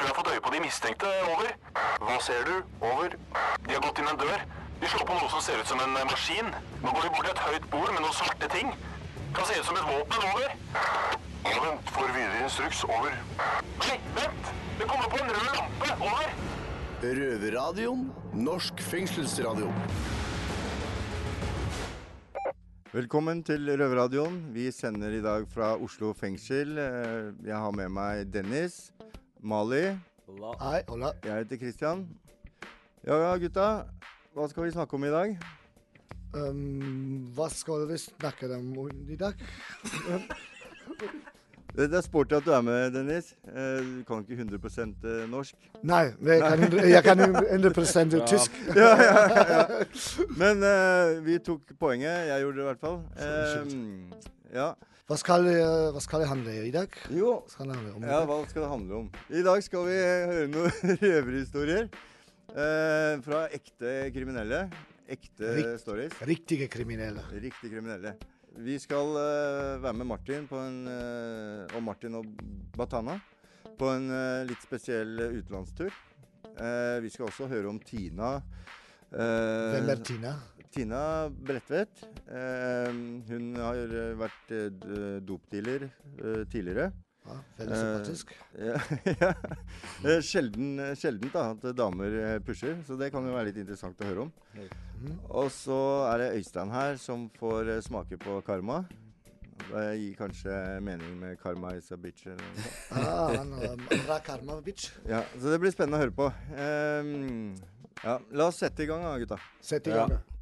tror 0.00 0.08
jeg 0.08 0.14
har 0.16 0.20
fått 0.22 0.32
øye 0.34 0.40
på 0.46 0.50
de 0.54 0.60
mistenkte. 0.64 1.08
Over. 1.28 1.50
Hva 2.00 2.16
ser 2.24 2.44
du? 2.48 2.54
Over. 2.80 3.16
De 3.66 3.74
har 3.76 3.82
gått 3.84 3.98
inn 4.00 4.08
en 4.08 4.20
dør. 4.20 4.44
De 4.80 4.88
slår 4.88 5.04
på 5.10 5.16
noe 5.18 5.28
som 5.28 5.42
ser 5.44 5.60
ut 5.60 5.68
som 5.68 5.80
en 5.84 5.96
eh, 6.00 6.06
maskin. 6.08 6.46
Nå 6.80 6.92
går 6.96 7.04
de 7.04 7.10
bort 7.12 7.26
til 7.26 7.34
et 7.34 7.42
høyt 7.46 7.66
bord 7.74 7.90
med 7.92 8.00
noen 8.00 8.16
svarte 8.16 8.48
ting. 8.54 8.70
Kan 9.36 9.44
se 9.50 9.58
ut 9.60 9.66
som 9.68 9.76
et 9.76 9.88
våpen. 9.90 10.24
Over. 10.30 10.54
Ja, 11.44 11.56
vent. 11.66 11.92
Får 11.92 12.14
videre 12.16 12.46
instruks. 12.46 12.80
Over. 12.88 13.18
Nei, 13.82 13.98
vent! 14.16 14.48
Det 14.80 14.88
kommer 14.88 15.12
på 15.12 15.20
en 15.20 15.34
rød 15.34 15.50
lampe. 15.58 15.92
Over. 16.08 16.32
Røverradioen. 17.20 18.06
Norsk 18.40 18.80
fengselsradio. 18.80 19.68
Velkommen 22.90 23.44
til 23.46 23.68
Røverradioen. 23.68 24.40
Vi 24.56 24.70
sender 24.74 25.12
i 25.14 25.20
dag 25.22 25.44
fra 25.52 25.74
Oslo 25.76 26.14
fengsel. 26.16 26.72
Eh, 26.80 27.28
Jeg 27.46 27.60
har 27.60 27.76
med 27.76 27.92
meg 27.92 28.32
Dennis, 28.32 28.88
Mali, 29.42 29.96
Hei, 30.60 30.82
hola. 30.88 31.12
jeg 31.24 31.34
heter 31.34 31.56
Christian. 31.56 32.08
Ja, 33.06 33.16
ja, 33.16 33.36
gutta. 33.36 33.84
Hva 34.34 34.48
skal 34.50 34.66
vi 34.66 34.72
snakke 34.74 34.94
om 34.98 35.04
i 35.04 35.12
dag? 35.12 35.38
Um, 36.36 37.30
hva 37.34 37.46
skal 37.48 37.86
vi 37.88 37.96
snakke 37.98 38.50
om 38.52 38.90
i 39.08 39.16
dag? 39.16 39.40
Det 41.72 41.86
det 41.90 41.96
er 41.96 42.04
sporty 42.04 42.36
at 42.36 42.44
du 42.44 42.52
er 42.52 42.60
med, 42.60 42.92
Dennis. 42.92 43.32
Eh, 43.48 43.80
Du 43.80 44.04
kan 44.04 44.26
ikke 44.28 44.44
100% 44.44 45.08
norsk. 45.32 45.56
Nei, 45.82 46.12
jeg 46.20 46.42
kan, 46.44 46.78
jeg 46.90 47.02
kan 47.04 47.24
100 47.24 48.20
tysk. 48.26 48.60
Ja, 48.76 48.92
ja, 49.00 49.24
ja. 49.56 49.64
Men 50.36 50.60
uh, 50.60 51.24
vi 51.24 51.38
tok 51.38 51.60
poenget. 51.80 52.28
Jeg 52.28 52.40
gjorde 52.44 52.56
det 52.56 52.62
i 52.62 52.68
hvert 52.68 52.80
fall. 52.80 53.00
Um, 53.64 54.12
ja. 54.52 54.72
Hva 55.10 55.16
skal, 55.18 55.42
hva 55.90 56.00
skal 56.04 56.22
det 56.22 56.28
handle 56.30 56.52
om 56.54 56.66
i 56.68 56.70
dag? 56.70 56.92
Jo, 57.10 57.30
Hva 57.42 57.64
om? 57.98 58.04
Ja, 58.06 58.20
hva 58.28 58.36
skal 58.46 58.62
det 58.62 58.68
handle 58.70 58.98
om? 59.00 59.08
I 59.34 59.40
dag 59.42 59.62
skal 59.66 59.88
vi 59.88 59.96
høre 59.98 60.44
noen 60.52 60.92
røverhistorier 61.02 61.88
eh, 61.90 63.14
fra 63.24 63.40
ekte 63.56 63.94
kriminelle. 64.14 64.60
Ekte 65.10 65.56
Rikt- 65.56 65.80
stories. 65.82 66.14
Riktige 66.30 66.68
kriminelle. 66.70 67.24
Riktig 67.42 67.72
kriminelle. 67.72 68.12
Vi 68.62 68.76
skal 68.82 69.10
eh, 69.18 69.72
være 69.82 69.96
med 69.98 70.10
Martin 70.12 70.46
på 70.50 70.62
en, 70.62 70.78
eh, 70.94 71.74
og 71.74 71.82
Martin 71.88 72.14
og 72.20 72.30
Batana 72.78 73.18
på 73.80 73.90
en 73.90 74.06
eh, 74.14 74.44
litt 74.46 74.62
spesiell 74.62 75.16
eh, 75.26 75.34
utenlandstur. 75.40 75.90
Eh, 76.54 76.96
vi 77.02 77.10
skal 77.10 77.26
også 77.32 77.50
høre 77.50 77.66
om 77.72 77.82
Tina. 77.82 78.36
eh, 79.10 79.74
Hvem 79.74 79.90
er 79.96 80.06
Tina? 80.06 80.36
Tina 80.70 81.28
Bredtvet. 81.30 82.02
Eh, 82.30 82.90
hun 83.30 83.54
har 83.58 83.78
eh, 83.84 84.12
vært 84.18 84.52
eh, 84.54 84.68
dopdealer 85.26 85.88
tidligere. 86.50 86.90
Ja, 87.26 87.36
veldig 87.58 87.78
sympatisk. 87.80 88.30
Ja, 88.70 88.78
ja. 89.20 90.14
Sjelden, 90.24 90.80
sjeldent 90.98 91.34
da, 91.36 91.50
at 91.52 91.66
damer 91.76 92.40
pusher, 92.46 92.78
så 92.86 92.96
det 92.98 93.10
kan 93.14 93.26
jo 93.26 93.34
være 93.34 93.50
litt 93.50 93.60
interessant 93.60 94.00
å 94.00 94.08
høre 94.08 94.24
om. 94.28 94.32
Mhm. 94.56 95.18
Og 95.28 95.50
så 95.54 95.78
er 96.10 96.24
det 96.24 96.32
Øystein 96.40 96.72
her 96.72 96.96
som 97.00 97.28
får 97.38 97.76
smake 97.86 98.18
på 98.20 98.40
karma. 98.46 98.82
Det 99.68 99.84
gir 100.00 100.16
kanskje 100.16 100.56
mening 100.82 101.18
med 101.20 101.36
karma 101.42 101.74
is 101.76 101.92
a 101.92 101.98
bitch. 102.00 102.26
Eller 102.26 102.40
noe. 102.40 102.72
Ah, 102.96 103.36
han 103.36 104.24
karma 104.26 104.56
bitch. 104.64 104.88
Ja, 105.08 105.22
så 105.36 105.52
det 105.52 105.60
blir 105.62 105.74
spennende 105.74 106.00
å 106.00 106.04
høre 106.06 106.16
på. 106.16 106.30
Um, 106.56 107.54
ja, 108.00 108.16
la 108.32 108.48
oss 108.48 108.62
sette 108.64 108.86
i 108.86 108.88
gang 108.88 109.04
da, 109.04 109.14
gutta. 109.20 109.38
Sett 109.60 109.86
i 109.86 109.94
gang. 109.94 110.16
Ja, 110.16 110.39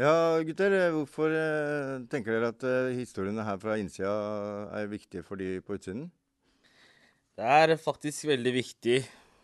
gutter. 0.00 0.72
eh, 0.72 0.90
Hvorfor 0.94 1.28
eh, 1.28 2.06
tenker 2.08 2.32
dere 2.32 2.48
at 2.54 2.62
eh, 2.64 2.96
historiene 2.96 3.44
her 3.44 3.58
fra 3.60 3.76
innsida 3.76 4.12
er 4.72 4.86
viktige 4.88 5.22
for 5.22 5.36
de 5.36 5.60
på 5.60 5.76
utsiden? 5.76 6.06
Det 7.36 7.44
er 7.44 7.76
faktisk 7.76 8.24
veldig 8.30 8.52
viktig 8.54 9.02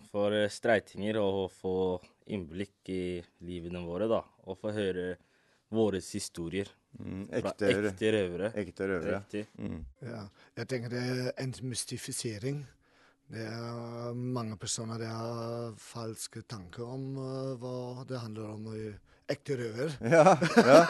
for 0.09 0.33
streitinger 0.49 1.19
å 1.21 1.47
få 1.53 2.01
innblikk 2.33 2.89
i 2.89 3.21
livene 3.45 3.83
våre, 3.85 4.09
da. 4.09 4.23
Og 4.49 4.57
få 4.57 4.73
høre 4.73 5.17
våre 5.69 6.01
historier. 6.01 6.71
Mm, 6.97 7.27
ekte, 7.37 7.69
fra 7.69 7.91
ekte 7.91 8.13
røvere. 8.15 8.51
ekte 8.57 8.89
røvere. 8.89 9.19
Riktig. 9.21 9.45
Mm. 9.61 9.83
Ja, 10.09 10.23
jeg 10.57 10.71
tenker 10.73 10.95
det 10.95 11.03
er 11.05 11.33
en 11.43 11.53
mystifisering. 11.69 12.63
Det 13.29 13.45
er 13.45 14.15
mange 14.15 14.57
personer 14.57 15.03
det 15.03 15.11
har 15.11 15.77
falske 15.83 16.47
tanker 16.49 16.87
om 16.87 17.07
uh, 17.19 17.53
hva 17.61 18.07
det 18.09 18.23
handler 18.23 18.55
om. 18.55 18.73
i 18.73 18.95
Ekte 19.27 19.57
røver. 19.59 19.95
Ja, 20.15 20.37
ja. 20.39 20.81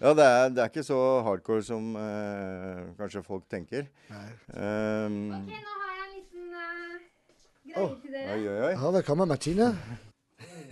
ja 0.00 0.12
det, 0.16 0.24
er, 0.24 0.48
det 0.56 0.62
er 0.62 0.70
ikke 0.70 0.84
så 0.86 0.98
hardcore 1.26 1.64
som 1.66 1.90
eh, 2.00 2.78
kanskje 2.96 3.20
folk 3.26 3.44
tenker. 3.52 3.84
Nei. 4.08 4.28
Um, 4.56 5.18
Ok, 5.34 5.52
nå 5.52 5.74
har 5.82 5.90
jeg 5.90 6.06
en 6.06 6.14
liten 6.14 6.46
uh, 6.48 6.96
greie 7.68 7.84
oh. 7.84 7.92
til 8.00 8.16
dere. 8.16 8.24
oi, 8.32 8.40
oi, 8.40 8.56
oi. 8.70 8.72
Ja, 8.72 8.94
velkommen, 8.96 9.28
Martine. 9.28 9.68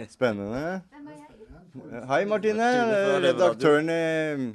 Spennende. 0.09 0.65
Hvem 0.89 1.13
er 1.13 1.21
jeg? 1.21 2.03
Hei, 2.09 2.23
Martine. 2.33 2.71
Martine 2.73 3.21
Redaktøren 3.27 3.93
i, 3.93 4.49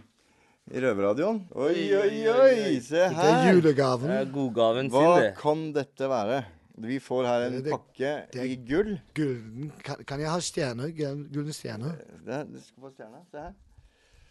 i 0.73 0.81
Røverradioen. 0.81 1.43
Oi, 1.53 1.77
oi, 2.01 2.11
oi! 2.33 2.77
Se 2.89 3.05
her. 3.05 3.21
Det 3.21 3.33
er 3.35 3.53
julegaven. 3.53 4.09
Det 4.09 4.21
er 4.23 4.33
godgaven 4.33 4.89
Hva 4.93 5.05
sin, 5.05 5.25
det. 5.27 5.33
kan 5.37 5.67
dette 5.77 6.09
være? 6.09 6.41
Vi 6.77 6.99
får 7.01 7.25
her 7.25 7.41
en 7.47 7.55
Det- 7.63 7.71
pakke 7.73 8.09
det 8.31 8.41
er- 8.41 8.45
i 8.45 8.55
gull. 8.55 8.99
Gulden. 9.15 9.71
Kan, 9.83 10.03
kan 10.05 10.19
jeg 10.19 10.29
ha 10.29 10.39
stjerner? 10.39 10.91
Gulden 10.93 11.53
stjerne? 11.53 11.95
Det, 12.25 12.33
er- 12.33 12.43
du 12.45 12.59
skal 12.61 12.83
få 12.83 12.91
stjerne. 12.93 13.21
Se 13.31 13.37
her. 13.37 13.53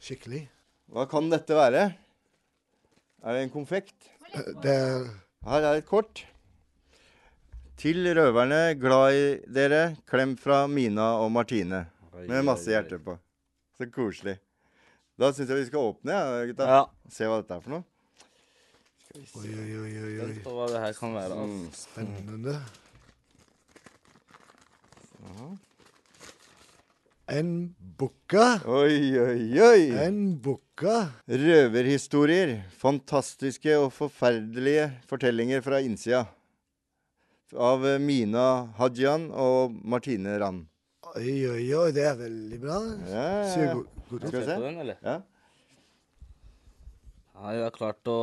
Skikkelig. 0.01 0.49
Hva 0.93 1.09
kan 1.11 1.29
dette 1.31 1.49
være? 1.59 1.97
Er 3.25 3.33
det 3.33 3.43
en 3.43 3.51
konfekt? 3.51 3.95
Eh, 4.33 4.53
Det 4.63 4.71
er 4.71 5.09
Her 5.45 5.61
er 5.63 5.75
et 5.79 5.87
kort. 5.87 6.25
Til 7.77 8.07
røverne, 8.15 8.75
glad 8.81 9.13
i 9.13 9.53
dere. 9.53 9.97
Klem 10.09 10.37
fra 10.39 10.67
Mina 10.67 11.17
og 11.21 11.31
Martine. 11.33 11.87
Oi, 12.15 12.27
Med 12.27 12.45
masse 12.45 12.67
hjerter 12.73 12.99
på. 13.03 13.19
Så 13.77 13.91
koselig. 13.93 14.39
Da 15.19 15.31
syns 15.33 15.49
jeg 15.49 15.59
vi 15.59 15.67
skal 15.67 15.81
åpne, 15.93 16.13
ja, 16.13 16.47
gutta. 16.49 16.67
Ja. 16.67 16.81
Se 17.13 17.25
hva 17.29 17.43
dette 17.43 17.55
er 17.57 17.61
for 17.61 17.71
noe. 17.71 17.85
Oi, 19.17 19.49
oi, 19.49 19.71
oi, 19.81 19.93
oi, 19.97 20.01
oi. 20.05 20.17
Vent 20.21 20.43
på 20.45 20.53
hva 20.53 20.67
det 20.69 20.81
her 20.83 20.97
kan 20.99 21.15
være. 21.17 21.37
Mm. 21.41 21.63
Spennende. 21.73 22.57
Spennende. 25.07 25.55
En 27.27 27.49
bukke. 27.99 28.45
Oi, 28.71 28.99
oi, 29.19 29.61
oi! 29.65 29.87
En 30.05 30.19
bukke. 30.45 30.99
Røverhistorier. 31.27 32.53
Fantastiske 32.77 33.79
og 33.81 33.89
forferdelige 33.97 34.91
fortellinger 35.09 35.65
fra 35.65 35.81
innsida. 35.83 36.27
Av 37.57 37.83
eh, 37.89 37.97
Mina 38.03 38.45
Hajian 38.77 39.31
og 39.33 39.75
Martine 39.81 40.37
Rand. 40.43 40.67
Oi, 41.17 41.35
oi, 41.49 41.65
oi, 41.79 41.89
det 41.97 42.05
er 42.05 42.21
veldig 42.21 42.61
bra. 42.63 42.79
Ja, 43.09 43.25
ja, 43.25 43.49
Ser 43.55 43.67
ja. 43.71 43.81
Skal 44.13 44.37
vi 44.37 44.45
Se? 44.45 44.61
Ja. 45.01 45.17
Ja, 47.37 47.51
jeg 47.57 47.65
har 47.67 47.75
klart 47.75 48.13
å 48.13 48.21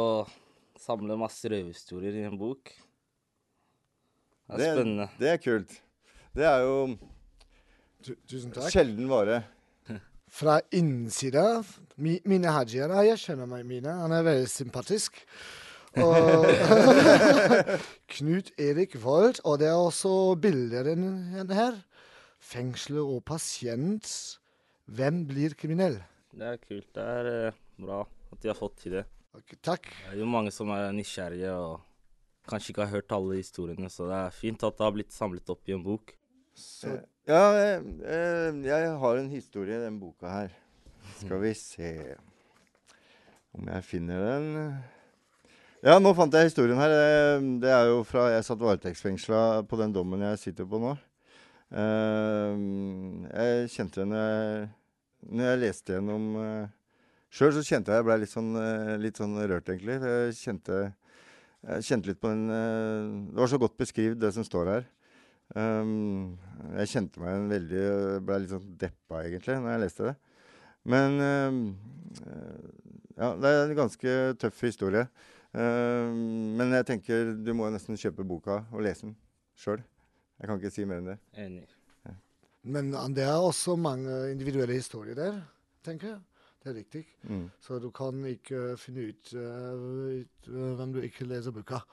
samle 0.84 1.16
masse 1.20 1.48
røverhistorier 1.52 2.20
i 2.22 2.26
en 2.28 2.38
bok. 2.40 2.72
Det 4.48 4.54
er 4.54 4.58
Det, 4.60 4.70
spennende. 4.76 5.10
det 5.20 5.30
er 5.34 5.38
kult. 5.42 5.76
Det 6.36 6.46
er 6.50 6.64
jo 6.66 6.78
Tu- 8.04 8.18
Tusen 8.28 8.52
takk. 8.52 8.68
sjelden 8.74 9.08
vare. 9.08 9.44
Fra 10.38 10.58
innsida 10.76 11.64
mi, 11.98 12.18
Mine 12.26 12.52
Hajian 12.52 12.92
Jeg 13.06 13.18
skjønner 13.22 13.48
meg 13.48 13.66
Mine. 13.70 13.94
Han 14.02 14.12
er 14.12 14.26
veldig 14.28 14.50
sympatisk. 14.52 15.22
Og 16.02 16.46
Knut 18.18 18.52
Erik 18.60 18.96
Wold. 19.04 19.40
Og 19.46 19.60
det 19.62 19.68
er 19.70 19.78
også 19.80 20.36
bilder 20.42 20.84
den 20.90 21.52
her. 21.54 21.78
Fengsler 22.44 23.06
og 23.08 23.24
pasient. 23.30 24.10
Hvem 24.92 25.24
blir 25.30 25.56
kriminell? 25.56 26.02
Det 26.34 26.48
er 26.50 26.58
kult. 26.60 26.90
Det 26.98 27.04
er 27.04 27.30
eh, 27.48 27.60
bra 27.80 28.02
at 28.34 28.42
de 28.44 28.50
har 28.52 28.58
fått 28.60 28.76
til 28.84 28.98
det. 28.98 29.06
Ok, 29.34 29.56
takk. 29.66 29.88
Det 29.90 30.12
er 30.14 30.20
jo 30.22 30.28
mange 30.30 30.52
som 30.54 30.70
er 30.76 30.92
nysgjerrige 30.94 31.54
og 31.58 31.80
kanskje 32.50 32.70
ikke 32.74 32.84
har 32.86 32.92
hørt 33.00 33.14
alle 33.16 33.40
historiene, 33.40 33.90
så 33.90 34.06
det 34.10 34.18
er 34.20 34.36
fint 34.36 34.66
at 34.68 34.76
det 34.78 34.86
har 34.86 34.94
blitt 34.94 35.16
samlet 35.16 35.50
opp 35.50 35.70
i 35.70 35.74
en 35.74 35.86
bok. 35.86 36.14
Ja, 37.26 37.40
eh, 37.58 37.80
eh, 38.06 38.60
jeg 38.68 38.92
har 39.02 39.18
en 39.18 39.32
historie 39.32 39.80
i 39.80 39.86
den 39.88 39.98
boka 40.02 40.30
her. 40.30 40.54
Skal 41.18 41.42
vi 41.42 41.54
se 41.58 41.90
om 43.58 43.68
jeg 43.74 43.86
finner 43.88 44.22
den. 44.28 44.46
Ja, 45.84 45.98
nå 46.00 46.14
fant 46.16 46.34
jeg 46.38 46.52
historien 46.52 46.78
her. 46.80 46.94
Eh, 46.94 47.42
Det 47.64 47.72
er 47.74 47.90
jo 47.90 48.04
fra 48.06 48.28
jeg 48.36 48.46
satt 48.46 48.62
varetektsfengsla 48.62 49.64
på 49.66 49.80
den 49.82 49.96
dommen 49.96 50.22
jeg 50.30 50.40
sitter 50.44 50.70
på 50.70 50.78
nå. 50.84 50.94
Jeg 51.74 53.70
kjente 53.74 54.04
den 54.04 54.14
når 54.14 54.22
jeg, 54.30 54.70
jeg 55.42 55.62
leste 55.64 55.96
gjennom 55.96 56.28
Sjøl 57.34 57.54
så 57.56 57.64
kjente 57.66 57.94
jeg 57.94 58.02
jeg 58.02 58.08
ble 58.08 58.18
litt 58.22 58.32
sånn, 58.32 58.52
eh, 58.60 58.96
litt 59.02 59.18
sånn 59.18 59.34
rørt, 59.42 59.70
egentlig. 59.74 59.96
Jeg 60.06 60.36
kjente, 60.38 60.82
jeg 61.66 61.88
kjente 61.88 62.12
litt 62.12 62.22
på 62.22 62.30
den 62.30 62.44
eh, 62.54 63.08
Det 63.34 63.42
var 63.42 63.50
så 63.50 63.62
godt 63.62 63.80
beskrevet, 63.80 64.20
det 64.22 64.34
som 64.36 64.46
står 64.46 64.70
her. 64.70 64.90
Um, 65.54 66.38
jeg 66.80 66.90
kjente 66.90 67.22
meg 67.22 67.36
en 67.36 67.50
veldig 67.52 67.82
Ble 68.26 68.38
litt 68.42 68.54
sånn 68.54 68.72
deppa, 68.80 69.20
egentlig, 69.26 69.58
når 69.62 69.74
jeg 69.74 69.84
leste 69.84 70.08
det. 70.08 70.16
Men 70.94 71.20
um, 71.22 71.60
ja, 73.18 73.30
det 73.38 73.52
er 73.52 73.62
en 73.66 73.78
ganske 73.78 74.16
tøff 74.42 74.64
historie. 74.66 75.06
Um, 75.54 76.54
men 76.58 76.74
jeg 76.80 76.88
tenker 76.90 77.36
du 77.38 77.54
må 77.58 77.70
nesten 77.74 78.00
kjøpe 78.00 78.26
boka 78.26 78.64
og 78.74 78.86
lese 78.86 79.08
den 79.08 79.18
sjøl. 79.58 79.84
Jeg 80.42 80.50
kan 80.50 80.62
ikke 80.62 80.74
si 80.74 80.86
mer 80.90 81.02
enn 81.02 81.14
det. 81.14 81.20
Enig. 81.40 81.66
Men 82.64 82.94
eh, 82.96 83.10
det 83.16 83.26
er 83.28 83.38
også 83.38 83.76
mange 83.80 84.32
individuelle 84.32 84.78
historier 84.78 85.18
der, 85.18 85.42
tenker 85.86 86.14
jeg. 86.14 86.22
Det 86.64 86.72
er 86.72 86.80
riktig. 86.80 87.04
Mm. 87.28 87.46
Så 87.60 87.78
du 87.84 87.90
kan 87.92 88.24
ikke 88.30 88.78
finne 88.80 89.10
ut, 89.12 89.34
uh, 89.36 90.20
ut 90.24 90.52
hvem 90.80 90.96
du 90.96 91.02
ikke 91.04 91.28
leser 91.28 91.56
boka. 91.56 91.84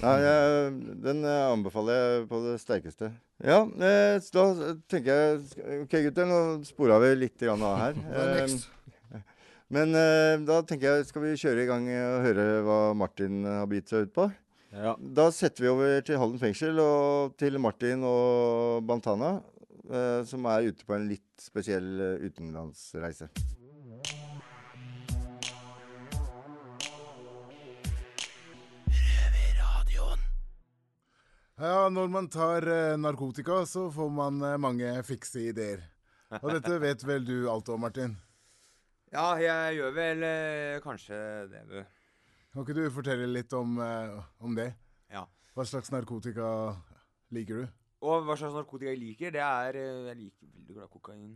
Nei, 0.00 0.14
jeg, 0.24 0.70
den 1.04 1.24
eh, 1.28 1.46
anbefaler 1.52 1.98
jeg 1.98 2.22
på 2.30 2.40
det 2.44 2.54
sterkeste. 2.62 3.10
Ja, 3.44 3.62
eh, 3.62 4.16
så 4.24 4.46
da 4.56 4.72
tenker 4.90 5.20
jeg 5.20 5.82
OK, 5.84 5.96
gutter, 6.06 6.28
nå 6.28 6.40
spora 6.66 6.98
vi 7.02 7.12
litt 7.18 7.36
grann 7.40 7.64
av 7.66 7.80
her. 7.84 8.00
Eh, 9.10 9.26
men 9.70 9.94
eh, 9.94 10.40
da 10.42 10.56
tenker 10.66 10.96
jeg 10.96 11.06
skal 11.06 11.22
vi 11.22 11.36
kjøre 11.38 11.62
i 11.62 11.66
gang 11.68 11.84
og 11.94 12.24
høre 12.24 12.46
hva 12.66 12.78
Martin 12.98 13.44
har 13.46 13.68
begitt 13.70 13.92
seg 13.92 14.08
ut 14.08 14.16
på. 14.16 14.24
Ja. 14.74 14.96
Da 14.98 15.28
setter 15.34 15.62
vi 15.62 15.70
over 15.70 16.02
til 16.06 16.18
Halden 16.18 16.42
fengsel 16.42 16.82
og 16.82 17.36
til 17.38 17.58
Martin 17.62 18.02
og 18.06 18.82
Bantana, 18.86 19.36
eh, 19.86 20.26
som 20.26 20.50
er 20.50 20.72
ute 20.72 20.86
på 20.86 20.98
en 20.98 21.06
litt 21.12 21.46
spesiell 21.46 22.18
utenlandsreise. 22.26 23.30
Ja, 31.60 31.90
når 31.92 32.06
man 32.08 32.24
tar 32.32 32.64
eh, 32.72 32.96
narkotika, 32.96 33.58
så 33.68 33.90
får 33.92 34.06
man 34.16 34.38
eh, 34.48 34.56
mange 34.56 34.88
fikse 35.04 35.42
ideer. 35.50 35.82
Og 36.38 36.54
dette 36.54 36.78
vet 36.86 37.02
vel 37.04 37.26
du 37.28 37.34
alt 37.52 37.68
om, 37.68 37.82
Martin? 37.84 38.14
Ja, 39.12 39.34
jeg 39.36 39.74
gjør 39.76 39.90
vel 39.92 40.22
eh, 40.24 40.78
kanskje 40.80 41.18
det, 41.50 41.60
du. 41.68 41.82
Kan 42.54 42.64
ikke 42.64 42.76
du 42.78 42.86
fortelle 42.94 43.26
litt 43.28 43.52
om, 43.52 43.74
om 44.40 44.56
det? 44.56 44.70
Ja. 45.12 45.26
Hva 45.52 45.66
slags 45.68 45.92
narkotika 45.92 46.46
liker 47.36 47.60
du? 47.60 47.74
Og 48.08 48.24
hva 48.24 48.38
slags 48.40 48.56
narkotika 48.56 48.94
jeg 48.94 49.02
liker, 49.02 49.34
det 49.36 49.42
er 49.44 49.76
Jeg 49.76 50.16
liker 50.16 50.48
veldig 50.54 50.76
glad 50.78 50.90
kokain. 50.94 51.34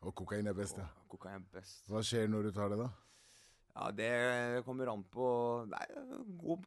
Og 0.00 0.14
kokain 0.16 0.48
er 0.48 0.56
best, 0.56 0.80
ja. 0.80 0.86
Og 1.04 1.12
Kokain 1.12 1.42
er 1.42 1.58
best. 1.58 1.82
Hva 1.92 2.00
skjer 2.00 2.24
når 2.32 2.48
du 2.48 2.54
tar 2.56 2.72
det, 2.72 2.80
da? 2.80 2.88
Ja, 3.74 3.92
det 3.92 4.64
kommer 4.64 4.94
an 4.94 5.04
på 5.12 5.28
Nei, 5.68 5.84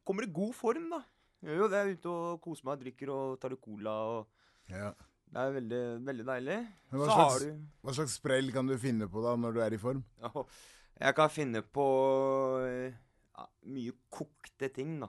kommer 0.06 0.30
i 0.30 0.32
god 0.38 0.54
form, 0.60 0.86
da. 0.94 1.02
Jo 1.42 1.68
er 1.74 1.94
Ute 1.96 2.12
og 2.12 2.42
koser 2.44 2.68
meg, 2.70 2.82
drikker 2.84 3.10
og 3.14 3.40
tar 3.42 3.54
litt 3.54 3.62
cola 3.64 3.96
og 4.16 4.28
Ja. 4.70 4.92
Det 5.32 5.40
er 5.40 5.54
veldig, 5.56 5.82
veldig 6.06 6.26
deilig. 6.28 6.58
Hva 6.92 7.00
Så 7.00 7.06
slags- 7.08 7.32
har 7.32 7.40
du 7.40 7.62
Hva 7.84 7.94
slags 7.96 8.14
sprell 8.20 8.52
kan 8.52 8.68
du 8.68 8.78
finne 8.78 9.08
på 9.08 9.24
da 9.24 9.36
når 9.36 9.54
du 9.54 9.60
er 9.62 9.74
i 9.74 9.78
form? 9.78 10.04
Jeg 11.00 11.16
kan 11.16 11.30
finne 11.30 11.62
på 11.64 11.86
ja, 12.92 13.46
mye 13.66 13.94
kokte 14.10 14.70
ting, 14.74 15.00
da. 15.00 15.08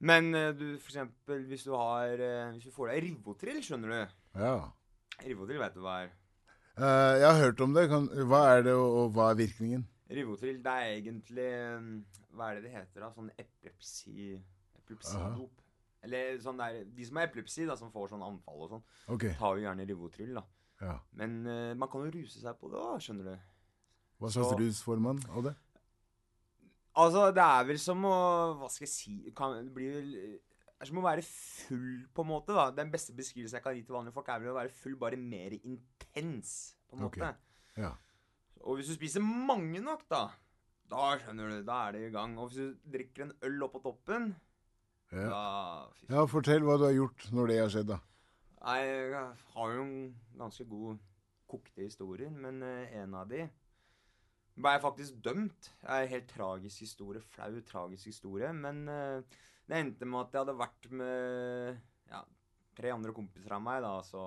Men 0.00 0.34
eh, 0.34 0.52
du, 0.52 0.78
for 0.78 0.90
eksempel 0.92 1.44
hvis 1.50 1.64
du 1.66 1.72
har 1.74 2.08
eh, 2.22 2.52
Hvis 2.54 2.64
du 2.64 2.70
får 2.70 2.92
deg 2.92 3.02
Rivotril, 3.04 3.60
skjønner 3.62 3.88
du. 3.92 4.16
Ja. 4.38 4.56
Rivotril 5.26 5.58
vet 5.58 5.74
du 5.74 5.80
hva 5.82 6.02
er. 6.04 6.10
Uh, 6.78 7.18
jeg 7.18 7.26
har 7.26 7.40
hørt 7.42 7.60
om 7.60 7.72
det. 7.74 7.88
Kan, 7.90 8.06
hva 8.30 8.42
er 8.56 8.62
det, 8.62 8.74
og, 8.78 8.90
og 9.02 9.12
hva 9.16 9.32
er 9.32 9.40
virkningen? 9.40 9.86
Rivotril, 10.08 10.62
det 10.62 10.72
er 10.72 10.92
egentlig 10.96 11.48
Hva 12.32 12.50
er 12.50 12.54
det 12.60 12.68
det 12.68 12.76
heter, 12.76 13.02
da? 13.02 13.10
Sånn 13.12 13.32
epilepsi 13.36 14.38
Epilepsidop. 14.88 15.64
Eller 16.06 16.38
sånn 16.42 16.58
der 16.60 16.84
De 16.94 17.04
som 17.04 17.18
har 17.18 17.28
epilepsi, 17.28 17.66
da, 17.68 17.76
som 17.76 17.90
får 17.94 18.12
sånn 18.14 18.24
anfall 18.24 18.64
og 18.64 18.74
sånn, 18.74 18.84
okay. 19.14 19.34
tar 19.38 19.58
jo 19.58 19.64
gjerne 19.66 19.86
Rivotril, 19.88 20.34
da. 20.38 20.44
Ja. 20.80 20.98
Men 21.18 21.40
uh, 21.46 21.72
man 21.78 21.90
kan 21.90 22.04
jo 22.06 22.12
ruse 22.14 22.38
seg 22.42 22.58
på 22.60 22.70
det 22.70 22.78
òg, 22.78 23.00
skjønner 23.02 23.32
du. 23.32 23.48
Hva 24.18 24.30
slags 24.34 24.52
Så- 24.52 24.58
rus 24.60 24.82
får 24.86 25.02
man 25.02 25.18
av 25.30 25.48
det? 25.48 25.54
Altså, 26.98 27.28
det 27.34 27.44
er 27.44 27.66
vel 27.68 27.78
som 27.78 28.02
å 28.08 28.14
Hva 28.58 28.68
skal 28.72 28.86
jeg 28.86 28.90
si 28.90 29.32
kan, 29.36 29.52
Det 29.62 29.70
blir 29.74 29.92
vel 30.00 30.08
Det 30.18 30.80
er 30.82 30.88
som 30.90 30.98
å 30.98 31.04
være 31.04 31.22
full, 31.22 32.08
på 32.14 32.24
en 32.24 32.30
måte. 32.30 32.54
da 32.54 32.70
Den 32.74 32.90
beste 32.90 33.14
beskrivelsen 33.14 33.58
jeg 33.58 33.62
kan 33.62 33.76
gi 33.76 33.84
til 33.86 33.94
vanlige 33.94 34.16
folk, 34.16 34.28
er 34.28 34.42
vel 34.42 34.50
å 34.50 34.58
være 34.58 34.74
full, 34.74 34.96
bare 34.98 35.16
mer 35.16 35.54
intens. 35.58 36.74
På 36.88 36.96
en 36.96 37.04
måte. 37.04 37.30
Ja. 37.76 37.92
Og 38.64 38.78
hvis 38.78 38.90
du 38.90 38.94
spiser 38.94 39.22
mange 39.22 39.80
nok, 39.80 40.08
da 40.10 40.28
Da 40.88 41.18
skjønner 41.20 41.50
du, 41.52 41.62
da 41.68 41.88
er 41.88 41.92
det 41.92 42.06
i 42.08 42.12
gang. 42.14 42.38
Og 42.38 42.48
hvis 42.48 42.56
du 42.62 42.90
drikker 42.90 43.26
en 43.26 43.34
øl 43.44 43.66
oppå 43.66 43.82
toppen 43.84 44.30
Ja. 45.12 45.28
Da 46.08 46.18
ja, 46.18 46.24
fortell 46.28 46.64
hva 46.66 46.76
du 46.80 46.86
har 46.88 46.96
gjort 46.96 47.28
når 47.34 47.50
det 47.50 47.60
har 47.62 47.72
skjedd, 47.72 47.92
da. 47.94 48.00
Nei, 48.58 48.80
jeg 48.84 49.22
har 49.54 49.72
jo 49.76 49.84
en 49.84 49.94
ganske 50.40 50.66
god 50.68 50.98
kokte 51.48 51.86
historier, 51.86 52.32
men 52.34 52.60
eh, 52.66 52.98
en 53.00 53.14
av 53.16 53.28
de 53.30 53.46
ble 54.58 54.74
jeg 54.74 54.82
faktisk 54.82 55.20
dømt. 55.24 55.70
Det 55.80 55.88
er 55.88 56.04
en 56.04 56.12
helt 56.12 56.28
tragisk 56.32 56.82
historie. 56.82 57.22
Flau, 57.34 57.52
tragisk 57.66 58.10
historie. 58.10 58.50
Men 58.52 58.82
eh, 58.90 59.38
det 59.68 59.78
endte 59.78 60.08
med 60.08 60.24
at 60.24 60.34
jeg 60.34 60.42
hadde 60.42 60.58
vært 60.58 60.90
med 61.00 61.80
ja, 62.10 62.22
tre 62.76 62.92
andre 62.94 63.14
kompiser 63.16 63.54
av 63.54 63.62
meg, 63.64 63.80
da, 63.84 63.94
så 64.06 64.24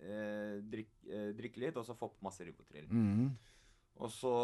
eh, 0.00 0.58
drikk, 0.72 0.92
eh, 1.10 1.30
drikke 1.36 1.64
litt, 1.66 1.80
og 1.80 1.86
så 1.86 1.98
få 1.98 2.10
på 2.14 2.26
masse 2.26 2.46
Ribotril. 2.46 2.88
Mm. 2.88 3.28
Og 4.00 4.12
så 4.14 4.34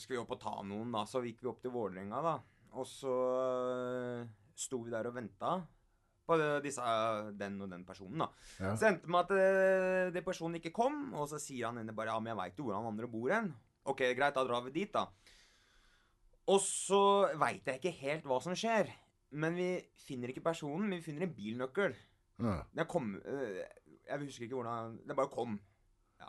skulle 0.00 0.18
vi 0.18 0.24
opp 0.24 0.34
og 0.34 0.42
ta 0.42 0.56
noen, 0.66 0.90
da. 0.94 1.04
Så 1.06 1.22
gikk 1.22 1.44
vi 1.44 1.52
opp 1.52 1.62
til 1.62 1.74
Vålerenga, 1.74 2.24
da. 2.24 2.38
Og 2.74 2.88
så 2.90 3.14
sto 4.54 4.80
vi 4.84 4.92
der 4.94 5.10
og 5.10 5.16
venta 5.16 5.56
på 6.24 6.38
disse, 6.64 6.84
den 7.36 7.58
og 7.60 7.68
den 7.68 7.84
personen, 7.84 8.24
da. 8.24 8.30
Ja. 8.56 8.72
Så 8.80 8.88
endte 8.88 9.04
det 9.04 9.12
med 9.12 9.20
at 9.26 9.32
den 9.34 10.14
det 10.16 10.24
personen 10.24 10.56
ikke 10.56 10.72
kom, 10.72 11.12
og 11.12 11.28
så 11.28 11.40
sier 11.42 11.68
han 11.68 11.82
henne 11.82 11.92
bare 11.96 12.14
Ja, 12.14 12.20
men 12.20 12.32
jeg 12.32 12.40
veit 12.40 12.58
jo 12.60 12.68
hvor 12.68 12.78
han 12.78 12.88
andre 12.88 13.10
bor 13.12 13.34
hen. 13.34 13.52
Ok, 13.84 14.00
greit, 14.16 14.36
da 14.36 14.44
drar 14.46 14.64
vi 14.64 14.72
dit, 14.78 14.94
da. 14.94 15.04
Og 16.48 16.60
så 16.60 17.02
veit 17.40 17.68
jeg 17.68 17.80
ikke 17.80 17.98
helt 18.00 18.28
hva 18.28 18.40
som 18.44 18.56
skjer. 18.56 18.88
Men 19.34 19.56
vi 19.56 19.68
finner 20.06 20.30
ikke 20.30 20.44
personen, 20.44 20.86
men 20.88 21.00
vi 21.00 21.06
finner 21.08 21.26
en 21.26 21.36
bilnøkkel. 21.36 21.96
Ja. 22.42 22.58
Det 22.74 22.88
kom 22.90 23.12
øh, 23.14 23.60
Jeg 24.08 24.18
husker 24.24 24.42
ikke 24.42 24.56
hvordan 24.58 24.96
Det 25.06 25.14
bare 25.14 25.30
kom. 25.30 25.54
Ja. 26.18 26.28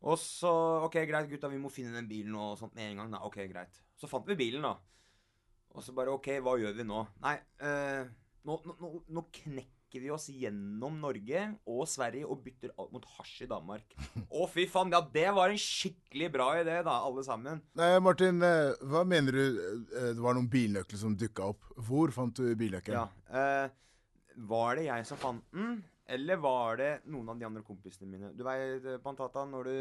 Og 0.00 0.18
så 0.18 0.50
OK, 0.84 0.96
greit, 1.08 1.28
gutta, 1.30 1.48
vi 1.48 1.60
må 1.60 1.70
finne 1.72 1.94
den 1.96 2.08
bilen 2.08 2.34
og 2.34 2.56
sånt 2.58 2.74
med 2.74 2.90
en 2.90 3.02
gang. 3.02 3.12
da, 3.12 3.22
ok, 3.26 3.42
greit. 3.52 3.82
Så 3.96 4.08
fant 4.08 4.28
vi 4.28 4.38
bilen, 4.38 4.64
da. 4.64 4.74
Og 5.76 5.84
så 5.84 5.94
bare 5.94 6.14
OK, 6.14 6.32
hva 6.42 6.56
gjør 6.60 6.74
vi 6.76 6.86
nå? 6.86 7.04
Nei, 7.22 7.36
eh, 7.62 8.08
nå, 8.48 8.56
nå, 8.66 8.90
nå, 9.06 9.22
knekker 9.36 10.02
vi 10.02 10.10
oss 10.14 10.28
gjennom 10.30 10.98
Norge 11.02 11.44
og 11.70 11.84
Sverige 11.90 12.26
og 12.30 12.42
bytter 12.44 12.72
alt 12.76 12.92
mot 12.94 13.06
hasj 13.16 13.44
i 13.46 13.50
Danmark. 13.50 13.94
Å, 14.38 14.46
fy 14.50 14.66
faen! 14.70 14.92
Ja, 14.94 15.02
det 15.14 15.28
var 15.36 15.52
en 15.52 15.62
skikkelig 15.62 16.30
bra 16.34 16.50
idé, 16.60 16.80
da, 16.86 16.96
alle 17.06 17.24
sammen. 17.26 17.62
Nei, 17.78 17.92
Martin, 18.02 18.42
eh, 18.46 18.74
hva 18.90 19.04
mener 19.08 19.38
du 19.38 19.44
eh, 19.44 20.10
det 20.16 20.24
var 20.24 20.38
noen 20.38 20.50
bilnøkler 20.50 21.02
som 21.02 21.16
dukka 21.18 21.52
opp? 21.54 21.70
Hvor 21.88 22.14
fant 22.14 22.38
du 22.38 22.50
bilnøkkelen? 22.58 22.98
Ja. 22.98 23.08
Eh, 23.30 24.36
var 24.50 24.78
det 24.78 24.86
jeg 24.86 25.06
som 25.08 25.18
fant 25.20 25.46
den, 25.54 25.80
eller 26.10 26.38
var 26.42 26.78
det 26.80 26.92
noen 27.10 27.28
av 27.30 27.38
de 27.38 27.46
andre 27.46 27.62
kompisene 27.66 28.08
mine? 28.10 28.32
Du 28.34 28.42
veit, 28.46 28.86
Pantata, 29.04 29.44
når 29.46 29.68
du 29.68 29.74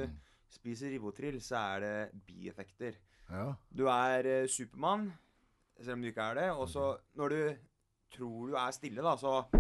spiser 0.50 0.94
Rivotril, 0.94 1.40
så 1.42 1.62
er 1.62 1.86
det 1.86 1.96
bieffekter. 2.28 2.98
Ja. 3.30 3.54
Du 3.70 3.86
er 3.92 4.26
eh, 4.30 4.48
Supermann, 4.50 5.10
selv 5.82 5.94
om 5.98 6.02
du 6.02 6.08
ikke 6.12 6.22
er 6.32 6.36
det. 6.40 6.48
Og 6.52 6.68
så 6.70 6.98
når 7.16 7.30
du 7.30 7.58
tror 8.16 8.48
du 8.52 8.56
er 8.56 8.72
stille, 8.72 9.02
da, 9.06 9.16
så 9.18 9.46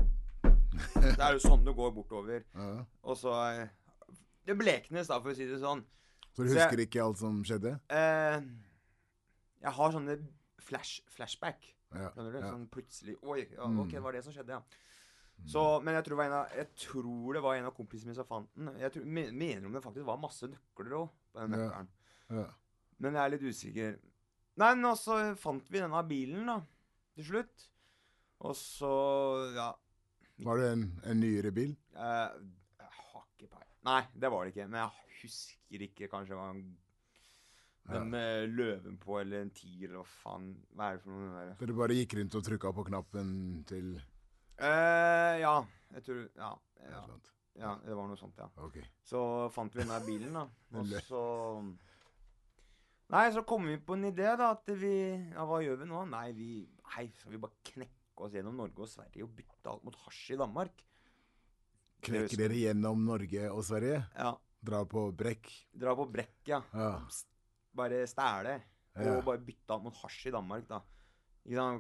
Det 1.01 1.19
er 1.19 1.33
jo 1.35 1.41
sånn 1.43 1.63
du 1.65 1.73
går 1.73 1.91
bortover. 1.95 2.43
ja. 2.55 2.85
Og 3.03 3.17
så 3.17 3.33
eh, 3.59 3.67
Det 4.45 4.55
bleknes, 4.57 5.07
da, 5.09 5.19
for 5.19 5.31
å 5.31 5.35
si 5.35 5.45
det 5.49 5.59
sånn. 5.61 5.83
Så 6.33 6.43
du 6.45 6.49
Så 6.49 6.55
jeg- 6.55 6.69
husker 6.69 6.83
ikke 6.85 7.03
alt 7.03 7.17
som 7.17 7.41
skjedde? 7.43 7.79
Eh, 7.89 8.41
jeg 9.61 9.71
har 9.75 9.91
sånne 9.91 10.15
flash, 10.61 11.01
flashback. 11.09 11.75
Ja. 11.93 12.11
Skjønner 12.13 12.31
du? 12.31 12.39
ja. 12.39 12.51
Sånn 12.53 12.67
plutselig 12.69 13.15
Oi, 13.23 13.47
ja, 13.51 13.65
Mm. 13.67 13.79
ok, 13.81 13.91
det 13.91 14.01
var 14.03 14.11
det 14.13 14.23
som 14.23 14.33
skjedde, 14.33 14.49
ja. 14.49 14.61
Så, 15.47 15.81
men 15.83 15.95
jeg 15.95 16.03
tror, 16.03 16.15
det 16.15 16.17
var 16.19 16.25
en 16.25 16.33
av, 16.33 16.55
jeg 16.55 16.67
tror 16.75 17.33
det 17.33 17.41
var 17.41 17.55
en 17.55 17.65
av 17.65 17.73
kompisene 17.73 18.05
mine 18.11 18.15
som 18.15 18.25
fant 18.27 18.49
den. 18.55 18.73
Jeg 18.79 18.91
tror, 18.91 19.05
mener 19.05 19.65
om 19.65 19.71
det 19.73 19.81
faktisk 19.83 20.05
var 20.05 20.17
masse 20.17 20.43
nøkler 20.47 20.91
òg 20.99 21.09
på 21.33 21.39
den 21.39 21.51
Ja. 21.51 21.57
nøkkelen. 21.57 21.87
Ja. 22.29 22.45
Men 22.99 23.13
jeg 23.13 23.21
er 23.25 23.29
litt 23.29 23.41
usikker. 23.47 23.99
Nei, 24.59 24.73
men 24.75 24.95
så 24.99 25.17
fant 25.39 25.69
vi 25.71 25.79
denne 25.79 26.01
bilen, 26.09 26.45
da. 26.49 26.57
Til 27.15 27.27
slutt. 27.31 27.67
Og 28.43 28.55
så 28.59 28.89
Ja. 29.55 29.69
Var 30.43 30.57
det 30.61 30.67
en, 30.71 30.83
en 31.03 31.19
nyere 31.19 31.51
bil? 31.51 31.73
eh, 31.95 32.35
jeg 32.79 32.91
har 33.11 33.23
ikke 33.35 33.49
peil. 33.51 33.65
Nei, 33.87 34.01
det 34.15 34.29
var 34.31 34.45
det 34.45 34.53
ikke. 34.53 34.67
Men 34.71 34.79
jeg 34.85 35.17
husker 35.23 35.83
ikke. 35.87 36.07
Kanskje 36.11 36.37
en 36.49 36.61
den 37.89 38.09
med 38.11 38.51
løven 38.53 38.99
på, 39.01 39.15
eller 39.19 39.41
en 39.41 39.49
tiger, 39.49 39.89
eller 39.89 40.03
hva 40.03 40.11
faen. 40.21 40.49
Hva 40.77 40.91
er 40.91 40.97
det 40.99 41.03
for 41.03 41.09
noe? 41.15 41.31
der? 41.47 41.55
Dere 41.59 41.73
bare 41.79 41.95
gikk 41.97 42.13
rundt 42.19 42.35
og 42.37 42.43
trykka 42.45 42.71
på 42.77 42.83
knappen 42.91 43.31
til 43.67 43.95
Eh, 44.59 45.39
ja. 45.41 45.55
Jeg 45.95 46.03
tror 46.05 46.29
Ja. 46.35 46.51
et 46.83 46.91
Ja, 46.91 47.03
ja 47.63 47.75
det 47.85 47.95
var 47.95 48.07
noe 48.07 48.17
sånt, 48.19 48.37
ja. 48.37 48.47
Ok. 48.61 48.77
Så 49.03 49.21
fant 49.55 49.73
vi 49.73 49.81
denne 49.81 49.99
bilen, 50.05 50.33
da. 50.35 50.45
Og 50.79 50.85
så 51.07 51.23
Nei, 53.09 53.23
så 53.33 53.41
kom 53.47 53.65
vi 53.65 53.77
på 53.81 53.95
en 53.97 54.05
idé, 54.11 54.27
da. 54.37 54.51
At 54.53 54.69
vi 54.77 54.93
Ja, 55.33 55.45
hva 55.49 55.61
gjør 55.65 55.79
vi 55.81 55.87
nå? 55.89 56.03
Nei, 56.11 56.27
vi 56.37 56.49
Hei, 56.95 57.07
skal 57.17 57.33
vi 57.33 57.41
bare 57.41 57.57
knekke 57.71 58.25
oss 58.25 58.35
gjennom 58.35 58.57
Norge 58.59 58.83
og 58.83 58.89
Sverige 58.91 59.25
og 59.25 59.33
bytte 59.37 59.71
alt 59.71 59.83
mot 59.87 59.97
hasj 60.05 60.35
i 60.35 60.39
Danmark? 60.41 60.83
Knekker 62.05 62.39
dere 62.39 62.57
gjennom 62.59 63.01
Norge 63.05 63.49
og 63.51 63.63
Sverige? 63.67 64.03
Ja. 64.15 64.33
Dra 64.69 64.83
på 64.89 65.05
brekk? 65.15 65.47
Dra 65.71 65.93
på 65.95 66.05
brekk, 66.11 66.37
ja. 66.51 66.61
Ja. 66.73 66.91
bare 67.79 68.01
stjele. 68.09 68.57
Ja. 68.99 69.13
Og 69.15 69.23
bare 69.27 69.39
bytte 69.45 69.75
alt 69.75 69.85
mot 69.85 69.95
hasj 70.01 70.27
i 70.27 70.33
Danmark, 70.35 70.67
da. 70.67 70.81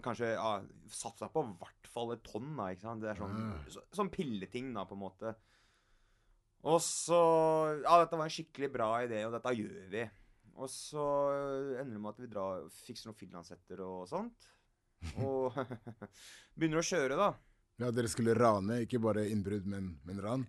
Kanskje 0.01 0.31
ja, 0.33 0.51
satsa 0.89 1.27
på 1.29 1.43
i 1.43 1.51
hvert 1.59 1.89
fall 1.91 2.13
et 2.15 2.23
tonn, 2.23 2.55
da. 2.57 2.69
ikke 2.73 2.87
sant? 2.87 3.03
Det 3.03 3.09
er 3.11 3.19
sånn, 3.19 3.35
Ja. 3.37 3.57
så, 3.69 3.83
sånn 3.93 4.09
pilleting, 4.13 4.71
da, 4.73 4.85
på 4.85 4.95
en 4.95 5.03
måte. 5.03 5.35
Og 6.63 6.79
så 6.83 7.19
Ja, 7.83 7.99
dette 8.03 8.17
var 8.17 8.25
en 8.25 8.33
skikkelig 8.33 8.71
bra 8.71 8.89
idé, 9.05 9.25
og 9.25 9.33
dette 9.35 9.55
gjør 9.55 9.89
vi. 9.91 10.09
Og 10.59 10.67
så 10.67 11.03
ender 11.79 11.95
det 11.95 12.01
med 12.03 12.11
at 12.11 12.21
vi 12.23 12.27
drar, 12.31 12.65
fikser 12.83 13.07
noen 13.09 13.19
finlandshetter 13.19 13.83
og 13.85 14.07
sånt. 14.11 14.49
Og 15.23 15.55
begynner 16.59 16.81
å 16.81 16.85
kjøre, 16.85 17.15
da. 17.19 17.29
Ja, 17.79 17.91
dere 17.95 18.09
skulle 18.11 18.35
rane, 18.35 18.81
ikke 18.83 18.99
bare 18.99 19.23
innbrudd, 19.31 19.67
men, 19.71 19.93
men 20.07 20.19
ran. 20.23 20.43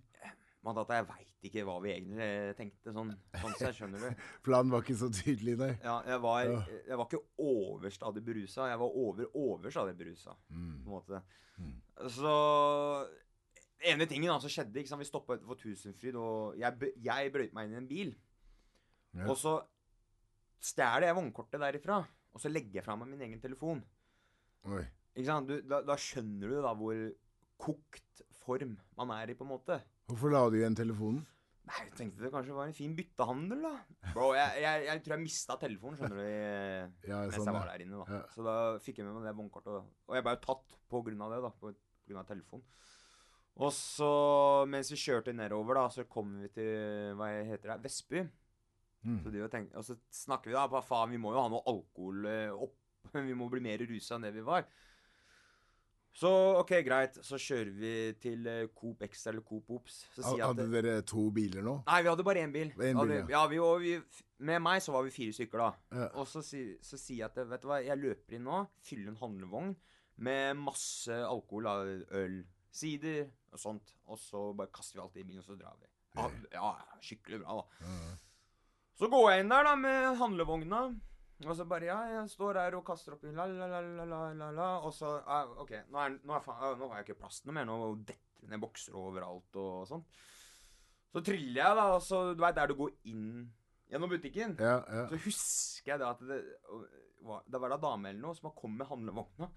Mandata, 0.67 0.97
at 0.99 0.99
jeg 0.99 1.07
veit 1.13 1.47
ikke 1.49 1.63
hva 1.65 1.77
vi 1.81 1.93
egentlig 1.95 2.27
tenkte, 2.59 2.93
sånn, 2.93 3.13
sånn 3.39 3.55
sett, 3.57 3.77
skjønner 3.79 4.03
du. 4.03 4.25
Planen 4.45 4.75
var 4.75 4.83
ikke 4.85 4.99
så 5.01 5.09
tydelig, 5.15 5.55
nei. 5.63 5.71
Ja, 5.87 6.01
jeg 6.11 6.21
var, 6.27 6.51
jeg 6.51 6.99
var 7.01 7.07
ikke 7.07 7.23
overstadig 7.41 8.25
berusa, 8.27 8.67
jeg 8.69 8.81
var 8.83 8.99
over 9.05 9.31
overstadig 9.39 9.95
berusa, 10.03 10.35
Mm. 10.51 10.75
på 10.83 10.91
en 10.91 10.97
måte. 10.99 11.23
Mm. 11.61 11.73
Så 12.19 12.35
ene 13.89 14.07
tingen 14.11 14.43
som 14.43 14.53
skjedde, 14.53 14.83
ikke 14.83 14.91
sant, 14.93 15.01
vi 15.01 15.09
stoppa 15.09 15.39
utenfor 15.39 15.63
Tusenfryd, 15.63 16.19
og 16.21 16.59
jeg, 16.61 16.93
jeg 17.07 17.33
brøyt 17.33 17.55
meg 17.57 17.71
inn 17.71 17.79
i 17.79 17.81
en 17.81 17.89
bil. 17.95 18.13
Ja. 19.17 19.31
Og 19.31 19.39
så 19.41 19.55
stjeler 20.65 21.09
jeg 21.09 21.17
vognkortet 21.19 21.61
derifra, 21.63 22.01
og 22.35 22.43
så 22.43 22.51
legger 22.53 22.81
jeg 22.81 22.87
fra 22.87 22.97
meg 23.01 23.11
min 23.13 23.25
egen 23.27 23.41
telefon. 23.43 23.83
Oi. 24.71 24.85
Ikke 25.17 25.27
sant? 25.31 25.49
Du, 25.51 25.59
da, 25.67 25.81
da 25.87 25.97
skjønner 25.99 26.53
du 26.53 26.61
da 26.63 26.75
hvor 26.79 27.01
kokt 27.61 28.23
form 28.45 28.77
man 28.97 29.11
er 29.17 29.33
i, 29.33 29.37
på 29.37 29.45
en 29.47 29.53
måte. 29.55 29.81
Hvorfor 30.11 30.33
la 30.33 30.45
du 30.51 30.57
igjen 30.61 30.77
telefonen? 30.79 31.25
Nei, 31.71 31.83
jeg 31.87 31.93
tenkte 31.99 32.25
det 32.25 32.31
kanskje 32.33 32.55
var 32.57 32.67
en 32.71 32.75
fin 32.75 32.95
byttehandel, 32.97 33.61
da. 33.63 33.73
Bro, 34.15 34.31
jeg, 34.35 34.63
jeg, 34.65 34.85
jeg 34.89 35.03
tror 35.05 35.15
jeg 35.15 35.23
mista 35.23 35.57
telefonen, 35.61 35.99
skjønner 36.01 36.19
du, 36.19 36.25
i- 36.25 37.09
Ja, 37.13 37.19
mens 37.21 37.37
sånn, 37.37 37.51
jeg 37.51 37.55
var 37.59 37.69
der 37.71 37.85
inne, 37.85 38.01
da. 38.01 38.17
Ja. 38.17 38.23
Så 38.35 38.47
da 38.47 38.55
fikk 38.83 38.99
jeg 39.03 39.07
med 39.07 39.19
meg 39.21 39.29
det 39.29 39.35
vognkortet, 39.39 39.77
og 40.09 40.17
jeg 40.17 40.25
ble 40.27 40.35
jo 40.35 40.41
tatt 40.49 40.79
på 40.91 41.03
grunn 41.07 41.27
av 41.27 41.35
det, 41.37 41.41
da. 41.45 41.53
På 41.61 41.71
grunn 41.75 42.23
av 42.23 42.27
telefonen. 42.33 42.65
Og 43.61 43.73
så, 43.77 44.09
mens 44.73 44.89
vi 44.91 44.99
kjørte 45.03 45.35
nedover, 45.37 45.77
da, 45.83 45.85
så 45.93 46.07
kom 46.11 46.33
vi 46.41 46.49
til, 46.55 47.13
hva 47.19 47.29
heter 47.45 47.75
det, 47.75 47.79
Vestby. 47.85 48.23
Mm. 49.07 49.23
Så 49.25 49.33
de 49.33 49.41
jo 49.41 49.49
og 49.49 49.85
så 49.87 49.97
snakker 50.13 50.51
vi 50.51 50.57
da, 50.59 50.67
hva 50.69 50.83
faen, 50.85 51.13
vi 51.15 51.21
må 51.21 51.33
jo 51.33 51.41
ha 51.41 51.49
noe 51.53 51.65
alkohol 51.71 52.29
eh, 52.29 52.53
opp. 52.53 52.77
Vi 53.17 53.35
må 53.35 53.47
bli 53.49 53.63
mer 53.65 53.81
rusa 53.89 54.19
enn 54.19 54.27
det 54.27 54.31
vi 54.37 54.43
var. 54.45 54.67
Så 56.13 56.31
OK, 56.59 56.73
greit. 56.85 57.17
Så 57.25 57.39
kjører 57.41 57.71
vi 57.75 57.93
til 58.21 58.47
eh, 58.51 58.67
Coop 58.77 59.03
Extra 59.07 59.33
eller 59.33 59.45
Coop 59.47 59.71
Ops. 59.77 60.03
hadde 60.19 60.43
Hadde 60.43 60.67
dere 60.73 60.95
to 61.07 61.29
biler 61.35 61.65
nå? 61.65 61.79
Nei, 61.87 62.01
vi 62.05 62.11
hadde 62.11 62.27
bare 62.27 62.45
én 62.45 62.55
bil. 62.55 62.73
En 62.77 63.01
bil, 63.01 63.15
ja. 63.15 63.27
ja, 63.33 63.43
vi, 63.51 63.61
og 63.63 63.85
vi, 63.85 63.95
med 64.47 64.63
meg 64.63 64.83
så 64.85 64.95
var 64.95 65.07
vi 65.07 65.15
fire 65.15 65.37
stykker, 65.37 65.63
da. 65.63 65.99
Ja. 66.03 66.09
Og 66.21 66.29
så, 66.29 66.43
si, 66.45 66.65
så 66.85 66.99
sier 67.01 67.23
jeg 67.23 67.31
at 67.31 67.41
vet 67.55 67.65
du 67.65 67.71
hva, 67.71 67.81
jeg 67.87 68.03
løper 68.03 68.39
inn 68.39 68.49
nå, 68.49 68.65
fyller 68.87 69.15
en 69.15 69.21
handlevogn 69.23 69.77
med 70.21 70.59
masse 70.61 71.15
alkohol, 71.25 71.71
øl, 72.21 72.41
sider 72.75 73.31
og 73.55 73.63
sånt. 73.63 73.95
Og 74.11 74.21
så 74.21 74.51
bare 74.59 74.75
kaster 74.75 74.99
vi 74.99 75.07
alt 75.07 75.23
i 75.23 75.25
bilen, 75.25 75.45
og 75.45 75.49
så 75.49 75.57
drar 75.57 75.79
vi. 75.81 75.89
Ja, 76.19 76.27
ja 76.59 77.01
skikkelig 77.07 77.45
bra, 77.45 77.63
da. 77.63 77.87
Så 79.01 79.09
går 79.09 79.31
jeg 79.33 79.45
inn 79.45 79.53
der 79.53 79.65
da 79.65 79.77
med 79.81 80.19
handlevogna. 80.21 80.81
Og 81.47 81.55
så 81.57 81.65
bare 81.65 81.89
Ja, 81.89 82.01
jeg 82.19 82.29
står 82.29 82.59
der 82.59 82.75
og 82.77 82.85
kaster 82.85 83.15
opp 83.17 83.23
la, 83.25 83.47
la, 83.49 83.69
la, 83.71 83.81
la, 83.81 84.05
la, 84.05 84.19
la, 84.37 84.51
la. 84.53 84.67
Og 84.85 84.93
så 84.93 85.15
OK, 85.63 85.73
nå, 85.89 86.03
er, 86.03 86.19
nå, 86.21 86.35
er, 86.37 86.75
nå 86.77 86.91
har 86.91 87.01
jeg 87.01 87.09
ikke 87.09 87.23
plass 87.23 87.41
noe 87.47 87.57
mer. 87.57 87.69
Nå 87.69 87.79
detter 87.97 88.45
det 88.45 88.53
ned 88.53 88.61
bokser 88.61 88.99
overalt 89.01 89.57
og 89.61 89.87
sånn. 89.89 90.05
Så 91.11 91.23
triller 91.27 91.63
jeg, 91.63 91.79
da, 91.81 91.87
og 91.97 92.05
så 92.05 92.21
Du 92.37 92.45
veit 92.45 92.59
der 92.59 92.71
du 92.71 92.77
går 92.79 92.93
inn 93.09 93.49
gjennom 93.91 94.13
butikken? 94.13 94.59
Ja, 94.61 94.77
ja. 94.85 95.07
Så 95.11 95.21
husker 95.25 95.95
jeg 95.95 96.03
det 96.03 96.11
at 96.11 96.21
det 96.29 96.41
var, 97.27 97.41
det 97.49 97.61
var 97.63 97.73
da 97.73 97.81
dame 97.81 98.13
eller 98.13 98.23
noe 98.23 98.37
som 98.37 98.53
kom 98.57 98.77
med 98.77 98.89
handlevogna. 98.89 99.49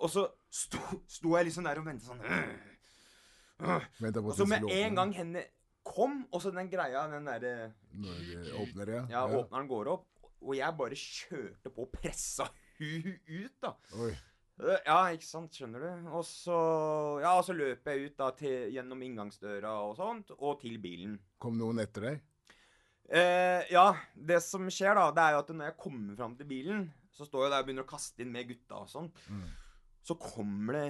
Og 0.00 0.12
så 0.12 0.26
sto, 0.52 0.80
sto 1.08 1.36
jeg 1.36 1.48
liksom 1.48 1.68
der 1.68 1.80
og 1.80 1.86
ventet 1.86 2.08
sånn 2.08 2.20
øh, 2.20 2.48
øh. 3.64 3.86
Og 4.20 4.34
så 4.36 4.48
med 4.48 4.66
en 4.72 4.98
gang 4.98 5.14
henne 5.16 5.44
kom, 5.86 6.20
og 6.34 6.42
så 6.42 6.50
den 6.54 6.68
greia, 6.72 7.06
den 7.12 7.26
derre 7.30 7.72
Når 7.94 8.22
det 8.26 8.54
åpner, 8.60 8.94
ja. 8.98 9.02
Ja, 9.14 9.24
åpneren 9.38 9.68
går 9.70 9.90
opp, 9.94 10.06
og 10.42 10.54
jeg 10.58 10.76
bare 10.78 10.98
kjørte 11.00 11.72
på 11.74 11.86
og 11.86 11.92
pressa 11.94 12.48
hun 12.76 13.06
ut, 13.14 13.54
da. 13.62 13.70
Oi. 14.02 14.10
Eh, 14.12 14.78
Ja, 14.88 14.98
ikke 15.12 15.26
sant, 15.28 15.52
skjønner 15.56 15.82
du. 15.84 16.08
Og 16.16 16.22
så 16.24 16.56
Ja, 17.22 17.34
og 17.38 17.44
så 17.44 17.52
løper 17.56 17.92
jeg 17.96 18.10
ut 18.10 18.16
da 18.20 18.30
til, 18.36 18.70
gjennom 18.72 19.02
inngangsdøra 19.04 19.72
og 19.86 19.96
sånt, 19.98 20.32
og 20.38 20.58
til 20.62 20.78
bilen. 20.80 21.18
Kom 21.40 21.58
noen 21.60 21.80
etter 21.84 22.10
deg? 22.10 22.22
Eh, 23.06 23.62
ja, 23.70 23.90
det 24.16 24.40
som 24.42 24.64
skjer 24.72 24.96
da, 24.98 25.10
det 25.14 25.22
er 25.22 25.36
jo 25.36 25.42
at 25.44 25.50
når 25.54 25.68
jeg 25.70 25.78
kommer 25.84 26.16
fram 26.18 26.34
til 26.40 26.48
bilen, 26.50 26.86
så 27.14 27.24
står 27.28 27.46
jeg 27.46 27.52
der 27.52 27.62
og 27.62 27.68
begynner 27.68 27.86
å 27.86 27.90
kaste 27.92 28.24
inn 28.24 28.32
med 28.34 28.48
gutta 28.50 28.80
og 28.82 28.88
sånn. 28.90 29.10
Så 30.04 30.16
kommer 30.20 30.76
det 30.80 30.86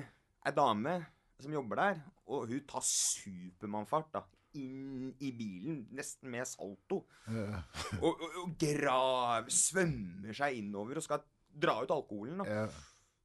ei 0.46 0.54
dame 0.56 0.94
som 1.42 1.52
jobber 1.52 1.76
der, 1.82 2.00
og 2.32 2.46
hun 2.48 2.62
tar 2.70 2.82
supermannfart 2.86 4.08
da, 4.14 4.22
inn 4.60 5.12
i 5.22 5.30
bilen, 5.36 5.84
nesten 5.96 6.30
med 6.32 6.48
salto. 6.48 7.02
Ja. 7.28 7.62
Og, 8.04 8.10
og, 8.12 8.40
og 8.42 8.56
grav, 8.60 9.48
svømmer 9.52 10.36
seg 10.36 10.58
innover 10.60 11.00
og 11.00 11.04
skal 11.04 11.22
dra 11.56 11.78
ut 11.82 11.92
alkoholen 11.94 12.42
da. 12.42 12.46
Ja. 12.48 12.66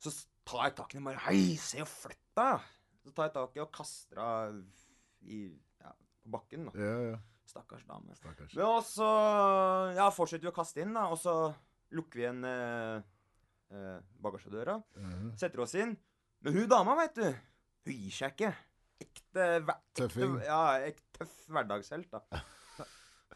Så 0.01 0.13
tar 0.47 0.69
jeg 0.69 0.77
tak 0.77 0.93
i 0.93 0.97
den 0.99 1.07
bare 1.09 1.21
Hei, 1.27 1.57
se 1.61 1.81
og 1.83 1.89
flytt 1.89 2.31
deg! 2.37 2.69
Så 3.01 3.11
tar 3.17 3.27
jeg 3.27 3.35
tak 3.35 3.57
i 3.57 3.63
og 3.63 3.73
kaster 3.73 4.21
henne 4.21 4.63
i, 5.21 5.41
ja, 5.81 5.91
på 6.23 6.33
bakken. 6.37 6.69
da. 6.69 6.85
Ja. 6.85 7.19
Stakkars 7.51 7.83
dame. 7.87 8.15
Stakkars. 8.15 8.53
Men 8.55 8.65
også 8.67 9.07
ja, 9.97 10.07
fortsetter 10.15 10.47
vi 10.47 10.51
å 10.51 10.55
kaste 10.55 10.85
inn, 10.85 10.93
da, 10.95 11.09
og 11.11 11.19
så 11.19 11.35
lukker 11.97 12.21
vi 12.21 12.23
igjen 12.23 12.45
eh, 12.47 13.97
bagasjedøra. 14.23 14.77
Mm 14.95 15.11
-hmm. 15.11 15.37
Setter 15.37 15.59
oss 15.59 15.75
inn. 15.75 15.97
Men 16.39 16.53
hun 16.53 16.69
dama, 16.69 16.95
vet 16.95 17.15
du, 17.15 17.27
hun 17.85 17.93
gir 17.93 18.11
seg 18.11 18.31
ikke. 18.31 18.53
Ekte, 19.01 19.45
ekte 19.97 20.31
Ja, 20.45 20.61
ekte, 20.87 21.05
tøff 21.19 21.37
hverdagshelt, 21.51 22.11
da. 22.13 22.41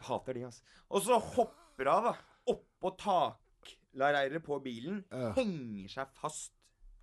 Hater 0.06 0.36
de, 0.36 0.44
altså. 0.48 0.62
Og 0.92 1.02
så 1.04 1.18
hopper 1.32 1.90
hun, 1.90 2.04
da, 2.06 2.12
oppå 2.52 2.92
takleiret 3.00 4.44
på 4.46 4.58
bilen. 4.64 5.00
Ja. 5.10 5.32
Henger 5.38 5.96
seg 5.98 6.12
fast 6.20 6.52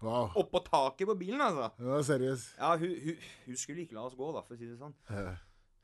Wow. 0.04 0.34
oppå 0.36 0.60
taket 0.66 1.08
på 1.08 1.16
bilen, 1.16 1.40
altså. 1.42 1.70
Ja, 1.80 1.90
var 1.94 2.02
seriøst. 2.04 2.56
Ja, 2.60 2.74
hun, 2.76 2.96
hun, 3.06 3.28
hun 3.46 3.60
skulle 3.60 3.86
ikke 3.86 3.96
la 3.96 4.02
oss 4.10 4.18
gå, 4.20 4.30
da, 4.36 4.42
for 4.44 4.56
å 4.56 4.60
si 4.60 4.68
det 4.68 4.76
sånn. 4.82 4.96
Ja. 5.08 5.30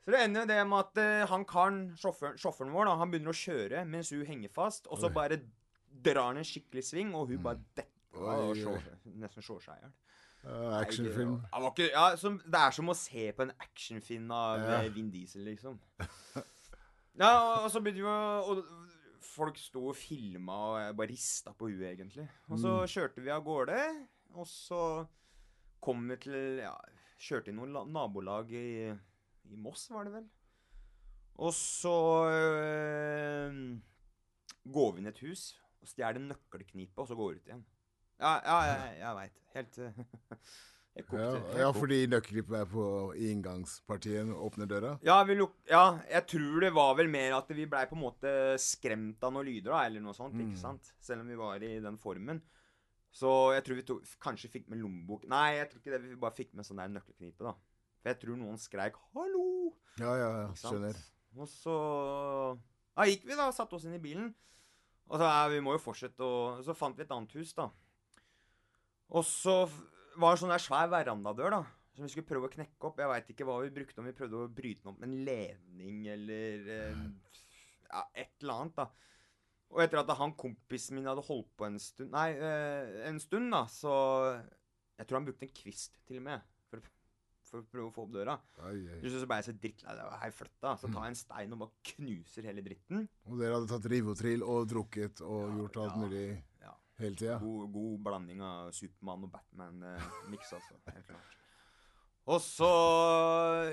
Så 0.04 0.12
det 0.12 0.20
ender 0.24 0.44
jo 0.44 0.50
det 0.50 0.58
med 0.68 0.82
at 0.82 1.00
uh, 1.00 1.30
han 1.30 1.46
karen, 1.48 1.80
sjåføren, 2.00 2.36
sjåføren 2.40 2.74
vår, 2.74 2.88
da, 2.88 2.98
han 3.00 3.10
begynner 3.12 3.32
å 3.32 3.40
kjøre 3.40 3.82
mens 3.88 4.12
hun 4.12 4.26
henger 4.28 4.52
fast, 4.52 4.88
og 4.92 5.00
så 5.00 5.08
Oi. 5.08 5.14
bare 5.16 5.40
drar 6.04 6.30
han 6.30 6.40
en 6.40 6.48
skikkelig 6.48 6.84
sving, 6.88 7.14
og 7.16 7.32
hun 7.32 7.42
bare 7.44 7.60
detter 7.76 8.28
av 8.28 8.44
og 8.50 8.54
slår, 8.58 8.86
nesten 9.22 9.44
slår 9.44 9.64
seg 9.64 9.76
i 9.80 9.84
hjel. 9.86 9.96
Ja, 10.44 10.78
Actionfilm. 10.80 11.34
Ja, 11.52 11.70
det 11.76 12.60
er 12.60 12.70
som 12.72 12.88
å 12.88 12.94
se 12.96 13.26
på 13.36 13.42
en 13.44 13.52
actionfilm 13.60 14.30
av 14.32 14.62
Ja. 14.64 14.78
Vin 14.94 15.10
Diesel, 15.12 15.44
liksom. 15.44 15.78
Ja, 17.20 17.28
og, 17.36 17.64
og 17.66 17.70
så 17.74 17.80
begynte 17.84 18.00
vi 18.00 18.08
å 18.08 18.54
og 18.54 18.64
Folk 19.30 19.58
sto 19.60 19.82
og 19.90 19.96
filma, 20.00 20.54
og 20.70 20.76
jeg 20.80 20.94
bare 20.96 21.10
rista 21.12 21.52
på 21.54 21.68
huet, 21.68 21.90
egentlig. 21.92 22.24
Og 22.48 22.56
så 22.58 22.70
Mm. 22.80 22.86
kjørte 22.88 23.22
vi 23.22 23.30
av 23.30 23.44
gårde, 23.44 23.76
og 24.34 24.46
så 24.48 25.06
kom 25.84 26.08
vi 26.08 26.16
til 26.24 26.58
Ja, 26.62 26.72
kjørte 27.20 27.52
i 27.52 27.54
noen 27.54 27.76
nabolag 27.92 28.50
i, 28.56 28.88
i 29.44 29.56
Moss, 29.60 29.84
var 29.92 30.04
det 30.08 30.14
vel. 30.16 30.26
Og 31.36 31.52
så 31.54 31.92
øh, 32.32 33.60
går 34.72 34.92
vi 34.94 35.00
inn 35.04 35.06
i 35.06 35.12
et 35.12 35.22
hus 35.24 35.44
og 35.80 35.88
stjeler 35.92 36.20
nøkkelknipet, 36.24 36.98
og 37.00 37.08
så 37.08 37.16
går 37.16 37.30
vi 37.34 37.38
ut 37.40 37.46
igjen. 37.52 37.62
Ja, 38.20 38.34
ja 38.44 38.58
jeg, 38.68 38.98
jeg 39.00 39.16
veit. 39.16 39.38
Helt 39.56 39.78
øh, 39.82 40.02
Jeg 40.96 41.06
kokte. 41.06 41.22
Ja, 41.22 41.30
helt 41.38 41.60
ja, 41.62 41.70
fordi 41.74 41.98
nøkkelklippet 42.10 42.56
er 42.58 42.70
på 42.70 42.84
inngangspartiet. 43.14 44.30
Åpner 44.34 44.70
døra. 44.70 44.94
Ja, 45.06 45.20
vi 45.26 45.36
luk 45.38 45.54
ja, 45.70 45.84
jeg 46.10 46.26
tror 46.32 46.64
det 46.66 46.72
var 46.76 46.96
vel 46.98 47.10
mer 47.12 47.36
at 47.38 47.52
vi 47.54 47.66
blei 47.70 47.84
på 47.88 47.96
en 47.96 48.02
måte 48.02 48.32
skremt 48.60 49.22
av 49.24 49.34
noen 49.34 49.46
lyder, 49.46 49.70
da, 49.70 49.84
eller 49.86 50.02
noe 50.04 50.16
sånt. 50.16 50.34
Mm. 50.34 50.48
ikke 50.48 50.60
sant? 50.60 50.92
Selv 51.00 51.24
om 51.24 51.30
vi 51.30 51.38
var 51.38 51.62
i 51.62 51.76
den 51.82 51.98
formen. 52.02 52.42
Så 53.14 53.30
jeg 53.56 53.64
tror 53.66 53.78
vi 53.78 53.86
tok, 53.86 54.10
kanskje 54.22 54.50
fikk 54.52 54.68
med 54.70 54.78
lommebok 54.78 55.24
Nei, 55.30 55.56
jeg 55.56 55.70
tror 55.70 55.80
ikke 55.82 55.94
det. 55.96 56.02
Vi 56.04 56.18
bare 56.20 56.36
fikk 56.36 56.52
med 56.58 56.66
sånn 56.66 56.82
der 56.82 56.92
nøkkelknipe, 56.92 57.46
da. 57.46 57.54
For 58.00 58.12
jeg 58.12 58.20
tror 58.22 58.38
noen 58.38 58.60
skreik 58.60 58.98
'hallo'. 59.10 59.72
Ja, 60.00 60.12
ja, 60.16 60.30
ja. 60.42 60.50
Skjønner. 60.58 61.00
Og 61.36 61.48
så 61.50 61.76
Ja, 62.96 63.06
gikk 63.06 63.26
vi, 63.26 63.36
da. 63.38 63.50
Satte 63.54 63.78
oss 63.78 63.86
inn 63.86 63.94
i 63.94 64.02
bilen. 64.02 64.34
Og 65.10 65.18
så 65.18 65.26
ja, 65.26 65.46
vi 65.50 65.62
må 65.62 65.74
jo 65.74 65.82
fortsette 65.82 66.22
å 66.22 66.62
Så 66.66 66.74
fant 66.76 66.98
vi 66.98 67.06
et 67.06 67.14
annet 67.14 67.34
hus, 67.38 67.54
da. 67.54 67.70
Og 69.10 69.26
så 69.26 69.64
var 70.20 70.34
det 70.34 70.42
sånn 70.42 70.52
der 70.52 70.62
svær 70.62 70.90
verandadør, 70.92 71.56
da. 71.58 71.62
Som 71.96 72.06
vi 72.06 72.12
skulle 72.12 72.28
prøve 72.28 72.48
å 72.48 72.52
knekke 72.52 72.86
opp. 72.86 73.00
Jeg 73.02 73.10
veit 73.10 73.32
ikke 73.32 73.46
hva 73.48 73.58
vi 73.64 73.72
brukte, 73.74 73.98
om 74.00 74.08
vi 74.08 74.16
prøvde 74.16 74.38
å 74.38 74.50
bryte 74.54 74.84
den 74.84 74.92
opp 74.92 75.00
med 75.02 75.10
en 75.10 75.24
ledning 75.26 76.04
eller 76.14 76.70
eh, 76.76 77.04
Ja, 77.90 78.04
et 78.14 78.36
eller 78.40 78.62
annet, 78.62 78.78
da. 78.78 79.10
Og 79.70 79.82
etter 79.84 80.00
at 80.00 80.14
han 80.18 80.34
kompisen 80.38 80.96
min 80.98 81.06
hadde 81.06 81.22
holdt 81.22 81.50
på 81.58 81.66
en 81.68 81.76
stund 81.78 82.10
Nei, 82.10 82.30
eh, 82.34 83.04
en 83.06 83.20
stund, 83.22 83.52
da, 83.54 83.60
så 83.70 83.92
Jeg 84.98 85.06
tror 85.06 85.20
han 85.20 85.28
brukte 85.28 85.46
en 85.46 85.54
kvist, 85.54 86.00
til 86.08 86.18
og 86.18 86.26
med, 86.26 86.46
for, 86.70 86.86
for 87.46 87.62
å 87.62 87.68
prøve 87.70 87.88
å 87.88 87.94
få 87.94 88.04
opp 88.06 88.14
døra. 88.14 88.36
Ai, 88.66 88.76
ai. 88.84 89.00
Så 89.02 89.24
ble 89.24 89.40
jeg 89.40 89.48
så 89.48 89.56
drittlei. 89.56 89.94
av 89.94 90.10
var 90.12 90.22
helt 90.24 90.36
flytta. 90.36 90.74
Så 90.78 90.90
tar 90.90 91.06
jeg 91.06 91.14
en 91.14 91.18
stein 91.18 91.56
og 91.56 91.62
bare 91.64 91.94
knuser 91.94 92.46
hele 92.50 92.64
dritten. 92.66 93.06
Og 93.26 93.40
dere 93.40 93.56
hadde 93.56 93.70
tatt 93.72 93.88
Rivotril 93.90 94.44
og 94.44 94.68
drukket 94.70 95.24
og 95.24 95.56
gjort 95.62 95.80
alt 95.82 95.96
ja. 95.96 96.04
mulig 96.04 96.24
Ja. 96.28 96.49
Hele 97.02 97.18
tida? 97.18 97.36
God, 97.42 97.68
god 97.74 98.00
blanding 98.06 98.40
av 98.44 98.72
Supermann 98.76 99.26
og 99.26 99.32
Batman-miks, 99.34 100.52
altså. 100.56 100.78
Helt 100.90 101.06
klart. 101.08 101.36
Og 102.30 102.40
så 102.44 102.68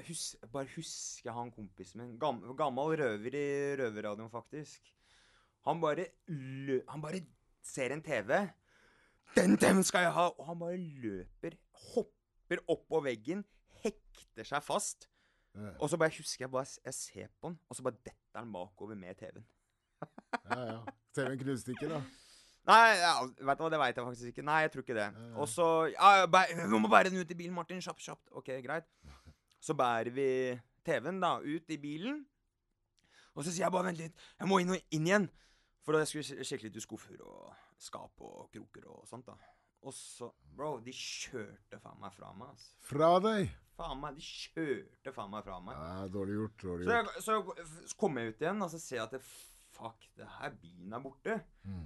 hus 0.08 0.22
bare 0.54 0.70
husker 0.74 1.36
han 1.36 1.52
kompisen 1.54 2.02
min. 2.02 2.14
Gam 2.22 2.40
gammel 2.58 2.96
røver 3.02 3.36
i 3.38 3.48
røverradioen, 3.82 4.32
faktisk. 4.34 4.88
Han 5.68 5.82
bare 5.84 6.08
lø 6.32 6.80
Han 6.88 7.04
bare 7.04 7.26
ser 7.66 7.92
en 7.92 8.02
TV. 8.02 8.32
Den 9.36 9.58
TV 9.60 9.84
skal 9.84 10.08
jeg 10.08 10.16
ha! 10.16 10.30
Og 10.40 10.48
han 10.48 10.60
bare 10.60 10.78
løper, 10.80 11.58
hopper 11.92 12.64
opp 12.72 12.88
på 12.88 13.02
veggen, 13.04 13.44
hekter 13.84 14.48
seg 14.48 14.64
fast. 14.64 15.10
Ja, 15.58 15.74
Og 15.82 15.90
så 15.92 15.98
bare 16.00 16.14
husker 16.16 16.46
jeg 16.46 16.52
bare 16.54 16.70
Jeg 16.86 16.94
ser 16.94 17.28
på 17.42 17.50
han, 17.50 17.60
og 17.68 17.76
så 17.76 17.84
bare 17.84 18.00
detter 18.06 18.40
han 18.40 18.52
bakover 18.54 18.96
med 18.96 19.20
TV-en. 19.20 19.46
ja. 20.48 20.60
ja. 20.72 20.80
TV-en 21.18 21.40
knuste 21.42 21.76
ikke, 21.76 21.90
da? 21.92 22.02
Nei, 22.68 22.98
ja, 23.00 23.14
vet 23.48 23.58
du 23.58 23.64
hva, 23.64 23.70
det 23.72 23.80
veit 23.80 23.96
jeg 23.96 24.06
faktisk 24.06 24.32
ikke. 24.34 24.44
Nei, 24.44 24.58
jeg 24.66 24.72
tror 24.74 24.84
ikke 24.84 24.98
det. 24.98 25.08
Og 25.40 25.48
så 25.48 25.68
ja, 25.94 26.26
Vi 26.74 26.80
må 26.80 26.90
bære 26.92 27.10
den 27.14 27.22
ut 27.22 27.32
i 27.32 27.38
bilen, 27.40 27.56
Martin. 27.56 27.80
Kjapt, 27.84 28.02
kjapt. 28.04 28.28
OK, 28.36 28.50
greit. 28.66 28.88
Så 29.64 29.74
bærer 29.78 30.12
vi 30.14 30.28
TV-en 30.88 31.22
da 31.24 31.38
ut 31.44 31.70
i 31.72 31.78
bilen. 31.80 32.26
Og 33.38 33.44
så 33.46 33.52
sier 33.54 33.66
jeg 33.68 33.72
bare 33.76 33.86
vent 33.92 34.00
litt, 34.02 34.16
jeg 34.40 34.50
må 34.50 34.58
inn, 34.64 34.72
og 34.74 34.82
inn 34.98 35.06
igjen. 35.08 35.30
For 35.86 35.96
da 35.96 36.04
skulle 36.10 36.26
jeg 36.26 36.48
sjekke 36.50 36.68
litt 36.68 36.76
i 36.80 36.84
skuffer 36.84 37.20
og 37.24 37.54
skap 37.80 38.20
og 38.26 38.50
kroker 38.52 38.88
og 38.92 39.06
sånt. 39.08 39.28
da. 39.30 39.36
Og 39.88 39.94
så 39.94 40.32
Bro, 40.58 40.80
de 40.84 40.92
kjørte 40.92 41.80
faen 41.80 42.00
meg 42.02 42.12
fra 42.16 42.32
meg. 42.36 42.50
altså. 42.50 42.72
Fra 42.90 43.12
deg? 43.24 43.52
Faen 43.78 44.00
meg, 44.02 44.16
De 44.18 44.26
kjørte 44.26 45.14
faen 45.14 45.30
meg 45.32 45.46
fra 45.46 45.60
meg. 45.64 45.78
Ja, 45.78 46.08
dårlig 46.12 46.34
gjort. 46.40 46.58
Dårlig 46.66 46.88
Så, 46.90 46.96
gjort. 46.98 47.14
jeg, 47.14 47.24
så 47.24 47.38
jeg- 47.38 47.88
så 47.94 47.96
kommer 48.02 48.22
jeg 48.26 48.34
ut 48.34 48.42
igjen, 48.42 48.62
og 48.66 48.72
så 48.74 48.80
ser 48.82 48.96
jeg 48.98 49.04
at 49.06 49.12
det, 49.16 49.22
fuck, 49.78 50.10
det 50.18 50.28
her 50.40 50.50
bilen 50.64 50.94
er 50.98 51.00
borte. 51.06 51.38
Mm. 51.64 51.86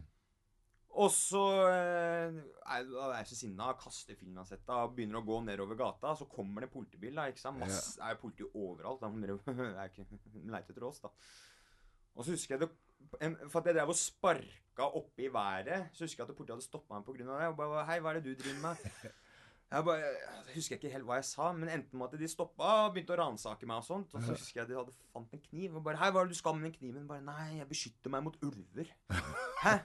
Og 1.00 1.08
så 1.14 1.42
eh, 1.70 2.40
er 2.76 2.82
er 2.84 3.14
jeg 3.22 3.28
så 3.30 3.38
sinna, 3.40 3.70
kaster 3.80 4.18
filmkasetta 4.20 4.82
og 4.84 4.96
begynner 4.98 5.22
å 5.22 5.26
gå 5.26 5.38
nedover 5.46 5.78
gata. 5.80 6.12
Så 6.20 6.28
kommer 6.32 6.64
det 6.64 6.70
en 6.70 6.74
politibil. 6.74 7.16
da, 7.16 7.30
ikke 7.32 7.44
sant? 7.44 7.62
Masse, 7.62 7.96
er 8.02 8.20
politi 8.20 8.44
overalt. 8.52 9.02
da, 9.02 9.08
det 9.08 9.38
er 9.80 9.88
ikke, 9.88 10.06
De 10.34 10.44
leter 10.52 10.76
etter 10.76 10.88
oss, 10.88 11.00
da. 11.04 11.14
Og 12.16 12.26
så 12.26 12.36
husker 12.36 12.58
jeg 12.58 12.66
det 12.68 12.72
For 13.48 13.62
at 13.62 13.70
jeg 13.70 13.78
drev 13.78 13.94
og 13.94 13.96
sparka 13.96 14.90
oppe 15.00 15.24
i 15.24 15.32
været, 15.32 15.88
så 15.96 16.04
husker 16.04 16.24
jeg 16.24 16.30
at 16.30 16.36
politiet 16.36 16.58
hadde 16.58 16.68
stoppa 16.68 17.00
meg 17.00 17.08
pga. 17.08 17.24
det. 17.24 17.48
Og 17.48 17.58
bare 17.58 17.86
'Hei, 17.86 18.00
hva 18.00 18.12
er 18.12 18.20
det 18.20 18.26
du 18.26 18.44
driver 18.44 18.62
med?' 18.68 19.12
Jeg 19.72 19.86
bare, 19.88 20.04
jeg 20.04 20.56
husker 20.56 20.76
ikke 20.76 20.90
helt 20.92 21.06
hva 21.08 21.16
jeg 21.16 21.26
sa, 21.26 21.54
men 21.56 21.70
enten 21.72 21.96
med 21.96 22.12
at 22.12 22.20
de 22.20 22.28
stoppa 22.28 22.72
og 22.86 22.90
begynte 22.92 23.14
å 23.16 23.20
ransake 23.22 23.64
meg 23.66 23.78
og 23.80 23.86
sånt. 23.88 24.12
Og 24.14 24.20
så 24.20 24.34
husker 24.36 24.60
jeg 24.60 24.68
de 24.68 24.76
hadde 24.76 24.92
fant 25.14 25.32
en 25.32 25.44
kniv 25.46 25.78
og 25.80 25.84
bare 25.86 25.96
'Hei, 25.96 26.12
hva 26.12 26.20
er 26.20 26.28
det 26.28 26.36
du 26.36 26.40
skal 26.42 26.58
med 26.60 26.68
den 26.68 26.76
kniven?' 26.76 27.08
Bare 27.08 27.24
'Nei, 27.24 27.58
jeg 27.58 27.70
beskytter 27.70 28.12
meg 28.12 28.24
mot 28.24 28.36
ulver'. 28.44 28.92
Hæ? 29.64 29.78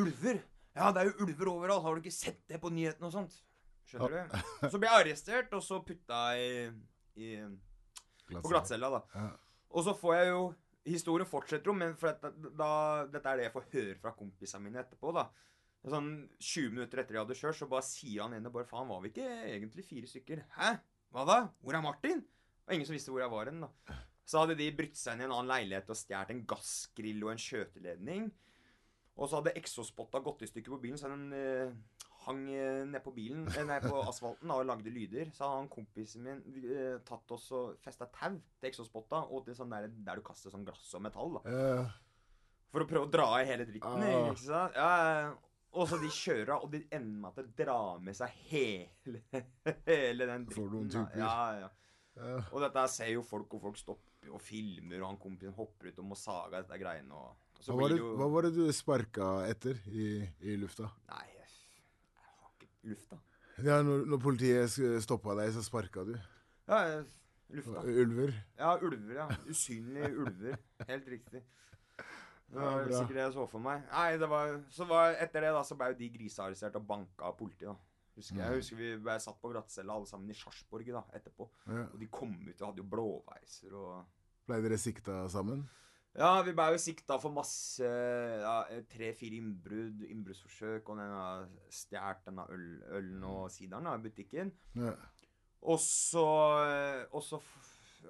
Ulver? 0.00 0.40
Ja, 0.72 0.88
det 0.94 1.02
er 1.02 1.10
jo 1.10 1.26
ulver 1.26 1.50
overalt. 1.52 1.84
Har 1.84 1.94
du 1.96 2.02
ikke 2.02 2.14
sett 2.14 2.40
det 2.48 2.60
på 2.62 2.70
nyhetene 2.72 3.08
og 3.10 3.14
sånt? 3.14 3.36
Skjønner 3.88 4.14
du? 4.30 4.36
Så 4.72 4.80
ble 4.80 4.88
jeg 4.88 5.04
arrestert, 5.04 5.52
og 5.56 5.64
så 5.64 5.80
putta 5.84 6.20
i, 6.40 6.68
i 7.20 7.34
på 8.32 8.48
glattcella, 8.48 8.88
da. 8.94 9.02
Ja. 9.16 9.28
Og 9.72 9.84
så 9.86 9.96
får 9.96 10.18
jeg 10.20 10.34
jo 10.34 10.42
Historien 10.82 11.28
fortsetter 11.30 11.70
jo, 11.70 11.76
men 11.78 11.92
for 11.94 12.10
dette, 12.10 12.50
da, 12.58 12.68
dette 13.06 13.30
er 13.30 13.38
det 13.38 13.44
jeg 13.44 13.52
får 13.54 13.66
høre 13.70 13.92
fra 14.02 14.10
kompisene 14.16 14.64
mine 14.64 14.80
etterpå. 14.80 15.12
da. 15.14 15.28
Sånn 15.86 16.08
20 16.42 16.72
minutter 16.74 16.98
etter 16.98 17.14
jeg 17.14 17.22
hadde 17.22 17.36
kjørt, 17.38 17.58
så 17.60 17.68
bare 17.70 17.86
sier 17.86 18.24
han 18.24 18.34
ene 18.34 18.50
bare 18.50 18.66
Faen, 18.66 18.88
var 18.90 18.98
vi 19.04 19.12
ikke 19.12 19.28
egentlig 19.46 19.84
fire 19.86 20.10
stykker? 20.10 20.42
Hæ? 20.56 20.72
Hva 21.14 21.24
da? 21.28 21.36
Hvor 21.62 21.78
er 21.78 21.84
Martin? 21.84 22.24
Og 22.66 22.74
ingen 22.74 22.88
som 22.88 22.96
visste 22.96 23.14
hvor 23.14 23.22
jeg 23.22 23.30
var 23.30 23.52
hen, 23.52 23.62
da. 23.62 23.70
Så 24.26 24.42
hadde 24.42 24.58
de 24.58 24.68
brutt 24.74 24.98
seg 24.98 25.14
inn 25.14 25.22
i 25.22 25.28
en 25.28 25.36
annen 25.36 25.52
leilighet 25.52 25.94
og 25.94 25.98
stjålet 25.98 26.34
en 26.34 26.42
gassgrill 26.50 27.22
og 27.28 27.32
en 27.36 27.44
skjøteledning. 27.46 28.26
Og 29.20 29.28
så 29.28 29.38
hadde 29.38 29.56
exospotta 29.60 30.22
gått 30.24 30.44
i 30.46 30.48
stykker 30.48 30.72
på 30.74 30.80
bilen, 30.86 30.98
så 31.00 31.10
den 31.12 31.32
eh, 31.36 31.74
hang 32.26 32.42
eh, 32.50 32.82
ned 32.88 33.02
på 33.04 33.12
bilen, 33.14 33.44
eh, 33.48 33.72
på 33.82 34.02
asfalten 34.06 34.50
da, 34.50 34.58
og 34.60 34.68
lagde 34.68 34.92
lyder. 34.92 35.30
Så 35.34 35.44
hadde 35.44 35.60
han 35.60 35.70
kompisen 35.72 36.24
min 36.26 36.42
eh, 36.62 36.96
tatt 37.06 37.34
oss 37.34 37.50
og 37.56 37.76
festa 37.82 38.08
tau 38.14 38.38
til 38.38 38.70
exospotta 38.70 39.24
og 39.28 39.46
til 39.46 39.58
sånn 39.58 39.72
der, 39.74 39.90
der 40.06 40.20
du 40.20 40.26
kaster 40.26 40.52
sånn 40.52 40.66
glass 40.66 40.86
og 40.96 41.04
metall. 41.04 41.38
da. 41.38 41.42
Uh. 41.46 41.98
For 42.72 42.84
å 42.84 42.88
prøve 42.88 43.08
å 43.08 43.12
dra 43.12 43.28
i 43.42 43.48
hele 43.50 43.66
dritten. 43.68 44.04
Uh. 44.06 44.30
ikke 44.32 44.46
sant? 44.46 44.78
Ja, 44.78 45.34
og 45.72 45.88
så 45.88 45.98
de 46.00 46.08
kjører, 46.12 46.56
og 46.58 46.72
de 46.72 46.82
ender 46.92 47.20
med 47.20 47.28
at 47.32 47.38
det 47.42 47.64
drar 47.64 48.00
med 48.04 48.16
seg 48.16 48.32
hele, 48.50 49.22
hele 49.88 50.28
den 50.28 50.48
dritten. 50.48 50.56
For 50.56 50.72
noen 50.72 50.90
typer. 50.92 51.20
Ja, 51.20 51.66
ja. 51.66 51.70
Uh. 52.12 52.50
Og 52.52 52.60
dette 52.64 52.88
ser 52.92 53.12
jo 53.14 53.22
folk, 53.24 53.54
og 53.56 53.68
folk 53.68 53.80
stopper 53.80 54.32
og 54.32 54.40
filmer, 54.44 55.00
og 55.00 55.08
han 55.10 55.20
kompisen 55.20 55.56
hopper 55.56 55.90
ut 55.90 56.00
og 56.00 56.12
må 56.12 56.18
sage 56.18 56.60
dette 56.60 56.78
greiene. 56.80 57.16
og 57.16 57.51
Hva, 57.62 57.76
var 57.78 57.92
det, 57.92 57.98
jo 58.00 58.12
hva 58.18 58.28
var 58.32 58.46
det 58.48 58.52
du 58.56 58.64
sparka 58.74 59.28
etter 59.46 59.78
i, 59.92 60.06
i 60.42 60.56
lufta? 60.58 60.88
Nei, 61.12 61.26
jeg, 61.36 61.50
jeg 62.18 62.32
har 62.32 62.54
ikke 62.56 62.94
lufta. 62.94 63.18
Ja, 63.62 63.80
når, 63.86 64.06
når 64.10 64.22
politiet 64.22 64.78
stoppa 65.04 65.36
deg, 65.38 65.52
så 65.54 65.62
sparka 65.62 66.02
du? 66.08 66.16
Ja, 66.70 66.80
lufta. 67.54 67.84
Ulver? 67.86 68.34
Ja, 68.58 68.74
ulver, 68.82 69.14
ja. 69.20 69.28
Usynlige 69.46 70.10
ulver. 70.24 70.58
Helt 70.88 71.10
riktig. 71.14 71.44
Det 72.52 72.60
var 72.60 72.82
ja, 72.82 72.98
sikkert 72.98 73.16
det 73.16 73.22
jeg 73.22 73.34
så 73.38 73.44
for 73.48 73.64
meg. 73.64 73.84
Nei, 73.88 74.08
det 74.20 74.28
var, 74.28 74.58
så 74.74 74.84
var, 74.88 75.14
etter 75.24 75.46
det 75.46 75.52
da, 75.56 75.62
så 75.64 75.76
ble 75.78 75.92
jo 75.92 75.98
de 76.02 76.08
grisearrestert 76.18 76.74
og 76.80 76.88
banka 76.88 77.30
av 77.30 77.38
politiet. 77.38 77.70
da. 77.70 77.76
Husker 78.18 78.36
jeg, 78.36 78.44
jeg 78.44 78.60
husker 78.60 78.76
vi 78.76 78.90
ble 79.06 79.14
satt 79.24 79.38
på 79.40 79.52
glattcella 79.54 79.94
alle 79.96 80.08
sammen 80.10 80.28
i 80.28 80.36
Sarpsborg 80.36 80.90
etterpå. 81.16 81.46
Ja. 81.70 81.86
Og 81.86 82.02
de 82.02 82.08
kom 82.12 82.34
ut 82.34 82.58
og 82.58 82.66
hadde 82.66 82.82
jo 82.82 82.90
blåveiser 82.92 83.78
og 83.78 84.18
Blei 84.42 84.58
dere 84.58 84.76
sikta 84.80 85.20
sammen? 85.30 85.62
Ja, 86.12 86.42
vi 86.44 86.52
ble 86.52 86.66
jo 86.74 86.80
sikta 86.80 87.16
for 87.20 87.32
masse 87.32 87.88
ja, 87.88 88.56
Tre-fire 88.92 89.38
innbrudd, 89.38 90.02
innbruddsforsøk, 90.04 90.90
og 90.92 90.98
den 91.00 91.14
har 91.16 91.46
stjålet 91.72 92.26
denne 92.26 92.44
øl, 92.52 92.66
ølen 92.98 93.24
og 93.24 93.46
sideren 93.54 93.88
da, 93.88 93.94
i 93.96 94.04
butikken. 94.04 94.52
Ja. 94.76 94.92
Og 95.62 95.78
så 95.80 96.26
Og 97.12 97.22
så 97.22 97.38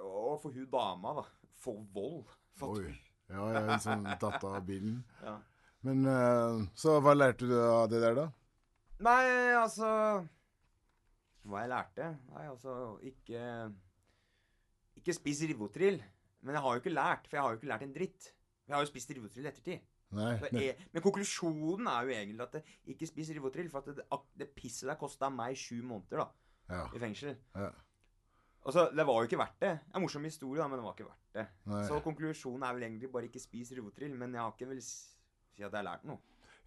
Og 0.01 0.41
for 0.43 0.51
hun 0.51 0.67
dama, 0.73 1.15
da. 1.21 1.25
For 1.63 1.85
vold. 1.95 2.27
Oi. 2.67 2.91
Ja, 3.31 3.47
jeg 3.55 3.63
er 3.71 3.81
sånn 3.81 4.05
datter 4.19 4.59
av 4.59 4.67
bilen. 4.67 5.03
Ja. 5.27 5.39
Men 5.83 6.07
eh, 6.07 6.61
Så 6.79 6.99
hva 7.03 7.15
lærte 7.15 7.47
du 7.51 7.57
av 7.59 7.89
det 7.91 8.03
der, 8.03 8.15
da? 8.15 8.27
Nei, 9.03 9.23
altså 9.59 9.89
Hva 11.43 11.63
jeg 11.65 11.71
lærte? 11.73 12.11
Nei, 12.35 12.45
altså 12.51 12.75
Ikke 13.03 13.47
Ikke 14.99 15.15
spis 15.17 15.43
Rivotril. 15.51 16.03
Men 16.43 16.55
jeg 16.59 16.63
har 16.65 16.75
jo 16.77 16.81
ikke 16.83 16.95
lært, 16.95 17.27
for 17.29 17.37
jeg 17.39 17.43
har 17.45 17.53
jo 17.55 17.61
ikke 17.61 17.71
lært 17.71 17.83
en 17.87 17.93
dritt. 17.95 18.33
Jeg 18.69 18.75
har 18.77 18.83
jo 18.85 18.91
spist 18.91 19.11
rivotrill 19.15 19.47
i 19.47 19.51
ettertid. 19.53 19.81
Nei. 20.13 20.33
Så 20.43 20.49
jeg, 20.53 20.75
men 20.93 21.03
konklusjonen 21.05 21.87
er 21.89 22.03
jo 22.09 22.13
egentlig 22.13 22.43
at 22.45 22.53
det, 22.59 22.63
ikke 22.93 23.07
spis 23.09 23.31
rivotrill, 23.33 23.71
for 23.73 23.81
at 23.81 23.97
det, 23.97 24.05
det 24.43 24.49
pisset 24.57 24.91
der 24.91 24.99
kosta 25.01 25.31
meg 25.33 25.57
sju 25.57 25.79
måneder 25.87 26.25
da, 26.25 26.29
Ja. 26.73 26.83
i 26.95 26.99
fengsel. 27.03 27.37
ja. 27.57 27.71
Altså, 28.65 28.85
Det 28.95 29.07
var 29.07 29.17
jo 29.23 29.27
ikke 29.27 29.39
verdt 29.41 29.57
det. 29.61 29.71
Det 29.81 29.91
er 29.95 29.97
en 29.99 30.03
morsom 30.05 30.23
historie, 30.25 30.61
da, 30.63 30.69
men 30.69 30.79
det 30.79 30.85
var 30.85 30.93
ikke 30.95 31.07
verdt 31.09 31.33
det. 31.35 31.47
Nei. 31.67 31.81
Så 31.89 31.97
konklusjonen 32.05 32.63
er 32.63 32.75
vel 32.77 32.83
egentlig 32.87 33.11
bare 33.13 33.25
ikke 33.27 33.41
spis 33.43 33.73
rivotrill, 33.75 34.13
men 34.15 34.33
jeg 34.37 34.41
har 34.45 34.53
ikke 34.53 34.69
vel 34.69 34.83
si 34.83 35.63
at 35.65 35.65
jeg 35.65 35.73
har 35.81 35.83
lært 35.89 36.05
noe. 36.07 36.19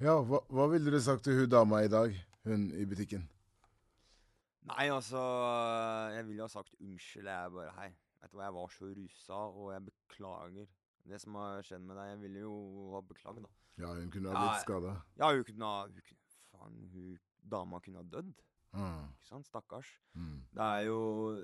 ja 0.04 0.18
hva, 0.28 0.42
hva 0.50 0.66
ville 0.74 0.92
du 0.92 1.00
sagt 1.00 1.24
til 1.24 1.38
hun 1.40 1.50
dama 1.50 1.80
i 1.86 1.88
dag? 1.88 2.12
Hun 2.44 2.66
i 2.76 2.84
butikken? 2.86 3.24
Nei, 4.66 4.88
altså 4.90 5.22
Jeg 6.16 6.26
ville 6.28 6.42
ha 6.44 6.50
sagt 6.50 6.74
unnskyld. 6.82 7.26
Jeg 7.30 7.46
er 7.46 7.50
bare 7.54 7.72
Hei, 7.78 7.92
vet 8.26 8.34
du 8.34 8.40
hva, 8.40 8.48
jeg 8.50 8.56
var 8.58 8.74
så 8.74 8.90
rusa, 8.98 9.38
og 9.54 9.70
jeg 9.76 9.86
beklager. 9.92 10.74
Det 11.06 11.20
som 11.22 11.38
har 11.38 11.62
skjedd 11.66 11.84
med 11.86 12.00
deg, 12.00 12.10
jeg 12.16 12.22
ville 12.24 12.42
jo 12.48 12.56
ha 12.96 13.02
beklagd, 13.06 13.44
da. 13.46 13.52
Ja, 13.78 13.92
hun 13.94 14.10
kunne 14.10 14.32
ha 14.32 14.40
Ja, 14.40 14.50
blitt 14.50 14.64
skada. 14.66 14.96
Ja, 15.20 15.30
hun 15.36 15.44
kunne 15.46 15.70
ha 15.70 15.86
hun, 15.86 16.02
kunne- 16.02 16.22
Faen, 16.56 16.76
hun 16.94 17.20
dama 17.52 17.80
kunne 17.84 18.00
ha 18.02 18.04
dødd. 18.10 18.34
Mm. 18.76 19.04
Ikke 19.12 19.28
sant? 19.30 19.48
Stakkars. 19.48 19.90
Mm. 20.16 20.42
Det 20.56 20.64
er 20.64 20.80
jo 20.88 20.98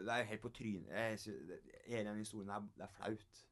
Det 0.05 0.09
er 0.09 0.23
helt 0.23 0.41
på 0.41 0.49
trynet. 0.49 0.87
Jeg 0.89 1.19
Hele 1.87 2.09
den 2.09 2.17
historien 2.19 2.49
er, 2.49 2.59
det 2.75 2.83
er 2.83 2.93
flaut. 2.95 3.45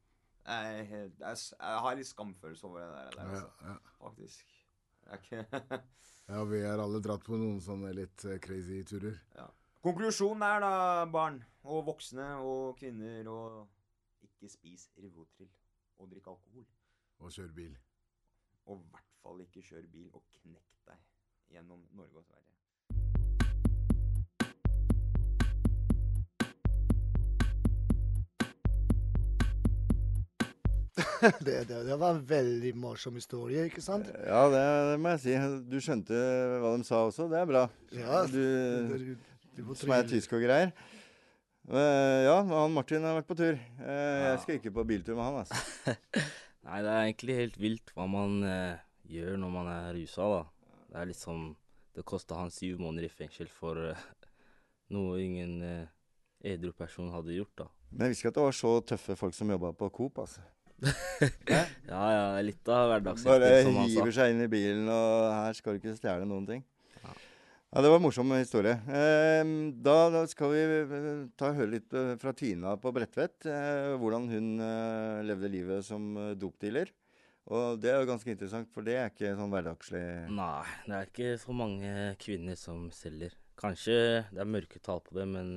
Jeg, 0.47 0.87
helt, 0.87 1.21
er, 1.21 1.35
jeg 1.59 1.79
har 1.85 1.95
litt 1.95 2.07
skamfølelse 2.07 2.63
over 2.65 2.79
det 2.79 2.89
der, 2.89 3.11
der 3.11 3.29
altså, 3.29 3.49
ja. 3.61 3.75
faktisk. 4.01 4.45
Det 5.03 5.11
er 5.31 5.83
ja, 6.29 6.43
vi 6.43 6.61
har 6.63 6.79
alle 6.79 7.01
dratt 7.01 7.23
på 7.23 7.37
noen 7.37 7.59
sånne 7.61 7.93
litt 7.93 8.25
eh, 8.25 8.39
crazy 8.39 8.81
turer. 8.83 9.19
Konklusjonen 9.83 10.41
er 10.43 10.59
da, 10.63 10.71
barn 11.11 11.43
og 11.63 11.85
voksne 11.85 12.27
og 12.43 12.77
kvinner, 12.79 13.27
og 13.27 13.67
ikke 14.23 14.49
spis 14.51 14.89
Rivotril 14.97 15.49
og 15.99 16.11
drikk 16.11 16.27
alkohol. 16.27 16.65
Og 17.19 17.31
kjør 17.35 17.51
bil. 17.55 17.73
Og 18.65 18.79
i 18.79 18.91
hvert 18.93 19.15
fall 19.23 19.41
ikke 19.43 19.65
kjør 19.65 19.89
bil 19.91 20.07
og 20.13 20.23
knekk 20.39 20.79
deg 20.87 21.01
gjennom 21.51 21.83
Norge 21.91 22.21
og 22.21 22.23
Sverige. 22.23 22.45
det, 31.45 31.67
det, 31.67 31.79
det 31.85 31.95
var 31.99 32.15
en 32.15 32.21
veldig 32.29 32.71
morsom 32.79 33.17
historie, 33.19 33.65
ikke 33.67 33.81
sant? 33.83 34.07
Ja, 34.23 34.45
det, 34.51 34.61
det 34.91 34.99
må 35.03 35.11
jeg 35.15 35.23
si. 35.25 35.35
Du 35.67 35.79
skjønte 35.83 36.15
hva 36.61 36.71
de 36.77 36.87
sa 36.87 37.01
også. 37.09 37.27
Det 37.31 37.41
er 37.41 37.49
bra. 37.49 37.65
Ja, 37.91 38.23
Du, 38.29 38.39
du, 38.39 39.11
du, 39.57 39.73
som 39.75 39.91
er 39.95 40.07
tysk 40.07 40.37
og 40.37 40.45
greier. 40.45 40.71
Eh, 41.69 42.19
ja, 42.25 42.35
han 42.41 42.73
Martin 42.73 43.03
har 43.05 43.19
vært 43.19 43.27
på 43.29 43.35
tur. 43.37 43.57
Eh, 43.85 44.23
Jeg 44.31 44.39
skal 44.43 44.57
ikke 44.57 44.71
på 44.73 44.85
biltur 44.89 45.17
med 45.17 45.27
han, 45.27 45.41
altså. 45.43 45.95
Nei, 46.65 46.79
det 46.85 46.91
er 46.91 47.03
egentlig 47.05 47.35
helt 47.37 47.59
vilt 47.61 47.91
hva 47.95 48.07
man 48.09 48.39
eh, 48.45 48.79
gjør 49.09 49.37
når 49.41 49.51
man 49.53 49.69
er 49.71 49.91
rusa, 49.97 50.25
da. 50.33 50.41
Det 50.89 50.97
er 51.03 51.09
liksom 51.11 51.43
Det 51.99 52.05
kosta 52.07 52.37
han 52.39 52.49
syv 52.53 52.79
måneder 52.81 53.05
i 53.09 53.11
fengsel 53.13 53.49
for 53.51 53.77
eh, 53.91 54.01
noe 54.95 55.19
ingen 55.21 55.59
eh, 55.65 55.85
edru 56.53 56.71
person 56.73 57.11
hadde 57.13 57.35
gjort, 57.37 57.53
da. 57.61 57.67
Men 57.91 58.05
jeg 58.07 58.13
visste 58.15 58.25
ikke 58.25 58.33
at 58.33 58.39
det 58.39 58.47
var 58.47 58.57
så 58.57 58.73
tøffe 58.93 59.15
folk 59.19 59.37
som 59.37 59.53
jobba 59.53 59.71
på 59.77 59.89
Coop, 59.93 60.23
altså. 60.25 60.41
Ja, 61.89 62.03
ja, 62.15 62.25
litt 62.45 62.69
av 62.71 62.93
Bare 63.03 63.13
som 63.19 63.33
han 63.35 63.39
sa. 63.43 63.63
Bare 63.75 63.85
hiver 63.89 64.13
seg 64.15 64.33
inn 64.33 64.45
i 64.45 64.49
bilen, 64.51 64.87
og 64.89 65.25
her 65.35 65.57
skal 65.57 65.75
du 65.75 65.81
ikke 65.83 65.97
stjele 65.97 66.25
noen 66.29 66.45
ting. 66.49 66.61
Ja, 67.69 67.81
Det 67.81 67.89
var 67.89 67.99
en 67.99 68.01
morsom 68.01 68.31
historie. 68.33 68.79
Eh, 68.89 69.49
da, 69.85 69.97
da 70.09 70.23
skal 70.27 70.49
vi 70.55 70.61
eh, 70.65 71.09
ta 71.37 71.51
og 71.51 71.59
høre 71.59 71.73
litt 71.75 71.93
eh, 71.93 72.15
fra 72.17 72.31
Tina 72.33 72.71
på 72.81 72.89
Bredtvet. 72.95 73.45
Eh, 73.45 73.91
hvordan 74.01 74.25
hun 74.31 74.47
levde 75.27 75.51
livet 75.53 75.85
som 75.85 76.07
dopdealer. 76.39 76.89
Og 77.49 77.77
det 77.81 77.91
er 77.91 78.01
jo 78.01 78.09
ganske 78.09 78.33
interessant, 78.33 78.71
for 78.73 78.85
det 78.85 78.95
er 78.97 79.11
ikke 79.11 79.35
sånn 79.37 79.53
hverdagslig 79.53 80.01
Nei, 80.33 80.65
det 80.85 80.97
er 80.97 81.07
ikke 81.07 81.29
så 81.41 81.53
mange 81.57 81.93
kvinner 82.21 82.57
som 82.57 82.89
selger. 82.93 83.37
Kanskje 83.57 83.95
det 84.33 84.41
er 84.41 84.49
mørketall 84.49 85.01
på 85.05 85.17
det, 85.17 85.25
men 85.29 85.55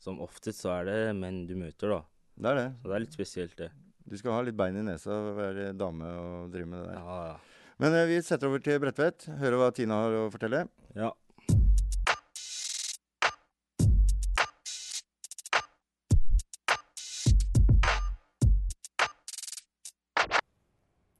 som 0.00 0.20
oftest 0.24 0.64
så 0.64 0.72
er 0.78 0.88
det 0.88 1.00
menn 1.18 1.42
du 1.48 1.52
møter, 1.60 1.92
da. 1.92 2.00
Det 2.40 2.50
er 2.52 2.60
det. 2.60 2.68
Så 2.80 2.88
det 2.88 2.96
er 2.96 3.04
litt 3.04 3.18
spesielt, 3.18 3.56
det. 3.60 3.68
Du 4.08 4.16
skal 4.20 4.36
ha 4.36 4.44
litt 4.44 4.56
bein 4.56 4.80
i 4.80 4.84
nesa 4.84 5.12
å 5.12 5.34
være 5.36 5.70
dame 5.76 6.08
og 6.20 6.52
drive 6.52 6.72
med 6.72 6.80
det 6.84 6.94
der. 6.94 7.04
Ja, 7.04 7.18
ja. 7.34 7.53
Men 7.82 7.94
eh, 7.94 8.06
vi 8.06 8.22
setter 8.22 8.46
over 8.46 8.62
til 8.62 8.78
Bredtvet. 8.78 9.26
Hører 9.40 9.58
hva 9.58 9.70
Tina 9.74 9.96
har 10.04 10.14
å 10.14 10.30
fortelle. 10.30 10.66
Ja. 10.94 11.10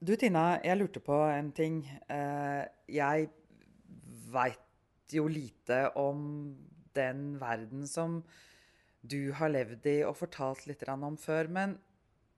Du 0.05 0.13
Tina, 0.21 0.61
jeg 0.63 0.79
lurte 0.79 1.01
på 1.03 1.17
en 1.27 1.49
ting. 1.57 1.81
Eh, 2.07 2.63
jeg 2.93 3.27
veit 4.31 5.11
jo 5.11 5.25
lite 5.27 5.89
om 5.99 6.21
den 6.95 7.35
verden 7.41 7.83
som 7.89 8.21
du 9.01 9.33
har 9.35 9.51
levd 9.51 9.89
i 9.91 9.97
og 10.07 10.15
fortalt 10.21 10.69
litt 10.69 10.87
om 10.87 11.19
før. 11.19 11.51
Men, 11.51 11.75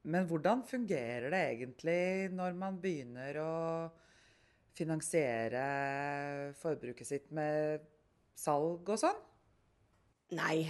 men 0.10 0.26
hvordan 0.26 0.66
fungerer 0.66 1.30
det 1.30 1.44
egentlig 1.52 2.34
når 2.34 2.58
man 2.58 2.82
begynner 2.82 3.42
å 3.44 3.54
finansiere 4.78 6.54
forbruket 6.62 7.08
sitt 7.10 7.32
med 7.36 7.82
salg 8.38 8.88
og 8.94 9.00
sånn? 9.02 9.18
Nei, 10.38 10.68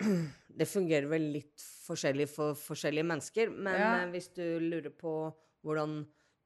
det 0.60 0.68
fungerer 0.70 1.08
vel 1.10 1.28
litt 1.36 1.62
forskjellig 1.86 2.28
for 2.30 2.56
forskjellige 2.58 3.06
mennesker. 3.10 3.50
Men 3.52 3.76
Ja. 3.80 3.92
eh, 4.02 4.10
hvis 4.14 4.30
du 4.36 4.44
lurer 4.62 4.90
på 4.94 5.14
hvordan 5.66 6.00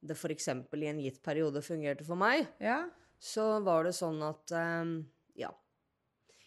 det 0.05 0.17
f.eks. 0.19 0.49
i 0.51 0.87
en 0.91 1.01
gitt 1.01 1.23
periode 1.25 1.63
fungerte 1.65 2.05
for 2.05 2.17
meg, 2.21 2.47
Ja. 2.61 2.83
så 3.21 3.61
var 3.65 3.85
det 3.87 3.95
sånn 3.97 4.21
at 4.27 4.53
eh, 4.53 4.95
ja. 5.45 5.51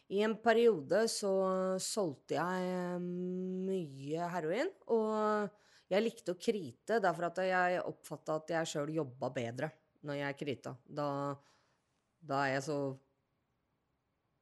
I 0.10 0.22
en 0.24 0.36
periode 0.40 1.06
så 1.12 1.32
solgte 1.84 2.36
jeg 2.38 2.68
eh, 2.74 3.00
mye 3.00 4.30
heroin, 4.34 4.70
og 4.88 5.50
jeg 5.92 6.04
likte 6.04 6.34
å 6.36 6.40
krite 6.40 7.00
derfor 7.04 7.30
at 7.30 7.38
jeg 7.48 7.82
oppfatta 7.88 8.36
at 8.42 8.50
jeg 8.58 8.68
sjøl 8.74 8.90
jobba 9.02 9.30
bedre 9.36 9.70
når 10.06 10.22
jeg 10.22 10.40
krita. 10.40 10.76
Da, 10.86 11.10
da 12.22 12.46
er 12.46 12.58
jeg 12.58 12.68
så 12.70 12.80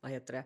Hva 0.01 0.11
heter 0.13 0.41
det? 0.41 0.45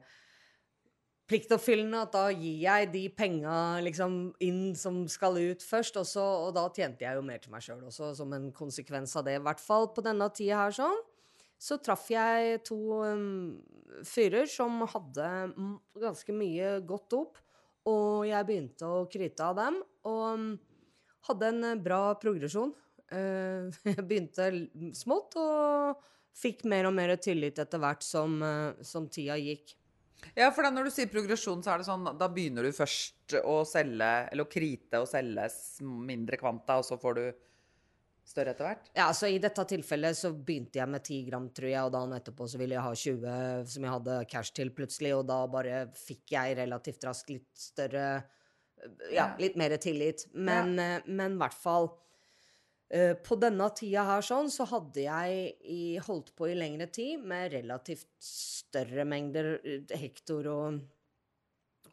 pliktoppfyllende 1.30 2.02
at 2.08 2.14
da 2.14 2.24
gir 2.34 2.58
jeg 2.64 2.90
de 2.94 3.04
penga 3.14 3.54
liksom 3.86 4.18
inn 4.44 4.74
som 4.78 5.04
skal 5.12 5.38
ut 5.38 5.66
først, 5.66 6.00
og, 6.02 6.10
og 6.18 6.54
da 6.58 6.66
tjente 6.74 7.06
jeg 7.06 7.20
jo 7.20 7.26
mer 7.26 7.42
til 7.42 7.54
meg 7.54 7.66
sjøl 7.66 7.84
også, 7.86 8.14
som 8.18 8.34
en 8.34 8.50
konsekvens 8.56 9.14
av 9.20 9.28
det. 9.28 9.38
I 9.38 9.44
hvert 9.46 9.62
fall 9.62 9.90
på 9.94 10.04
denne 10.06 10.30
tida 10.34 10.64
her 10.64 10.76
sånn. 10.76 10.98
Så 11.60 11.78
traff 11.84 12.08
jeg 12.12 12.62
to 12.68 12.80
um, 13.04 13.60
fyrer 14.08 14.48
som 14.50 14.80
hadde 14.94 15.30
ganske 16.00 16.34
mye 16.34 16.78
godt 16.88 17.10
dop, 17.12 17.40
og 17.90 18.26
jeg 18.28 18.48
begynte 18.48 18.88
å 18.88 19.08
kryte 19.12 19.44
av 19.44 19.58
dem, 19.60 19.82
og 20.08 20.24
um, 20.34 20.52
hadde 21.30 21.52
en 21.52 21.84
bra 21.84 22.04
progresjon. 22.22 22.72
Eh, 23.12 23.70
jeg 23.94 24.06
begynte 24.06 24.50
smått, 24.98 25.38
og 25.40 26.00
fikk 26.40 26.64
mer 26.70 26.90
og 26.90 26.96
mer 26.96 27.16
tillit 27.22 27.60
etter 27.62 27.82
hvert 27.82 28.06
som, 28.06 28.40
eh, 28.46 28.86
som 28.86 29.10
tida 29.12 29.38
gikk. 29.40 29.76
Ja, 30.36 30.50
for 30.52 30.66
da 30.66 30.72
når 30.74 30.90
du 30.90 30.92
sier 30.92 31.08
progresjon, 31.12 31.62
så 31.64 31.72
er 31.72 31.80
det 31.80 31.88
sånn 31.88 32.10
Da 32.20 32.28
begynner 32.28 32.66
du 32.68 32.74
først 32.76 33.38
å 33.40 33.62
selge, 33.68 34.10
eller 34.28 34.44
å 34.44 34.52
krite 34.52 35.00
og 35.00 35.08
selge 35.08 35.46
mindre 35.80 36.40
kvanta, 36.42 36.80
og 36.82 36.84
så 36.88 36.98
får 37.00 37.16
du 37.16 37.24
større 38.30 38.54
etter 38.54 38.68
hvert? 38.68 38.90
Ja, 38.98 39.08
så 39.16 39.30
I 39.32 39.40
dette 39.42 39.64
tilfellet 39.72 40.18
så 40.20 40.34
begynte 40.34 40.82
jeg 40.82 40.92
med 40.92 41.06
10 41.06 41.24
gram, 41.30 41.48
tror 41.56 41.72
jeg, 41.72 41.86
og 41.86 41.94
dagen 41.96 42.18
etterpå 42.18 42.50
så 42.52 42.60
ville 42.62 42.76
jeg 42.76 42.86
ha 42.86 42.98
20 43.04 43.72
som 43.74 43.88
jeg 43.88 43.96
hadde 43.96 44.18
cash 44.34 44.54
til 44.60 44.74
plutselig, 44.76 45.16
og 45.18 45.24
da 45.32 45.40
bare 45.52 45.80
fikk 45.98 46.36
jeg 46.36 46.60
relativt 46.60 47.08
raskt 47.10 47.34
litt 47.34 47.50
større 47.58 48.10
Ja, 49.12 49.34
litt 49.40 49.58
mer 49.60 49.76
tillit. 49.82 50.28
Men 50.34 50.78
i 50.80 50.92
ja. 51.00 51.32
hvert 51.42 51.58
fall 51.58 51.90
eh, 51.90 52.09
På 52.90 53.36
denne 53.38 53.68
tida 53.78 54.02
her 54.08 54.24
sånn, 54.26 54.48
så 54.50 54.66
hadde 54.66 55.04
jeg 55.04 56.00
holdt 56.08 56.32
på 56.34 56.48
i 56.50 56.56
lengre 56.58 56.88
tid 56.90 57.22
med 57.22 57.52
relativt 57.54 58.10
større 58.70 59.06
mengder 59.08 59.58
eh, 59.64 59.98
hektor 60.00 60.48
og, 60.52 60.80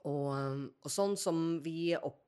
og, 0.04 0.30
eh, 0.36 0.62
og 0.84 0.92
sånn, 0.92 1.16
som 1.20 1.42
vi 1.64 1.94
opp, 1.96 2.22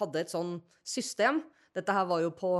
hadde 0.00 0.24
et 0.24 0.32
sånn 0.32 0.56
system. 0.84 1.42
Dette 1.74 1.94
her 1.94 2.08
var 2.10 2.22
jo 2.24 2.32
på 2.36 2.54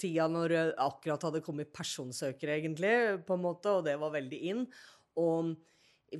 tida 0.00 0.26
når 0.30 0.52
det 0.52 0.64
akkurat 0.82 1.28
hadde 1.28 1.42
kommet 1.44 1.72
personsøkere, 1.74 2.58
egentlig, 2.58 3.22
på 3.26 3.36
en 3.36 3.44
måte, 3.44 3.72
og 3.72 3.86
det 3.86 3.96
var 4.00 4.14
veldig 4.14 4.40
inn. 4.50 4.64
Og 5.20 5.54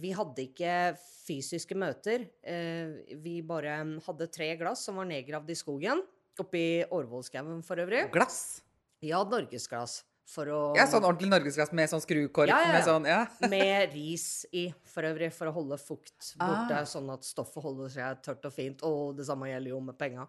vi 0.01 0.11
hadde 0.17 0.47
ikke 0.49 0.95
fysiske 1.27 1.77
møter. 1.79 2.27
Eh, 2.43 3.19
vi 3.23 3.41
bare 3.47 3.77
hadde 4.07 4.31
tre 4.33 4.55
glass 4.61 4.87
som 4.89 4.99
var 5.01 5.11
nedgravd 5.11 5.53
i 5.53 5.59
skogen. 5.59 6.03
Oppe 6.41 6.59
i 6.59 6.85
Årvollskauen, 6.91 7.63
for 7.65 7.77
øvrig. 7.77 8.11
Glass? 8.15 8.63
Ja, 9.05 9.23
norgesglass. 9.25 10.03
For 10.27 10.49
å 10.49 10.59
Ja, 10.75 10.87
sånn 10.89 11.05
ordentlig 11.05 11.29
norgesglass 11.29 11.71
med 11.77 11.91
sånn 11.91 12.01
skrukork 12.01 12.49
Ja, 12.49 12.57
ja, 12.63 12.67
ja. 12.67 12.73
med 12.73 12.85
sånn 12.87 13.07
Ja. 13.07 13.27
Med 13.53 13.93
ris 13.93 14.47
i, 14.57 14.73
for 14.89 15.05
øvrig, 15.05 15.29
for 15.37 15.51
å 15.51 15.53
holde 15.53 15.77
fukt 15.79 16.31
borte, 16.41 16.79
Ah. 16.81 16.85
sånn 16.89 17.13
at 17.13 17.23
stoffet 17.29 17.63
holder 17.63 17.89
seg 17.93 18.23
tørt 18.25 18.45
og 18.49 18.53
fint. 18.57 18.83
Og 18.83 19.15
det 19.19 19.27
samme 19.29 19.51
gjelder 19.53 19.75
jo 19.75 19.81
med 19.85 19.99
penga. 20.01 20.27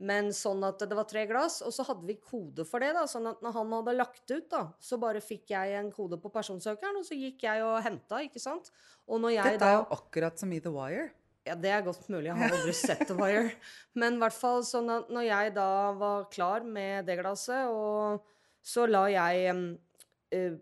Men 0.00 0.28
sånn 0.32 0.64
at 0.66 0.78
det 0.78 0.96
var 0.96 1.04
tre 1.08 1.26
glass, 1.28 1.60
og 1.62 1.72
så 1.72 1.84
hadde 1.86 2.06
vi 2.08 2.16
kode 2.16 2.64
for 2.66 2.80
det. 2.80 2.92
da, 2.94 3.04
Sånn 3.06 3.28
at 3.30 3.40
når 3.44 3.52
han 3.52 3.70
hadde 3.72 3.94
lagt 3.96 4.30
ut, 4.30 4.48
da, 4.50 4.72
så 4.80 4.98
bare 5.00 5.20
fikk 5.24 5.48
jeg 5.52 5.72
en 5.78 5.92
kode 5.92 6.16
på 6.20 6.32
personsøkeren, 6.32 6.96
og 6.96 7.04
så 7.04 7.16
gikk 7.16 7.44
jeg 7.46 7.62
og 7.62 7.82
henta, 7.84 8.20
ikke 8.24 8.40
sant. 8.40 8.70
Og 9.08 9.20
når 9.20 9.36
jeg 9.36 9.52
Dette 9.58 9.68
er 9.68 9.78
jo 9.78 9.86
akkurat 10.00 10.38
som 10.38 10.52
i 10.52 10.58
The 10.60 10.72
Wire. 10.72 11.10
Ja, 11.46 11.54
det 11.54 11.70
er 11.70 11.84
godt 11.86 12.08
mulig. 12.10 12.28
Jeg 12.28 12.38
har 12.40 12.54
aldri 12.56 12.74
sett 12.74 13.04
The 13.06 13.16
Wire. 13.18 13.50
Men 13.98 14.16
i 14.16 14.22
hvert 14.22 14.36
fall 14.36 14.64
sånn 14.66 14.90
at 14.92 15.12
når 15.12 15.28
jeg 15.28 15.52
da 15.56 15.70
var 15.98 16.26
klar 16.32 16.66
med 16.66 17.06
det 17.06 17.18
glasset, 17.20 17.70
og 17.70 18.26
så 18.66 18.86
la 18.90 19.04
jeg 19.12 19.54
um, 19.54 19.62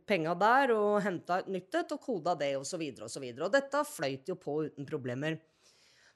penga 0.05 0.35
der 0.37 0.75
og 0.77 1.01
henta 1.05 1.41
et 1.41 1.51
nytt 1.53 1.81
et 1.81 1.97
og 1.97 2.03
koda 2.05 2.37
det, 2.39 2.53
og 2.61 2.67
så 2.69 2.81
videre 2.81 3.09
og 3.09 3.15
så 3.15 3.23
videre. 3.23 3.49
Og 3.49 3.55
dette 3.55 3.81
fløyt 3.89 4.29
jo 4.29 4.37
på 4.41 4.61
uten 4.69 4.89
problemer. 4.89 5.41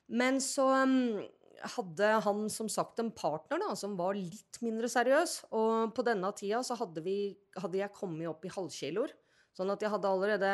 Men 0.08 0.40
så 0.44 0.68
um, 0.84 1.18
hadde 1.76 2.10
han 2.24 2.44
som 2.52 2.68
sagt 2.70 3.00
en 3.02 3.10
partner 3.14 3.60
da, 3.62 3.72
som 3.76 3.96
var 3.98 4.16
litt 4.18 4.60
mindre 4.64 4.90
seriøs. 4.92 5.40
Og 5.56 5.94
på 5.96 6.04
denne 6.06 6.30
tida 6.36 6.60
så 6.66 6.76
hadde, 6.78 7.02
vi, 7.04 7.32
hadde 7.56 7.80
jeg 7.80 7.96
kommet 7.96 8.28
opp 8.30 8.44
i 8.44 8.52
halvkiloer. 8.52 9.16
Sånn 9.58 9.72
at 9.74 9.82
jeg 9.82 9.90
hadde 9.90 10.06
allerede 10.06 10.50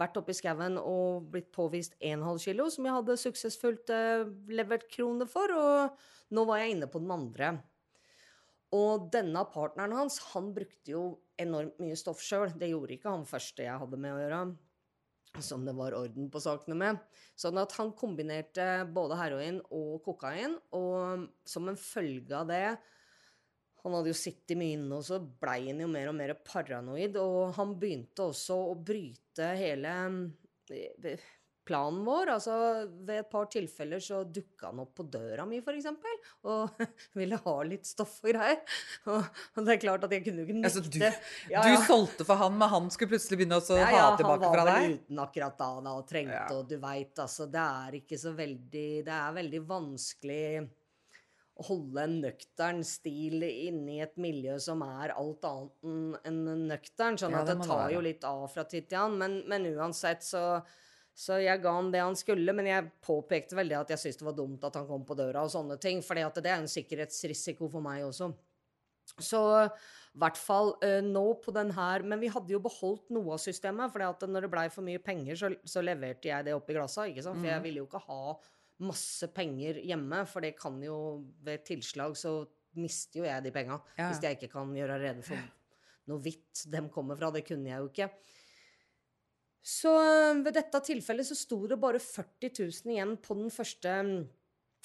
vært 0.00 0.16
oppe 0.18 0.34
i 0.34 0.36
skauen 0.36 0.80
og 0.80 1.28
blitt 1.30 1.52
påvist 1.54 1.94
1,5 2.02 2.40
kilo, 2.42 2.66
som 2.74 2.88
jeg 2.88 2.96
hadde 2.96 3.18
suksessfullt 3.22 3.92
eh, 3.94 4.24
levert 4.50 4.88
kroner 4.90 5.30
for, 5.30 5.52
og 5.54 6.34
nå 6.34 6.42
var 6.48 6.64
jeg 6.64 6.74
inne 6.74 6.88
på 6.90 6.98
den 7.04 7.12
andre. 7.14 7.52
Og 8.74 9.06
denne 9.14 9.44
partneren 9.52 9.94
hans, 9.94 10.18
han 10.34 10.50
brukte 10.56 10.90
jo 10.90 11.04
enormt 11.38 11.78
mye 11.78 11.96
stoff 11.96 12.18
sjøl. 12.24 12.50
Det 12.58 12.72
gjorde 12.72 12.98
ikke 12.98 13.14
han 13.14 13.28
første 13.28 13.64
jeg 13.64 13.80
hadde 13.80 14.00
med 14.02 14.16
å 14.16 14.20
gjøre, 14.24 14.42
som 15.46 15.62
det 15.64 15.76
var 15.78 15.94
orden 15.96 16.26
på 16.32 16.42
sakene 16.42 16.76
med. 16.82 17.00
Sånn 17.38 17.62
at 17.62 17.78
han 17.78 17.94
kombinerte 17.96 18.66
både 18.90 19.22
heroin 19.22 19.62
og 19.70 20.02
kokain, 20.04 20.58
og 20.74 21.28
som 21.46 21.70
en 21.70 21.78
følge 21.78 22.34
av 22.42 22.50
det 22.50 22.64
han 23.84 23.94
hadde 23.94 24.10
jo 24.12 24.18
sittet 24.18 24.58
mye 24.58 24.76
inne, 24.76 24.98
og 24.98 25.06
så 25.06 25.20
blei 25.22 25.68
han 25.70 25.82
jo 25.84 25.88
mer 25.90 26.10
og 26.10 26.16
mer 26.18 26.34
paranoid. 26.46 27.18
Og 27.22 27.54
han 27.58 27.74
begynte 27.78 28.26
også 28.30 28.56
å 28.72 28.76
bryte 28.76 29.52
hele 29.58 29.92
eh, 30.74 31.28
planen 31.68 32.00
vår. 32.06 32.32
Altså, 32.34 32.54
ved 33.06 33.22
et 33.22 33.30
par 33.30 33.46
tilfeller 33.52 34.02
så 34.02 34.22
dukka 34.24 34.70
han 34.70 34.82
opp 34.82 34.94
på 34.98 35.06
døra 35.12 35.44
mi, 35.48 35.60
eksempel, 35.60 36.18
og 36.48 36.80
ville 37.18 37.38
ha 37.44 37.56
litt 37.68 37.86
stoff 37.88 38.18
og 38.24 38.32
greier. 38.32 38.62
Og, 39.12 39.28
det 39.62 39.76
er 39.76 39.82
klart 39.84 40.06
at 40.08 40.16
jeg 40.16 40.24
kunne 40.26 40.42
jo 40.42 40.48
ikke 40.48 40.58
nekte. 40.58 40.72
Altså, 40.72 40.84
du, 40.90 41.52
Ja, 41.52 41.64
du 41.64 41.86
solgte 41.86 42.26
for 42.28 42.40
han, 42.40 42.56
men 42.58 42.72
han 42.72 42.90
skulle 42.94 43.14
plutselig 43.14 43.42
begynne 43.42 43.60
å 43.60 43.78
Ja, 43.78 43.84
ha 43.86 43.94
ja, 43.94 44.08
han 44.16 44.42
var 44.42 44.72
vel 44.72 44.96
uten 44.98 45.22
akkurat 45.22 45.60
da, 45.60 45.70
da 45.84 45.94
og 46.00 46.08
trengte, 46.08 46.34
Ja. 46.38 46.48
og 46.56 46.66
du 46.70 46.76
veit, 46.82 47.14
altså, 47.18 47.46
det 47.52 47.62
er 47.62 48.00
ikke 48.02 48.18
så 48.20 48.34
veldig 48.36 48.88
Det 49.06 49.14
er 49.14 49.38
veldig 49.38 49.62
vanskelig 49.68 50.42
holde 51.66 52.02
en 52.04 52.20
nøktern 52.22 52.84
stil 52.86 53.42
inni 53.42 54.00
et 54.04 54.14
miljø 54.20 54.58
som 54.62 54.82
er 54.86 55.10
alt 55.16 55.42
annet 55.48 56.26
enn 56.28 56.44
nøktern. 56.68 57.18
Sånn 57.18 57.32
Ja, 57.34 57.40
at 57.42 57.48
det 57.50 57.56
det 57.58 57.66
tar 57.66 57.80
være. 57.88 57.94
jo 57.96 58.00
litt 58.04 58.24
av 58.24 58.44
fra 58.52 58.64
tid 58.64 58.88
til 58.88 58.98
annen. 58.98 59.18
Men, 59.18 59.42
men 59.48 59.72
uansett 59.76 60.22
så 60.22 60.62
så 61.18 61.34
jeg 61.42 61.58
ga 61.64 61.72
han 61.74 61.88
det 61.90 61.98
han 61.98 62.14
skulle, 62.14 62.52
men 62.54 62.68
jeg 62.68 62.92
påpekte 63.02 63.56
veldig 63.58 63.74
at 63.80 63.88
jeg 63.90 63.98
syntes 63.98 64.18
det 64.20 64.26
var 64.28 64.36
dumt 64.38 64.62
at 64.68 64.76
han 64.78 64.84
kom 64.86 65.02
på 65.04 65.16
døra 65.18 65.42
og 65.42 65.50
sånne 65.50 65.74
ting, 65.82 65.98
for 66.00 66.14
det 66.14 66.22
er 66.46 66.60
en 66.60 66.68
sikkerhetsrisiko 66.70 67.66
for 67.72 67.82
meg 67.82 68.04
også. 68.06 68.28
Så 69.18 69.40
i 69.66 70.20
hvert 70.22 70.38
fall 70.38 70.74
uh, 70.84 71.00
nå 71.02 71.24
på 71.42 71.50
den 71.56 71.70
her 71.74 72.02
Men 72.06 72.20
vi 72.20 72.28
hadde 72.28 72.52
jo 72.52 72.60
beholdt 72.60 73.10
noe 73.10 73.32
av 73.34 73.40
systemet, 73.42 73.90
for 73.90 74.28
når 74.28 74.46
det 74.46 74.50
blei 74.52 74.68
for 74.70 74.86
mye 74.86 75.02
penger, 75.02 75.34
så, 75.34 75.50
så 75.66 75.82
leverte 75.82 76.28
jeg 76.30 76.44
det 76.46 76.54
opp 76.54 76.70
i 76.70 76.76
glassa, 76.76 77.08
ikke 77.10 77.24
sant? 77.26 77.40
For 77.40 77.48
jeg 77.50 77.56
Mhm. 77.58 77.64
ville 77.66 77.82
jo 77.82 77.88
ikke 77.88 78.04
ha 78.06 78.38
masse 78.84 79.28
penger 79.34 79.80
hjemme, 79.82 80.22
for 80.30 80.44
det 80.44 80.54
kan 80.58 80.76
jo 80.82 80.96
ved 81.44 81.64
tilslag 81.66 82.16
så 82.18 82.40
mister 82.78 83.22
jo 83.22 83.26
jeg 83.26 83.44
de 83.44 83.52
penga. 83.54 83.78
Ja. 83.98 84.08
Hvis 84.08 84.22
jeg 84.22 84.38
ikke 84.38 84.52
kan 84.52 84.74
gjøre 84.76 85.00
rede 85.02 85.24
for 85.26 85.38
noe 86.08 86.22
hvitt 86.24 86.64
dem 86.72 86.88
kommer 86.92 87.18
fra. 87.18 87.30
Det 87.34 87.44
kunne 87.48 87.68
jeg 87.70 87.82
jo 87.82 87.90
ikke. 87.90 88.08
Så 89.68 89.92
øh, 90.00 90.40
ved 90.44 90.54
dette 90.56 90.80
tilfellet 90.86 91.28
så 91.28 91.36
sto 91.36 91.60
det 91.68 91.80
bare 91.80 92.00
40 92.00 92.52
000 92.56 92.92
igjen 92.94 93.16
på 93.20 93.36
den 93.36 93.50
første 93.52 93.94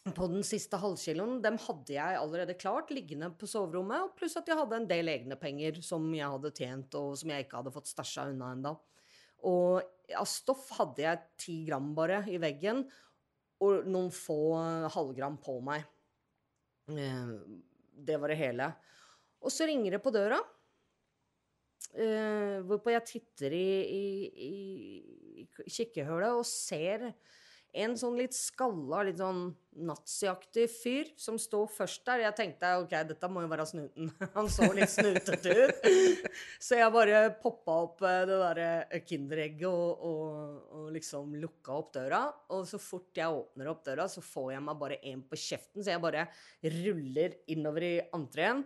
på 0.03 0.25
den 0.27 0.43
siste 0.43 0.75
halvkiloen. 0.82 1.38
Dem 1.43 1.56
hadde 1.63 1.93
jeg 1.95 2.17
allerede 2.19 2.58
klart 2.60 2.89
liggende 2.91 3.29
på 3.39 3.47
soverommet, 3.47 4.03
og 4.03 4.17
pluss 4.17 4.36
at 4.36 4.49
jeg 4.51 4.60
hadde 4.60 4.82
en 4.82 4.89
del 4.89 5.12
egne 5.13 5.38
penger 5.39 5.79
som 5.86 6.10
jeg 6.12 6.27
hadde 6.34 6.51
tjent, 6.58 6.97
og 6.99 7.15
som 7.21 7.32
jeg 7.32 7.45
ikke 7.45 7.62
hadde 7.62 7.71
fått 7.71 7.91
stæsja 7.93 8.27
unna 8.34 8.51
enda. 8.58 8.73
Og 9.47 9.79
av 10.19 10.27
stoff 10.27 10.67
hadde 10.75 11.06
jeg 11.06 11.23
ti 11.39 11.56
gram 11.69 11.93
bare 11.95 12.19
i 12.32 12.36
veggen, 12.41 12.84
og 13.63 13.88
noen 13.89 14.10
få 14.13 14.38
øh, 14.60 14.88
halvgram 14.93 15.38
på 15.43 15.58
meg. 15.63 15.86
Eh, 16.91 17.34
Det 17.93 18.17
var 18.19 18.32
det 18.34 18.39
hele. 18.39 18.67
Og 19.43 19.52
så 19.54 19.67
ringer 19.69 19.95
det 19.95 20.02
på 20.04 20.12
døra. 20.12 20.39
Eh, 21.93 22.60
hvorpå 22.65 22.89
jeg 22.93 23.06
titter 23.06 23.54
i, 23.54 23.67
i, 23.86 24.04
i 25.43 25.47
kikkehullet 25.69 26.34
og 26.39 26.45
ser 26.47 27.12
en 27.73 27.95
sånn 27.97 28.17
litt 28.19 28.36
skalla, 28.38 29.01
litt 29.07 29.17
sånn 29.17 29.47
naziaktig 29.73 30.67
fyr 30.69 31.07
som 31.17 31.39
sto 31.41 31.63
først 31.69 32.03
der. 32.05 32.23
Jeg 32.27 32.36
tenkte 32.38 32.69
ok, 32.83 32.93
dette 33.09 33.29
må 33.31 33.41
jo 33.43 33.49
være 33.49 33.65
snuten. 33.65 34.12
Han 34.36 34.49
så 34.51 34.69
litt 34.75 34.91
snutete 34.93 35.55
ut. 35.57 35.88
Så 36.62 36.77
jeg 36.77 36.93
bare 36.93 37.23
poppa 37.41 37.77
opp 37.88 38.03
eh, 38.05 38.19
det 38.29 38.38
derre 38.43 39.01
Kinderegget 39.07 39.67
og, 39.69 40.03
og, 40.05 40.59
og 40.77 40.91
liksom 40.93 41.33
lukka 41.41 41.79
opp 41.79 41.93
døra. 41.97 42.21
Og 42.53 42.67
så 42.69 42.79
fort 42.81 43.17
jeg 43.17 43.41
åpner 43.41 43.71
opp 43.71 43.81
døra, 43.88 44.05
så 44.12 44.21
får 44.25 44.53
jeg 44.55 44.65
meg 44.67 44.83
bare 44.83 44.99
en 45.09 45.23
på 45.29 45.39
kjeften, 45.39 45.81
så 45.81 45.95
jeg 45.95 46.03
bare 46.03 46.27
ruller 46.77 47.39
innover 47.53 47.88
i 47.89 47.95
entreen. 48.13 48.62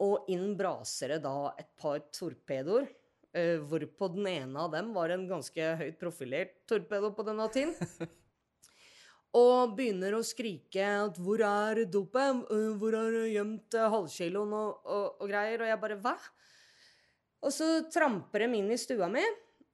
Og 0.00 0.30
inn 0.32 0.54
braser 0.56 1.16
det 1.16 1.20
da 1.26 1.52
et 1.60 1.68
par 1.80 2.00
torpedoer. 2.16 2.88
Uh, 3.30 3.60
hvorpå 3.70 4.08
den 4.10 4.24
ene 4.26 4.58
av 4.58 4.72
dem 4.72 4.88
var 4.90 5.12
en 5.14 5.28
ganske 5.30 5.66
høyt 5.78 6.00
profilert 6.00 6.56
torpedo 6.66 7.12
på 7.14 7.22
denne 7.28 7.46
tiden. 7.54 7.76
Og 9.38 9.76
begynner 9.78 10.16
å 10.16 10.24
skrike 10.26 10.82
at 10.82 11.18
'hvor 11.18 11.38
er 11.38 11.84
dopet? 11.86 12.42
Eh, 12.50 12.74
Hvor 12.74 12.96
har 12.98 13.10
du 13.14 13.28
gjemt 13.30 13.74
eh, 13.74 13.90
halvkiloen?' 13.90 14.52
Og, 14.52 14.80
og, 14.84 15.22
og 15.22 15.28
greier. 15.28 15.60
Og 15.62 15.68
jeg 15.68 15.80
bare 15.80 16.00
'hva?' 16.00 16.30
Og 17.42 17.52
så 17.52 17.88
tramper 17.88 18.42
de 18.42 18.58
inn 18.58 18.70
i 18.70 18.76
stua 18.76 19.08
mi 19.08 19.22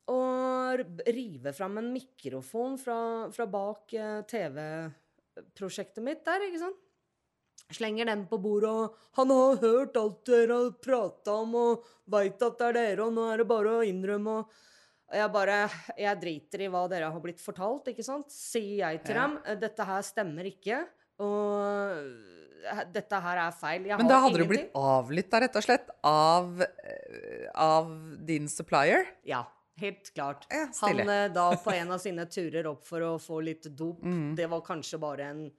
og 0.07 1.01
river 1.11 1.53
fram 1.53 1.79
en 1.81 1.89
mikrofon 1.91 2.77
fra, 2.79 2.99
fra 3.35 3.47
bak 3.51 3.95
eh, 3.95 4.21
TV-prosjektet 4.31 6.05
mitt 6.05 6.23
der, 6.25 6.47
ikke 6.47 6.63
sant? 6.63 6.83
Slenger 7.75 8.07
den 8.07 8.27
på 8.31 8.39
bordet, 8.39 8.71
og 8.71 8.95
'Han 9.17 9.31
har 9.31 9.57
hørt 9.65 9.97
alt 9.97 10.25
dere 10.25 10.53
har 10.53 10.71
prata 10.79 11.33
om, 11.43 11.55
og 11.55 11.85
veit 12.07 12.43
at 12.43 12.59
det 12.59 12.67
er 12.67 12.73
dere, 12.73 13.07
og 13.09 13.13
nå 13.15 13.27
er 13.33 13.39
det 13.39 13.49
bare 13.49 13.81
å 13.81 13.83
innrømme', 13.83 14.39
og 14.39 14.51
og 15.11 15.17
jeg 15.21 15.33
bare 15.33 15.57
Jeg 15.97 16.21
driter 16.21 16.65
i 16.67 16.69
hva 16.73 16.85
dere 16.91 17.11
har 17.13 17.21
blitt 17.23 17.41
fortalt, 17.43 17.89
ikke 17.93 18.05
sant? 18.05 18.31
Sier 18.33 18.79
jeg 18.83 19.05
til 19.05 19.15
Ja. 19.15 19.27
dem. 19.27 19.39
"Eh, 19.47 19.55
Dette 19.57 19.85
her 19.85 20.03
stemmer 20.03 20.45
ikke. 20.45 20.85
Og 21.19 21.99
eh, 22.67 22.85
dette 22.93 23.21
her 23.23 23.39
er 23.47 23.53
feil. 23.53 23.85
Jeg 23.87 23.99
Men 23.99 24.09
da 24.09 24.21
hadde 24.21 24.39
du 24.39 24.45
blitt 24.51 24.73
avlytta, 24.75 25.41
rett 25.41 25.57
og 25.57 25.63
slett, 25.63 25.91
av, 26.05 26.61
eh, 26.63 27.47
av 27.55 27.89
din 28.27 28.49
supplier? 28.49 29.07
Ja, 29.25 29.45
helt 29.79 30.11
klart. 30.15 30.47
Ja, 30.51 30.67
Han 30.83 31.33
da 31.33 31.51
på 31.57 31.73
en 31.73 31.93
av 31.93 32.01
sine 32.01 32.27
turer 32.27 32.67
opp 32.67 32.85
for 32.85 33.01
å 33.01 33.15
få 33.23 33.43
litt 33.45 33.69
dop, 33.77 34.03
mm. 34.03 34.35
det 34.37 34.49
var 34.51 34.61
kanskje 34.63 34.99
bare 35.01 35.21
en, 35.31 35.51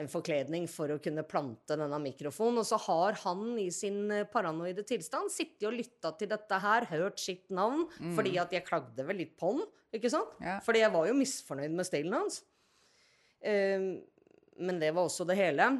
en 0.00 0.10
forkledning 0.10 0.66
for 0.70 0.92
å 0.92 0.98
kunne 1.02 1.24
plante 1.28 1.76
denne 1.78 1.98
mikrofonen. 2.02 2.62
Og 2.62 2.68
så 2.68 2.78
har 2.86 3.18
han 3.24 3.58
i 3.60 3.68
sin 3.74 4.02
eh, 4.14 4.26
paranoide 4.30 4.84
tilstand 4.88 5.32
sittet 5.32 5.68
og 5.68 5.76
lytta 5.76 6.14
til 6.18 6.30
dette 6.32 6.60
her, 6.64 6.88
hørt 6.92 7.20
sitt 7.22 7.46
navn, 7.54 7.86
mm. 7.98 8.14
fordi 8.18 8.36
at 8.42 8.54
jeg 8.56 8.66
klagde 8.66 9.06
vel 9.06 9.20
litt 9.22 9.36
på 9.40 9.54
den, 9.56 9.68
ikke 9.96 10.12
sant? 10.12 10.34
Ja. 10.42 10.58
Fordi 10.64 10.84
jeg 10.84 10.94
var 10.94 11.08
jo 11.10 11.18
misfornøyd 11.18 11.76
med 11.76 11.88
stilen 11.88 12.16
hans. 12.16 12.42
Eh, 13.40 13.90
men 14.60 14.82
det 14.82 14.92
var 14.96 15.08
også 15.08 15.26
det 15.28 15.38
hele. 15.40 15.70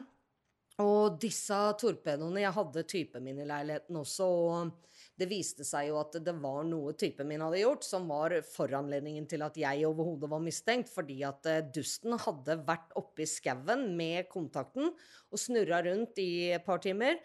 Og 0.81 1.19
disse 1.21 1.57
torpedoene 1.81 2.41
Jeg 2.41 2.57
hadde 2.57 2.87
typen 2.89 3.25
min 3.27 3.43
i 3.43 3.49
leiligheten 3.49 3.99
også, 4.01 4.29
og 4.29 5.00
det 5.21 5.29
viste 5.31 5.65
seg 5.67 5.91
jo 5.91 5.99
at 6.01 6.17
det 6.25 6.33
var 6.41 6.65
noe 6.67 6.95
typen 6.99 7.29
min 7.29 7.43
hadde 7.45 7.61
gjort, 7.61 7.85
som 7.87 8.09
var 8.11 8.35
foranledningen 8.49 9.27
til 9.31 9.45
at 9.47 9.59
jeg 9.61 9.85
overhodet 9.89 10.31
var 10.33 10.43
mistenkt, 10.45 10.91
fordi 10.93 11.21
at 11.29 11.47
eh, 11.51 11.61
dusten 11.77 12.17
hadde 12.25 12.57
vært 12.67 12.97
oppe 13.01 13.27
i 13.27 13.29
skauen 13.29 13.91
med 13.99 14.31
kontakten 14.33 14.89
og 14.91 15.41
snurra 15.41 15.83
rundt 15.87 16.19
i 16.23 16.31
et 16.57 16.65
par 16.67 16.83
timer. 16.85 17.21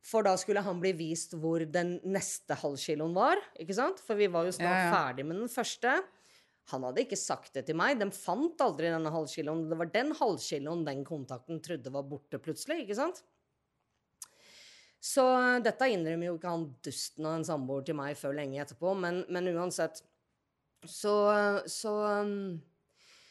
For 0.00 0.24
da 0.24 0.32
skulle 0.40 0.62
han 0.64 0.78
bli 0.80 0.94
vist 0.96 1.34
hvor 1.36 1.60
den 1.68 1.98
neste 2.08 2.56
halvkiloen 2.56 3.12
var, 3.16 3.40
ikke 3.60 3.76
sant? 3.76 4.00
For 4.00 4.16
vi 4.16 4.30
var 4.32 4.48
jo 4.48 4.54
snart 4.56 4.78
Ja, 4.78 4.86
ja. 4.86 4.94
ferdig 4.94 5.26
med 5.28 5.42
den 5.42 5.52
første. 5.52 5.98
Han 6.70 6.86
hadde 6.86 7.02
ikke 7.04 7.18
sagt 7.18 7.52
det 7.56 7.66
til 7.68 7.76
meg. 7.76 7.98
De 8.00 8.06
fant 8.14 8.62
aldri 8.64 8.88
denne 8.92 9.10
halvkiloen. 9.12 9.66
Det 9.68 9.76
var 9.80 9.90
den 9.92 10.14
halvkiloen 10.16 10.86
den 10.86 11.04
kontakten 11.04 11.60
trodde 11.64 11.92
var 11.92 12.06
borte 12.08 12.40
plutselig, 12.42 12.84
ikke 12.84 12.96
sant? 12.96 13.22
Så 15.00 15.24
dette 15.64 15.88
innrømmer 15.88 16.28
jo 16.28 16.36
ikke 16.36 16.52
han 16.52 16.66
dusten 16.84 17.24
av 17.24 17.38
en 17.38 17.46
samboer 17.48 17.86
til 17.88 17.96
meg 17.96 18.18
før 18.20 18.34
lenge 18.36 18.60
etterpå, 18.60 18.92
men, 19.00 19.22
men 19.32 19.48
uansett 19.54 20.02
så, 20.84 21.14
så, 21.68 21.92
um, 22.20 22.60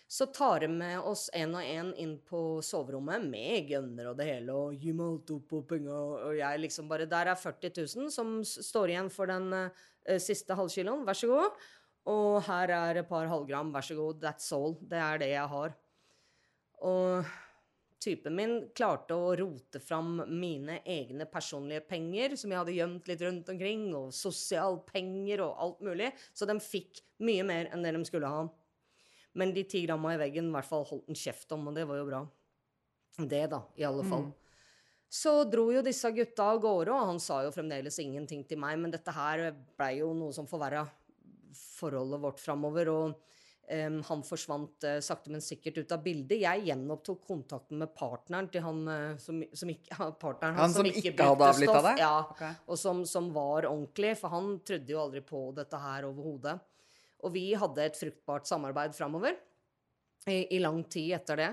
så 0.10 0.26
tar 0.34 0.64
de 0.66 0.70
med 0.74 1.00
oss 1.06 1.28
en 1.38 1.54
og 1.58 1.66
en 1.66 1.92
inn 2.02 2.16
på 2.26 2.42
soverommet 2.66 3.26
med 3.30 3.70
gunner 3.70 4.12
og 4.12 4.18
det 4.18 4.30
hele, 4.32 4.54
og 4.54 4.74
og 4.74 6.38
jeg 6.38 6.60
liksom 6.60 6.90
bare 6.90 7.06
'Der 7.06 7.34
er 7.34 7.36
40 7.36 7.72
000 7.78 8.12
som 8.12 8.40
står 8.44 8.90
igjen 8.90 9.10
for 9.10 9.26
den 9.26 9.54
uh, 9.54 10.18
siste 10.18 10.56
halvkiloen, 10.56 11.06
vær 11.06 11.14
så 11.14 11.28
god'. 11.28 11.68
Og 12.10 12.42
her 12.44 12.72
er 12.74 12.98
et 12.98 13.10
par 13.10 13.28
halvgram, 13.28 13.74
vær 13.74 13.82
så 13.82 13.96
god, 13.96 14.24
that's 14.24 14.52
all. 14.56 14.74
Det 14.82 14.98
er 14.98 15.18
det 15.18 15.30
jeg 15.30 15.48
har. 15.48 15.76
Og 16.82 17.26
typen 18.02 18.36
min 18.36 18.54
klarte 18.76 19.16
å 19.18 19.34
rote 19.38 19.82
fram 19.84 20.22
mine 20.28 20.80
egne 20.88 21.28
personlige 21.30 21.84
penger, 21.90 22.36
som 22.40 22.52
jeg 22.52 22.62
hadde 22.62 22.76
gjemt 22.78 23.12
litt 23.12 23.24
rundt 23.26 23.52
omkring, 23.52 23.86
og 23.98 24.14
sosialpenger 24.16 25.44
og 25.46 25.64
alt 25.66 25.86
mulig. 25.86 26.12
Så 26.34 26.48
de 26.50 26.56
fikk 26.64 27.04
mye 27.26 27.46
mer 27.48 27.72
enn 27.74 27.84
det 27.86 27.94
de 27.96 28.04
skulle 28.08 28.32
ha. 28.32 28.46
Men 29.40 29.54
de 29.54 29.64
ti 29.70 29.84
gramma 29.86 30.16
i 30.16 30.22
veggen 30.22 30.50
i 30.50 30.56
hvert 30.56 30.68
fall 30.68 30.88
holdt 30.90 31.12
en 31.12 31.20
kjeft 31.20 31.52
om, 31.56 31.68
og 31.70 31.76
det 31.78 31.86
var 31.90 32.00
jo 32.00 32.08
bra. 32.08 32.22
Det, 33.20 33.44
da, 33.52 33.64
i 33.76 33.86
alle 33.88 34.06
fall. 34.08 34.30
Mm. 34.30 34.36
Så 35.10 35.34
dro 35.50 35.66
jo 35.74 35.82
disse 35.82 36.12
gutta 36.14 36.52
av 36.54 36.62
gårde, 36.62 36.94
og 36.94 37.12
han 37.12 37.20
sa 37.22 37.42
jo 37.42 37.54
fremdeles 37.54 37.98
ingenting 38.02 38.44
til 38.48 38.60
meg, 38.62 38.78
men 38.80 38.94
dette 38.94 39.14
her 39.14 39.50
blei 39.78 39.98
jo 40.00 40.14
noe 40.14 40.36
som 40.36 40.48
forverra 40.48 40.86
forholdet 41.56 42.22
vårt 42.22 42.42
framover, 42.42 42.92
og 42.94 43.39
han 43.70 44.24
forsvant 44.26 44.84
eh, 44.88 44.98
sakte, 45.06 45.30
men 45.30 45.44
sikkert 45.46 45.78
ut 45.78 45.92
av 45.94 46.02
bildet. 46.04 46.40
Jeg 46.42 46.64
gjenopptok 46.66 47.22
kontakten 47.28 47.78
med 47.84 47.92
partneren 47.94 48.50
til 48.50 48.64
han 48.66 48.82
eh, 48.90 49.20
som, 49.22 49.44
som 49.54 49.70
ikke 49.70 50.10
Partneren 50.20 50.58
Han 50.58 50.74
som 50.74 50.90
ikke 50.90 51.14
hadde 51.14 51.52
avlytta 51.54 51.84
deg? 51.86 52.02
Ja, 52.02 52.16
Okay. 52.30 52.58
og 52.66 52.80
som, 52.82 53.04
som 53.06 53.30
var 53.36 53.68
ordentlig, 53.70 54.16
for 54.20 54.34
han 54.34 54.56
trodde 54.66 54.94
jo 54.94 55.02
aldri 55.04 55.22
på 55.26 55.44
dette 55.58 55.80
her 55.82 56.08
overhodet. 56.10 56.58
Og 57.26 57.34
vi 57.36 57.50
hadde 57.58 57.86
et 57.86 57.98
fruktbart 58.00 58.48
samarbeid 58.48 58.96
framover 58.96 59.36
i, 60.28 60.56
i 60.56 60.60
lang 60.64 60.82
tid 60.90 61.14
etter 61.20 61.44
det. 61.44 61.50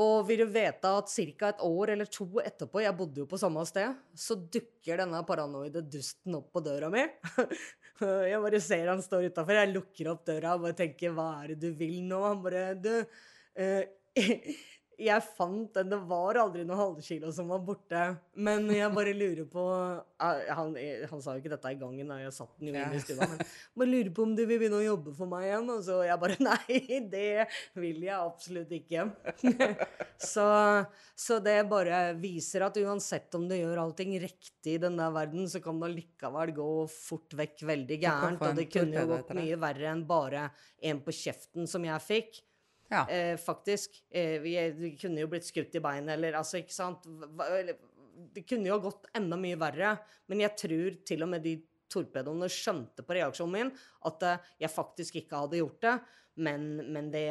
Og 0.00 0.22
vil 0.28 0.44
du 0.44 0.52
vite 0.54 0.90
at 0.96 1.10
ca. 1.10 1.48
et 1.50 1.62
år 1.66 1.92
eller 1.94 2.08
to 2.08 2.26
etterpå, 2.40 2.80
jeg 2.80 2.96
bodde 2.96 3.20
jo 3.20 3.26
på 3.28 3.40
samme 3.40 3.64
sted, 3.68 3.98
så 4.16 4.36
dukker 4.38 5.02
denne 5.02 5.20
paranoide 5.28 5.82
dusten 5.84 6.38
opp 6.38 6.52
på 6.54 6.62
døra 6.64 6.88
mi. 6.92 7.02
Jeg 8.00 8.40
bare 8.42 8.60
ser 8.64 8.88
han 8.90 9.02
står 9.04 9.28
utafor, 9.30 9.58
jeg 9.58 9.72
lukker 9.74 10.10
opp 10.12 10.24
døra 10.28 10.54
og 10.56 10.66
bare 10.66 10.78
tenker 10.78 11.12
'hva 11.14 11.28
er 11.42 11.54
det 11.54 11.60
du 11.60 11.70
vil 11.76 12.00
nå?' 12.08 12.22
Han 12.24 12.42
bare 12.44 12.74
'du, 12.74 12.94
eh, 13.56 13.84
jeg 15.00 15.24
fant 15.36 15.72
den, 15.74 15.90
det 15.92 15.98
var 16.08 16.38
aldri 16.40 16.62
noe 16.66 16.76
halvkilo 16.78 17.30
som 17.32 17.48
var 17.52 17.62
borte. 17.64 18.00
Men 18.36 18.66
jeg 18.72 18.90
bare 18.94 19.14
lurer 19.16 19.46
på 19.48 19.64
Han, 20.20 20.74
han 20.76 21.22
sa 21.22 21.34
jo 21.34 21.40
ikke 21.40 21.52
dette 21.52 21.72
i 21.72 21.78
gangen 21.80 22.12
jeg 22.20 22.32
satt 22.36 22.52
den 22.58 22.70
jo 22.70 22.74
inne 22.74 22.98
i 22.98 23.02
stua, 23.02 23.28
men 23.28 23.40
bare 23.80 23.90
lurer 23.90 24.10
på 24.14 24.26
om 24.26 24.34
du 24.36 24.42
vil 24.44 24.60
begynne 24.60 24.80
å 24.80 24.84
jobbe 24.84 25.14
for 25.16 25.30
meg 25.30 25.46
igjen. 25.48 25.70
Og 25.72 25.84
så 25.86 26.00
jeg 26.04 26.20
bare 26.24 26.38
Nei, 26.50 26.98
det 27.12 27.46
vil 27.80 28.04
jeg 28.04 28.16
absolutt 28.16 28.74
ikke. 28.76 29.06
så, 30.32 30.46
så 31.16 31.40
det 31.44 31.56
bare 31.70 32.02
viser 32.20 32.66
at 32.68 32.76
uansett 32.82 33.38
om 33.38 33.48
du 33.48 33.56
gjør 33.56 33.82
allting 33.86 34.14
riktig 34.20 34.76
i 34.76 34.82
den 34.82 35.00
der 35.00 35.14
verden, 35.14 35.48
så 35.50 35.62
kan 35.64 35.80
det 35.80 35.94
likevel 35.94 36.54
gå 36.56 36.68
fort 36.92 37.38
vekk 37.40 37.64
veldig 37.72 38.00
gærent. 38.04 38.44
Og 38.44 38.60
det 38.60 38.68
kunne 38.72 39.00
jo 39.00 39.14
gått 39.14 39.34
mye 39.38 39.58
verre 39.60 39.90
enn 39.94 40.04
bare 40.08 40.48
en 40.90 41.00
på 41.04 41.14
kjeften 41.14 41.68
som 41.70 41.84
jeg 41.88 42.04
fikk. 42.04 42.44
Ja. 42.90 43.04
Eh, 43.08 43.36
faktisk. 43.38 44.02
Eh, 44.10 44.38
vi, 44.42 44.54
vi 44.76 44.92
kunne 44.98 45.22
jo 45.22 45.30
blitt 45.30 45.46
skutt 45.46 45.74
i 45.78 45.82
beinet, 45.82 46.16
eller 46.16 46.40
altså, 46.40 46.58
ikke 46.58 46.74
sant 46.74 47.06
Det 48.34 48.42
kunne 48.48 48.68
jo 48.68 48.80
gått 48.82 49.06
enda 49.16 49.38
mye 49.40 49.58
verre, 49.58 49.94
men 50.28 50.42
jeg 50.42 50.56
tror 50.58 50.96
til 51.06 51.24
og 51.24 51.30
med 51.32 51.44
de 51.46 51.56
torpedoene 51.90 52.46
skjønte 52.52 53.02
på 53.06 53.16
reaksjonen 53.16 53.54
min 53.54 53.70
at 54.10 54.26
eh, 54.26 54.48
jeg 54.64 54.74
faktisk 54.74 55.20
ikke 55.22 55.44
hadde 55.44 55.62
gjort 55.62 55.86
det, 55.86 55.94
men, 56.46 56.66
men 56.92 57.10
det 57.14 57.28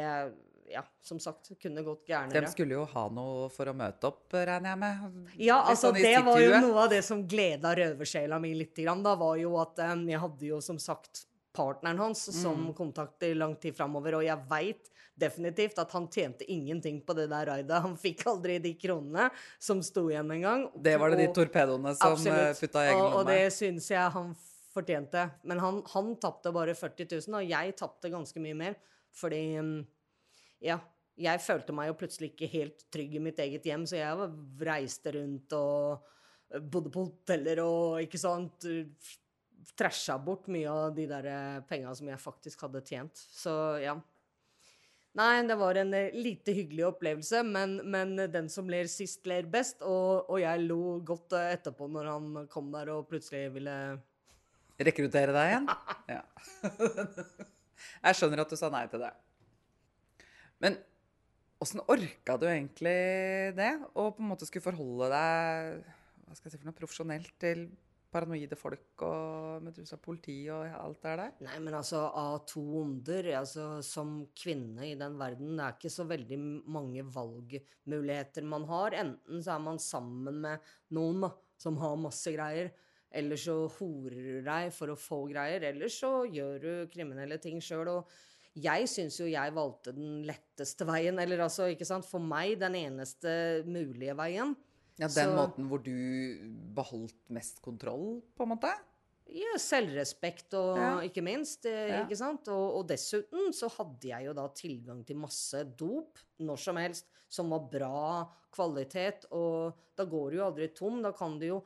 ja, 0.70 0.84
som 1.02 1.18
sagt, 1.20 1.50
kunne 1.62 1.82
gått 1.82 2.06
De 2.06 2.46
skulle 2.46 2.76
jo 2.76 2.84
ha 2.92 3.06
noe 3.12 3.48
for 3.52 3.70
å 3.70 3.74
møte 3.74 4.10
opp, 4.10 4.28
regner 4.32 4.72
jeg 4.72 4.80
med? 4.82 5.32
Ja, 5.40 5.58
altså 5.62 5.90
sånn 5.90 5.98
det 6.02 6.14
var 6.26 6.42
jo 6.42 6.60
noe 6.62 6.84
av 6.84 6.92
det 6.92 7.00
som 7.06 7.24
gleda 7.28 7.72
røversjela 7.76 8.38
mi 8.42 8.52
litt. 8.54 8.78
Da 8.78 9.16
var 9.18 9.40
jo 9.40 9.56
at 9.62 9.82
eh, 9.82 9.96
jeg 10.12 10.22
hadde 10.24 10.48
jo 10.52 10.60
som 10.64 10.78
sagt 10.82 11.24
partneren 11.52 11.98
hans 11.98 12.20
som 12.42 12.66
Mm. 12.68 12.74
kontakt 12.74 13.22
i 13.22 13.34
lang 13.34 13.56
tid 13.60 13.74
framover, 13.76 14.14
og 14.14 14.24
jeg 14.24 14.38
veit 14.48 14.90
definitivt 15.18 15.78
at 15.78 15.90
han 15.92 16.06
tjente 16.08 16.44
ingenting 16.48 17.02
på 17.04 17.14
det 17.14 17.28
der 17.28 17.46
raidet. 17.46 17.82
Han 17.82 17.96
fikk 17.96 18.24
aldri 18.26 18.58
de 18.62 18.74
kronene 18.74 19.30
som 19.58 19.82
sto 19.82 20.06
igjen 20.08 20.30
engang. 20.30 20.70
Det 20.80 20.98
var 20.98 21.10
det 21.10 21.18
de 21.18 21.28
Og- 21.28 21.34
torpedoene 21.34 21.94
som 21.96 22.12
Absolutt. 22.12 22.38
eh, 22.38 22.54
putta 22.60 22.78
i 22.84 22.88
egen 22.92 23.00
og, 23.02 23.12
og 23.20 23.26
det 23.26 23.52
syns 23.52 23.88
jeg 23.90 24.10
han 24.12 24.34
fortjente. 24.74 25.30
Men 25.44 25.58
han, 25.58 25.82
han 25.92 26.16
tapte 26.16 26.52
bare 26.52 26.74
40 26.74 27.04
000, 27.28 27.34
og 27.42 27.48
jeg 27.48 27.76
tapte 27.76 28.08
ganske 28.10 28.40
mye 28.40 28.54
mer. 28.56 28.76
Fordi 29.12 29.42
mm, 29.60 29.86
Ja. 30.62 30.78
Jeg 31.20 31.38
følte 31.40 31.72
meg 31.74 31.88
jo 31.88 31.94
plutselig 32.00 32.30
ikke 32.32 32.48
helt 32.48 32.84
trygg 32.90 33.14
i 33.14 33.18
mitt 33.18 33.36
eget 33.36 33.62
hjem, 33.64 33.82
så 33.84 33.96
jeg 33.98 34.30
reiste 34.64 35.12
rundt 35.12 35.52
og 35.52 36.00
eh, 36.54 36.58
bodde 36.60 36.88
på 36.90 37.04
hoteller 37.10 37.58
og 37.60 38.00
ikke 38.00 38.18
sant 38.18 38.64
Trasha 39.76 40.16
bort 40.20 40.48
mye 40.52 40.70
av 40.70 40.94
de 40.96 41.04
der 41.10 41.26
eh, 41.28 41.60
penga 41.68 41.92
som 41.96 42.08
jeg 42.08 42.22
faktisk 42.22 42.64
hadde 42.66 42.82
tjent. 42.86 43.20
Så 43.34 43.52
ja. 43.82 43.96
Nei, 45.18 45.42
det 45.48 45.56
var 45.58 45.78
en 45.80 45.94
eh, 45.96 46.14
lite 46.14 46.54
hyggelig 46.54 46.86
opplevelse, 46.92 47.42
men, 47.46 47.78
men 47.90 48.14
den 48.30 48.50
som 48.52 48.68
ler 48.70 48.88
sist, 48.90 49.24
ler 49.28 49.48
best. 49.50 49.82
Og, 49.82 50.30
og 50.30 50.38
jeg 50.42 50.66
lo 50.66 51.00
godt 51.06 51.36
eh, 51.38 51.54
etterpå 51.56 51.90
når 51.90 52.12
han 52.12 52.44
kom 52.52 52.70
der 52.74 52.92
og 52.94 53.08
plutselig 53.10 53.48
ville 53.56 53.76
Rekruttere 54.80 55.34
deg 55.36 55.50
igjen? 55.50 55.66
Ja. 56.16 56.22
Jeg 58.04 58.16
skjønner 58.16 58.42
at 58.42 58.50
du 58.52 58.56
sa 58.60 58.68
nei 58.72 58.86
til 58.92 59.00
det. 59.00 59.10
Men 60.60 60.76
åssen 61.60 61.80
orka 61.88 62.36
du 62.40 62.46
egentlig 62.48 62.92
det? 63.56 63.70
Å 63.92 64.06
på 64.12 64.20
en 64.20 64.30
måte 64.32 64.48
skulle 64.48 64.64
forholde 64.64 65.08
deg 65.12 65.80
hva 66.30 66.36
skal 66.36 66.46
jeg 66.46 66.54
si 66.54 66.60
for 66.60 66.68
noe, 66.68 66.78
profesjonelt 66.78 67.32
til 67.42 67.64
paranoide 68.10 68.56
folk 68.58 69.04
og 69.06 69.64
med 69.64 69.78
politi 70.02 70.36
og 70.52 70.66
alt 70.66 71.00
det 71.04 71.14
der? 71.20 71.34
Nei, 71.46 71.58
men 71.62 71.76
altså, 71.78 72.02
av 72.08 72.42
to 72.48 72.62
onder 72.82 73.30
altså, 73.38 73.66
Som 73.86 74.26
kvinne 74.36 74.88
i 74.90 74.96
den 74.98 75.18
verden, 75.20 75.56
det 75.56 75.66
er 75.66 75.76
ikke 75.78 75.92
så 75.94 76.06
veldig 76.10 76.38
mange 76.70 77.04
valgmuligheter 77.06 78.46
man 78.46 78.66
har. 78.70 78.98
Enten 79.04 79.42
så 79.44 79.56
er 79.56 79.66
man 79.66 79.82
sammen 79.82 80.40
med 80.44 80.72
noen 80.96 81.26
da, 81.26 81.34
som 81.60 81.78
har 81.80 82.00
masse 82.00 82.32
greier, 82.34 82.72
eller 83.10 83.38
så 83.40 83.56
horer 83.78 84.18
du 84.22 84.42
deg 84.46 84.70
for 84.74 84.92
å 84.92 84.98
få 84.98 85.24
greier, 85.30 85.64
eller 85.70 85.90
så 85.92 86.24
gjør 86.30 86.60
du 86.62 86.72
kriminelle 86.92 87.40
ting 87.42 87.58
sjøl. 87.62 87.90
Og 87.98 88.58
jeg 88.58 88.88
syns 88.90 89.20
jo 89.20 89.28
jeg 89.30 89.54
valgte 89.54 89.94
den 89.94 90.22
letteste 90.26 90.86
veien, 90.88 91.18
eller 91.22 91.44
altså, 91.46 91.68
ikke 91.70 91.86
sant, 91.86 92.06
for 92.06 92.22
meg 92.22 92.56
den 92.60 92.78
eneste 92.80 93.32
mulige 93.68 94.16
veien. 94.18 94.56
Ja, 95.00 95.08
Den 95.08 95.30
Så- 95.30 95.36
måten 95.36 95.66
hvor 95.70 95.82
du 95.82 95.94
beholdt 96.76 97.16
mest 97.32 97.60
kontroll, 97.64 98.20
på 98.36 98.44
en 98.44 98.50
måte? 98.52 98.70
Ja, 99.30 99.54
selvrespekt 99.56 100.52
og 100.58 100.76
Ja. 100.76 101.00
ikke 101.06 101.22
minst. 101.22 101.64
eh, 101.64 101.88
Ja. 101.88 102.04
Ikke 102.04 102.16
sant? 102.18 102.48
Og, 102.48 102.78
og 102.80 102.86
dessuten 102.88 103.52
så 103.54 103.70
hadde 103.70 104.08
jeg 104.08 104.26
jo 104.26 104.32
da 104.34 104.48
tilgang 104.48 105.04
til 105.06 105.16
masse 105.16 105.64
dop 105.78 106.18
når 106.40 106.58
som 106.58 106.76
helst, 106.76 107.06
som 107.28 107.48
var 107.50 107.60
bra 107.70 108.28
kvalitet, 108.52 109.24
og 109.32 109.72
da 109.96 110.04
går 110.04 110.30
du 110.32 110.36
jo 110.36 110.44
aldri 110.44 110.68
tom. 110.74 111.00
Da 111.02 111.12
kan 111.12 111.38
du 111.38 111.46
jo 111.46 111.62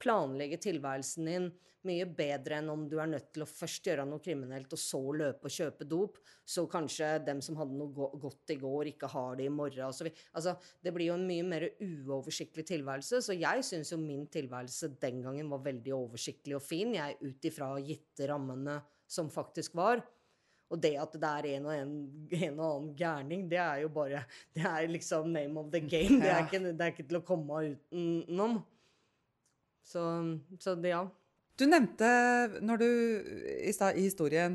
planlegge 0.00 0.60
tilværelsen 0.64 1.28
din 1.30 1.50
mye 1.88 2.04
bedre 2.04 2.58
enn 2.60 2.68
om 2.72 2.82
du 2.88 2.98
er 3.00 3.08
nødt 3.08 3.30
til 3.32 3.44
å 3.44 3.48
først 3.48 3.86
gjøre 3.88 4.04
noe 4.08 4.20
kriminelt 4.24 4.72
og 4.76 4.80
så 4.80 5.00
løpe 5.16 5.48
og 5.48 5.54
kjøpe 5.54 5.86
dop, 5.88 6.18
så 6.44 6.66
kanskje 6.70 7.08
dem 7.24 7.40
som 7.44 7.56
hadde 7.56 7.78
noe 7.78 8.10
godt 8.20 8.52
i 8.52 8.58
går, 8.60 8.92
ikke 8.92 9.08
har 9.14 9.38
det 9.38 9.46
i 9.48 9.54
morgen. 9.54 9.86
og 9.86 9.96
så 9.96 10.04
videre. 10.04 10.28
Altså, 10.36 10.56
det 10.84 10.92
blir 10.92 11.08
jo 11.08 11.16
en 11.16 11.26
mye 11.28 11.46
mer 11.54 11.68
uoversiktlig 11.80 12.66
tilværelse, 12.68 13.22
så 13.24 13.36
jeg 13.36 13.64
syns 13.64 13.94
jo 13.94 14.00
min 14.02 14.26
tilværelse 14.28 14.92
den 15.00 15.22
gangen 15.24 15.52
var 15.52 15.64
veldig 15.64 15.96
oversiktlig 15.96 16.58
og 16.58 16.64
fin, 16.64 16.94
jeg 16.98 17.18
ut 17.22 17.50
ifra 17.50 17.72
gitte 17.80 18.28
rammene 18.28 18.80
som 19.08 19.32
faktisk 19.32 19.78
var. 19.80 20.04
Og 20.70 20.78
det 20.78 20.92
at 21.02 21.16
det 21.18 21.30
er 21.30 21.48
en 21.56 21.64
og, 21.66 21.72
en, 21.74 21.94
en 22.30 22.60
og 22.60 22.66
annen 22.66 22.90
gærning, 22.98 23.48
det 23.50 23.58
er 23.58 23.80
jo 23.82 23.88
bare 23.90 24.22
Det 24.54 24.62
er 24.62 24.86
liksom 24.86 25.32
name 25.32 25.58
of 25.58 25.72
the 25.72 25.80
game. 25.80 26.20
Det 26.20 26.30
er 26.30 26.44
ikke, 26.44 26.60
det 26.68 26.84
er 26.84 26.92
ikke 26.92 27.08
til 27.08 27.18
å 27.18 27.24
komme 27.26 27.64
utenom. 27.72 28.60
Så, 29.90 30.02
så 30.62 30.74
det, 30.78 30.92
ja. 30.94 31.04
Du 31.58 31.66
nevnte, 31.68 32.08
når 32.64 32.80
du, 32.80 32.90
i, 33.66 33.72
historien, 33.98 34.54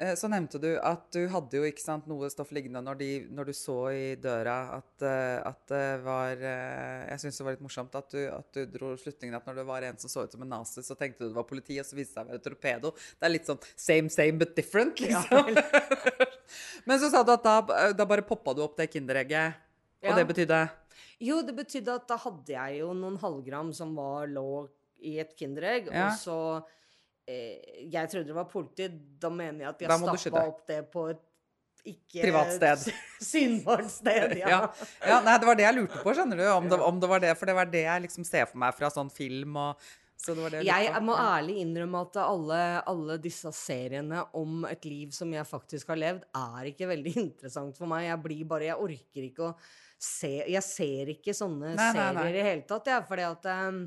eh, 0.00 0.14
så 0.18 0.30
nevnte 0.32 0.58
du 0.62 0.70
at 0.80 1.04
du 1.12 1.20
hadde 1.30 1.60
jo 1.60 1.66
ikke 1.68 1.84
sant, 1.84 2.08
noe 2.10 2.30
stoff 2.32 2.50
liggende 2.56 2.80
når, 2.82 2.98
de, 2.98 3.10
når 3.30 3.50
du 3.50 3.54
så 3.54 3.76
i 3.92 4.06
døra 4.18 4.56
at, 4.78 5.04
eh, 5.04 5.36
at 5.46 5.60
det 5.70 5.84
var 6.06 6.40
eh, 6.40 7.04
Jeg 7.12 7.22
syns 7.22 7.38
det 7.38 7.46
var 7.46 7.56
litt 7.58 7.66
morsomt 7.66 8.00
at 8.00 8.16
du, 8.16 8.18
at 8.32 8.56
du 8.56 8.64
dro 8.72 8.94
slutningen 8.98 9.36
at 9.38 9.46
når 9.46 9.60
det 9.60 9.66
var 9.68 9.86
en 9.86 10.00
som 10.00 10.10
så 10.10 10.24
ut 10.24 10.34
som 10.34 10.42
en 10.46 10.52
nazi, 10.56 10.82
så 10.86 10.96
tenkte 10.98 11.22
du 11.22 11.28
det 11.28 11.38
var 11.38 11.46
politi, 11.52 11.78
og 11.78 11.86
så 11.86 12.00
viste 12.00 12.16
det 12.16 12.18
seg 12.18 12.26
å 12.26 12.32
være 12.32 12.42
et 12.42 12.48
torpedo. 12.48 12.94
Det 12.96 13.28
er 13.28 13.36
litt 13.36 13.52
sånn 13.52 13.62
same, 13.76 14.10
same, 14.10 14.40
but 14.40 14.56
different, 14.58 15.04
liksom. 15.04 15.54
Men 16.88 16.98
så 16.98 17.12
sa 17.12 17.22
du 17.22 17.36
at 17.36 17.44
da, 17.46 17.92
da 17.94 18.08
bare 18.08 18.26
poppa 18.26 18.56
du 18.56 18.64
opp 18.64 18.80
det 18.80 18.90
kinderegget, 18.96 19.60
og 20.00 20.08
Ja. 20.08 20.16
det 20.16 20.30
betydde 20.32 20.64
Jo, 21.20 21.40
det 21.46 21.54
betydde 21.56 21.94
at 22.00 22.06
da 22.10 22.18
hadde 22.20 22.54
jeg 22.56 22.80
jo 22.80 22.92
noen 22.96 23.16
halvgram 23.22 23.72
som 23.76 23.94
var, 23.98 24.28
lå 24.30 24.66
i 25.06 25.18
et 25.22 25.32
Kinderegg, 25.38 25.88
Ja. 25.92 26.10
og 26.10 26.18
så 26.20 26.38
eh, 27.28 27.86
Jeg 27.90 28.10
trodde 28.12 28.28
det 28.32 28.36
var 28.36 28.48
politi. 28.50 28.88
Da 29.20 29.30
mener 29.32 29.64
jeg 29.66 29.74
at 29.74 29.84
jeg 29.86 30.00
stappa 30.20 30.46
opp 30.46 30.66
det 30.68 30.82
på 30.92 31.08
et 31.14 31.26
ikke 31.88 32.26
Privat 32.26 32.50
sted. 32.52 32.90
synbart 33.32 33.88
sted, 33.88 34.34
ja. 34.36 34.48
ja. 34.52 34.58
ja, 35.06 35.20
nei, 35.24 35.38
det 35.40 35.48
var 35.48 35.56
det 35.56 35.64
jeg 35.64 35.76
lurte 35.78 36.02
på, 36.04 36.12
skjønner 36.12 36.36
du. 36.36 36.44
Om 36.52 36.68
det, 36.68 36.78
om 36.90 37.00
det 37.00 37.08
var 37.08 37.22
det, 37.24 37.32
for 37.40 37.48
det 37.48 37.56
var 37.56 37.70
det 37.72 37.84
jeg 37.86 38.04
liksom 38.04 38.26
ser 38.28 38.50
for 38.50 38.60
meg 38.60 38.76
fra 38.76 38.90
sånn 38.92 39.08
film 39.12 39.56
og 39.60 39.90
så 40.20 40.34
det 40.36 40.42
var 40.44 40.52
det 40.52 40.58
jeg 40.68 40.84
Jeg 40.90 41.00
må 41.06 41.14
ærlig 41.16 41.54
innrømme 41.62 42.02
at 42.04 42.18
alle, 42.20 42.58
alle 42.92 43.16
disse 43.24 43.48
seriene 43.56 44.26
om 44.36 44.66
et 44.68 44.84
liv 44.84 45.14
som 45.16 45.30
jeg 45.32 45.48
faktisk 45.48 45.94
har 45.94 46.00
levd, 46.02 46.26
er 46.36 46.68
ikke 46.74 46.90
veldig 46.90 47.14
interessant 47.24 47.78
for 47.80 47.88
meg. 47.88 48.10
Jeg 48.10 48.20
blir 48.26 48.42
bare 48.50 48.68
Jeg 48.68 48.82
orker 48.88 49.28
ikke 49.30 49.46
å 49.48 49.54
se 50.00 50.32
Jeg 50.48 50.64
ser 50.64 51.10
ikke 51.12 51.34
sånne 51.36 51.74
Nei, 51.74 51.90
nei, 51.92 52.04
nei. 52.14 52.22
serier 52.24 52.38
i 52.40 52.44
hele 52.46 52.68
tatt, 52.68 52.88
jeg, 52.88 53.06
fordi 53.08 53.26
at 53.28 53.48
um, 53.68 53.80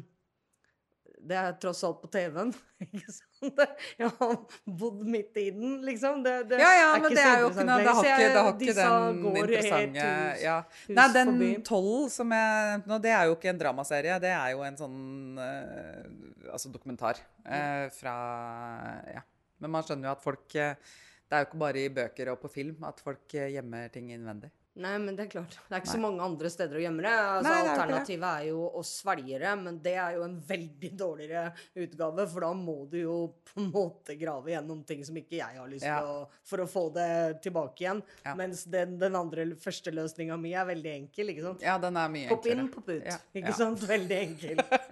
det 1.24 1.36
er 1.40 1.54
tross 1.62 1.82
alt 1.88 2.02
på 2.02 2.10
TV-en. 2.12 2.50
ikke 2.84 3.14
sant? 3.14 3.62
Jeg 4.00 4.10
har 4.18 4.34
bodd 4.80 5.04
midt 5.08 5.38
i 5.40 5.46
den, 5.56 5.78
liksom. 5.88 6.22
Det, 6.26 6.34
det 6.50 6.60
Ja, 6.60 6.72
ja, 6.76 6.90
men 7.00 7.16
det 7.16 7.24
er 7.24 7.44
jo 7.44 7.50
ikke 7.52 7.66
noe 7.68 7.84
Det 7.84 7.94
har 7.96 8.08
ikke, 8.08 8.18
det 8.34 8.42
har 8.42 8.50
ikke 8.54 8.76
den 8.80 9.22
interessante 9.44 10.08
hus- 10.08 10.44
ja. 10.44 10.58
Nei, 10.98 11.06
den 11.16 11.34
tolv 11.68 12.10
som 12.14 12.36
jeg 12.36 12.66
nevnte 12.72 12.92
nå, 12.92 13.00
det 13.04 13.14
er 13.16 13.30
jo 13.30 13.38
ikke 13.38 13.52
en 13.54 13.62
dramaserie. 13.62 14.18
Det 14.24 14.34
er 14.36 14.50
jo 14.56 14.66
en 14.68 14.80
sånn 14.80 15.00
uh, 15.40 16.52
Altså 16.54 16.74
dokumentar 16.74 17.22
uh, 17.48 17.88
fra 17.96 18.18
Ja. 19.14 19.24
Men 19.64 19.72
man 19.78 19.88
skjønner 19.88 20.10
jo 20.10 20.16
at 20.18 20.24
folk 20.26 20.58
uh, 20.60 20.76
Det 21.24 21.38
er 21.38 21.46
jo 21.46 21.50
ikke 21.50 21.64
bare 21.64 21.86
i 21.86 21.94
bøker 22.02 22.34
og 22.34 22.42
på 22.44 22.52
film 22.52 22.84
at 22.90 23.00
folk 23.04 23.38
gjemmer 23.40 23.88
ting 23.96 24.12
innvendig. 24.16 24.52
Nei, 24.76 24.96
men 24.98 25.14
det 25.14 25.28
er 25.28 25.30
klart. 25.30 25.54
Det 25.70 25.76
er 25.76 25.82
ikke 25.84 25.92
så 25.92 26.00
mange 26.02 26.24
andre 26.26 26.50
steder 26.50 26.80
å 26.80 26.82
gjemme 26.82 27.04
det. 27.06 27.12
Altså, 27.14 27.44
Nei, 27.46 27.58
det 27.62 27.68
er 27.70 27.74
alternativet 27.76 28.24
er 28.42 28.46
jo 28.48 28.62
å 28.74 28.82
svelge 28.90 29.38
det, 29.44 29.52
men 29.62 29.76
det 29.86 29.94
er 30.02 30.16
jo 30.16 30.24
en 30.26 30.34
veldig 30.50 30.90
dårligere 30.98 31.44
utgave, 31.84 32.26
for 32.32 32.46
da 32.48 32.50
må 32.58 32.76
du 32.90 32.98
jo 33.04 33.18
på 33.52 33.60
en 33.62 33.68
måte 33.70 34.16
grave 34.18 34.50
gjennom 34.56 34.82
ting 34.90 35.04
som 35.06 35.20
ikke 35.22 35.38
jeg 35.38 35.60
har 35.62 35.70
lyst 35.70 35.86
Ja. 35.86 36.00
til 36.02 36.10
å 36.10 36.28
For 36.50 36.64
å 36.64 36.68
få 36.68 36.88
det 36.96 37.42
tilbake 37.46 37.86
igjen. 37.86 38.02
Ja. 38.26 38.34
Mens 38.36 38.64
den, 38.66 38.98
den 38.98 39.16
andre 39.16 39.46
første 39.62 39.94
løsninga 39.94 40.40
mi 40.42 40.56
er 40.58 40.66
veldig 40.66 40.92
enkel, 40.96 41.30
ikke 41.36 41.44
sant? 41.46 41.62
Ja, 41.62 41.78
den 41.78 41.96
er 42.02 42.10
mye 42.10 42.30
Pop 42.34 42.46
inn, 42.50 42.66
enklere. 42.66 42.74
pop 42.74 42.90
ut. 42.90 43.06
Ja, 43.06 43.18
Ikke 43.36 43.54
ja. 43.54 43.58
sant? 43.62 43.80
Veldig 43.94 44.18
enkel. 44.24 44.58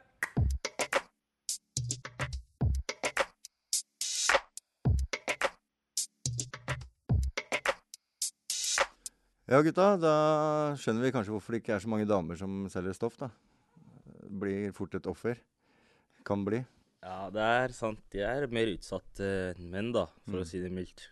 Ja, 9.52 9.60
gutta, 9.66 9.86
da 10.00 10.12
skjønner 10.80 11.04
vi 11.04 11.12
kanskje 11.12 11.34
hvorfor 11.34 11.52
det 11.56 11.60
ikke 11.64 11.74
er 11.76 11.82
så 11.84 11.90
mange 11.92 12.08
damer 12.08 12.38
som 12.40 12.64
selger 12.72 12.96
stoff, 12.96 13.18
da. 13.20 13.28
Blir 14.42 14.72
fort 14.76 14.96
et 14.96 15.10
offer. 15.12 15.42
Kan 16.28 16.46
bli. 16.48 16.62
Ja, 17.04 17.26
det 17.34 17.42
er 17.44 17.74
sant. 17.76 18.00
De 18.14 18.22
er 18.24 18.46
mer 18.54 18.70
utsatt 18.72 19.20
eh, 19.26 19.52
enn 19.58 19.68
menn, 19.74 19.90
da, 19.96 20.06
for 20.24 20.38
Mm. 20.40 20.44
å 20.44 20.48
si 20.48 20.62
det 20.62 20.72
mildt. 20.72 21.10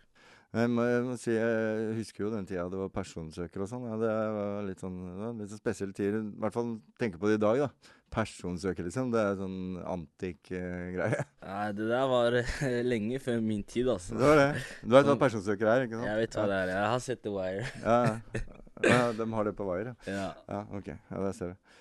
Jeg 0.50 0.66
må, 0.74 0.82
jeg 0.82 1.02
må 1.06 1.12
si, 1.14 1.30
jeg 1.30 1.92
husker 1.94 2.24
jo 2.24 2.30
den 2.32 2.46
tida 2.48 2.64
det 2.72 2.78
var 2.80 2.88
personsøker 2.90 3.62
og 3.62 3.68
sånn. 3.70 3.84
Ja, 3.86 3.96
det 4.00 4.10
var 4.34 4.64
litt 4.66 4.80
sånn, 4.82 4.96
det 5.06 5.20
var 5.22 5.34
litt 5.38 5.52
sånn 5.52 5.60
spesiell 5.62 5.92
tid. 5.94 6.16
I 6.18 6.22
hvert 6.42 6.56
fall 6.56 6.72
tenke 6.98 7.20
på 7.22 7.30
det 7.30 7.36
i 7.38 7.42
dag, 7.44 7.60
da. 7.62 7.68
Personsøker, 8.10 8.82
liksom. 8.88 9.12
Det 9.14 9.20
er 9.22 9.36
sånn 9.38 9.58
antikk 9.86 10.50
eh, 10.58 10.88
greie. 10.96 11.20
Nei, 11.46 11.68
det 11.78 11.86
der 11.92 12.08
var 12.10 12.34
eh, 12.40 12.80
lenge 12.82 13.20
før 13.22 13.38
min 13.46 13.62
tid, 13.62 13.92
altså. 13.94 14.16
Det 14.18 14.26
var 14.26 14.40
det. 14.40 14.48
Du 14.82 14.88
vet 14.96 15.04
hva 15.06 15.12
Sånn- 15.12 15.20
personsøker 15.22 15.70
er, 15.70 15.84
ikke 15.86 16.00
sant? 16.00 16.08
Jeg 16.10 16.22
vet 16.24 16.34
hva 16.40 16.46
det 16.50 16.58
er. 16.64 16.72
Jeg 16.74 16.88
har 16.96 17.04
sett 17.06 17.22
The 17.22 17.34
Wire. 17.36 17.68
Ja, 17.84 18.00
ja. 18.34 18.42
ja 18.90 18.98
de 19.20 19.28
har 19.36 19.46
det 19.46 19.54
på 19.60 19.68
Wire, 19.70 19.94
Ja. 20.10 20.26
ja. 20.50 20.64
ok. 20.80 20.90
Ja, 20.96 21.22
der 21.28 21.38
ser 21.38 21.54
du. 21.54 21.78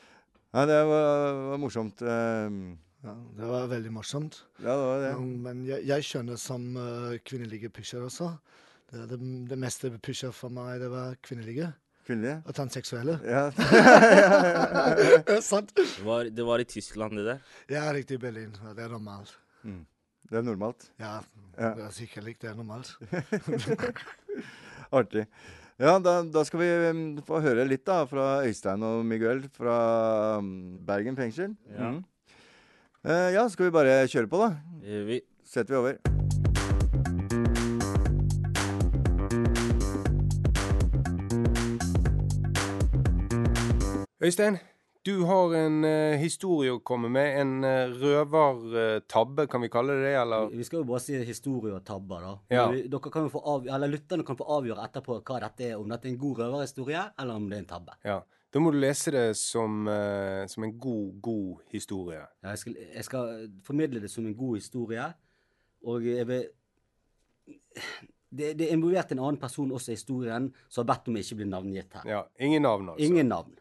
Nei, 0.53 0.67
det 0.69 0.77
var, 0.93 1.41
var 1.55 1.59
morsomt. 1.65 2.05
ehm, 2.05 2.61
Ja, 3.03 3.13
det 3.37 3.47
var 3.47 3.67
veldig 3.71 3.91
morsomt. 3.95 4.41
Ja, 4.59 4.73
det 4.75 4.87
var 4.89 5.03
det. 5.05 5.11
Um, 5.15 5.27
Men 5.45 5.61
jeg, 5.67 5.85
jeg 5.87 6.03
skjønner 6.03 6.39
som 6.39 6.65
uh, 6.75 7.13
kvinnelige 7.23 7.69
pusher 7.71 8.03
også. 8.03 8.33
Det, 8.91 9.05
det, 9.11 9.19
det 9.51 9.57
meste 9.61 9.91
pusher 10.03 10.33
for 10.35 10.51
meg, 10.51 10.81
det 10.81 10.89
var 10.91 11.15
kvinnelige. 11.23 11.69
Kvinnelige? 12.09 12.39
Og 12.49 12.55
transseksuelle. 12.57 13.19
Ja. 13.23 13.45
Det 15.29 15.39
sant. 15.51 15.71
Det 15.77 16.03
var, 16.05 16.27
det 16.33 16.45
var 16.45 16.59
i 16.59 16.67
Tyskland, 16.67 17.15
det 17.19 17.25
der. 17.27 17.39
Ja, 17.69 17.85
riktig 17.93 18.17
i 18.17 18.23
Berlin. 18.23 18.51
Ja, 18.63 18.73
det 18.73 18.83
er 18.87 18.91
normalt. 18.95 19.35
Mm. 19.63 19.85
Det 20.29 20.37
er 20.41 20.45
normalt. 20.45 20.89
Ja, 20.99 21.19
Ja. 21.59 21.73
det 21.75 21.83
er 21.85 21.91
sikkert 21.91 22.41
det 22.41 22.49
er 22.49 22.55
normalt. 22.55 22.95
Artig. 24.91 25.25
Ja, 25.79 25.97
da, 26.03 26.19
da 26.27 26.43
skal 26.47 26.59
vi 26.59 26.69
um, 26.89 27.01
få 27.23 27.39
høre 27.43 27.63
litt 27.67 27.85
da 27.87 28.01
fra 28.09 28.41
Øystein 28.47 28.83
og 28.83 29.05
Miguel 29.07 29.45
fra 29.55 30.39
um, 30.41 30.79
Bergen 30.85 31.15
fengsel. 31.19 31.53
Ja. 31.71 31.91
Mm. 31.93 32.01
Eh, 33.05 33.31
ja, 33.33 33.49
skal 33.49 33.65
vi 33.69 33.71
bare 33.75 34.01
kjøre 34.11 34.27
på, 34.31 34.41
da? 34.43 34.49
Vi. 35.07 35.21
Setter 35.47 35.73
vi 35.75 35.79
over. 35.79 36.99
Øystein, 44.23 44.57
du 45.05 45.23
har 45.25 45.53
en 45.55 45.77
uh, 45.85 46.17
historie 46.19 46.73
å 46.75 46.81
komme 46.85 47.09
med. 47.13 47.29
En 47.41 47.51
uh, 47.63 47.93
røvertabbe, 48.01 49.45
kan 49.51 49.63
vi 49.63 49.69
kalle 49.71 49.95
det 49.95 50.09
det, 50.09 50.15
eller? 50.21 50.49
Vi 50.51 50.65
skal 50.67 50.81
jo 50.81 50.87
bare 50.89 51.03
si 51.03 51.15
historie 51.25 51.75
og 51.77 51.85
tabber, 51.87 52.25
da. 52.25 52.33
Ja. 52.53 52.65
Vi- 52.73 52.83
Dere 52.91 53.11
kan 53.13 53.27
jo 53.29 53.31
få 53.33 53.43
av, 53.53 53.67
eller 53.67 53.91
Lytterne 53.93 54.25
kan 54.27 54.37
få 54.39 54.47
avgjøre 54.59 54.83
etterpå 54.89 55.21
hva 55.23 55.39
dette 55.45 55.69
er, 55.71 55.77
om 55.79 55.87
dette 55.89 56.09
er 56.09 56.13
en 56.15 56.19
god 56.25 56.43
røverhistorie, 56.43 57.05
eller 57.19 57.39
om 57.39 57.47
det 57.49 57.57
er 57.57 57.63
en 57.63 57.71
tabbe. 57.71 57.95
Ja. 58.05 58.19
Da 58.53 58.59
må 58.59 58.71
du 58.73 58.79
lese 58.81 59.11
det 59.13 59.25
som, 59.37 59.83
uh, 59.87 60.45
som 60.49 60.63
en 60.65 60.71
god, 60.81 61.19
god 61.21 61.59
historie. 61.73 62.21
Ja, 62.43 62.49
jeg, 62.55 62.57
skal, 62.63 62.77
jeg 62.95 63.05
skal 63.05 63.51
formidle 63.63 64.01
det 64.01 64.09
som 64.09 64.25
en 64.25 64.33
god 64.37 64.55
historie, 64.57 65.05
og 65.85 66.05
jeg 66.07 66.25
vil 66.27 66.47
det, 68.29 68.53
det 68.59 68.65
er 68.67 68.73
involvert 68.75 69.11
en 69.13 69.21
annen 69.23 69.37
person 69.41 69.71
også 69.73 69.93
i 69.93 69.97
historien, 69.97 70.49
som 70.69 70.83
har 70.83 70.89
bedt 70.95 71.07
om 71.09 71.17
ikke 71.21 71.37
bli 71.39 71.47
navngitt 71.49 71.93
her. 71.97 72.09
Ja, 72.09 72.23
Ingen 72.45 72.61
navn, 72.65 72.89
altså. 72.93 73.05
Ingen 73.05 73.29
navn. 73.31 73.55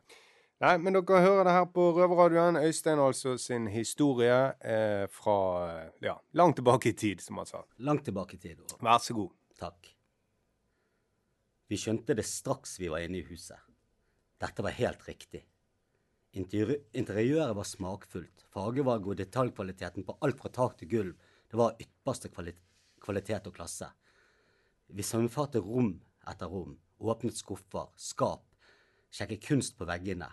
Nei, 0.60 0.72
men 0.82 0.96
dere 0.96 1.20
hører 1.22 1.44
det 1.46 1.52
her 1.54 1.68
på 1.70 1.84
Røverradioen. 1.94 2.56
Øystein 2.66 2.98
altså 2.98 3.36
sin 3.38 3.68
historie 3.70 4.34
eh, 4.58 5.04
fra 5.14 5.36
eh, 5.68 5.92
ja, 6.02 6.16
langt 6.34 6.58
tilbake 6.58 6.90
i 6.90 6.96
tid, 6.98 7.22
som 7.22 7.38
han 7.38 7.46
sa. 7.46 7.60
Langt 7.86 8.04
tilbake 8.08 8.34
i 8.34 8.42
tid. 8.42 8.58
og- 8.64 8.82
Vær 8.82 8.98
så 9.04 9.14
god. 9.14 9.30
Takk. 9.60 9.92
Vi 11.70 11.76
skjønte 11.78 12.16
det 12.16 12.24
straks 12.26 12.78
vi 12.80 12.88
var 12.90 13.04
inne 13.04 13.20
i 13.20 13.26
huset. 13.28 13.56
Dette 14.38 14.62
var 14.62 14.70
helt 14.70 15.08
riktig. 15.08 15.44
Interiø- 16.38 16.82
Interiøret 16.92 17.56
var 17.56 17.64
smakfullt. 17.64 18.44
Fargevalget 18.52 19.08
og 19.08 19.16
detaljkvaliteten 19.16 20.04
på 20.04 20.18
alt 20.22 20.38
fra 20.38 20.48
tak 20.48 20.76
til 20.78 20.88
gulv, 20.88 21.14
det 21.50 21.56
var 21.58 21.76
ypperste 21.80 22.28
kvali- 22.28 22.58
kvalitet 23.00 23.46
og 23.46 23.54
klasse. 23.54 23.88
Vi 24.88 25.02
sammenfattet 25.02 25.64
rom 25.64 26.00
etter 26.28 26.46
rom, 26.46 26.78
åpnet 27.00 27.36
skuffer, 27.36 27.88
skap, 27.96 28.44
sjekket 29.10 29.42
kunst 29.44 29.76
på 29.78 29.86
veggene. 29.88 30.28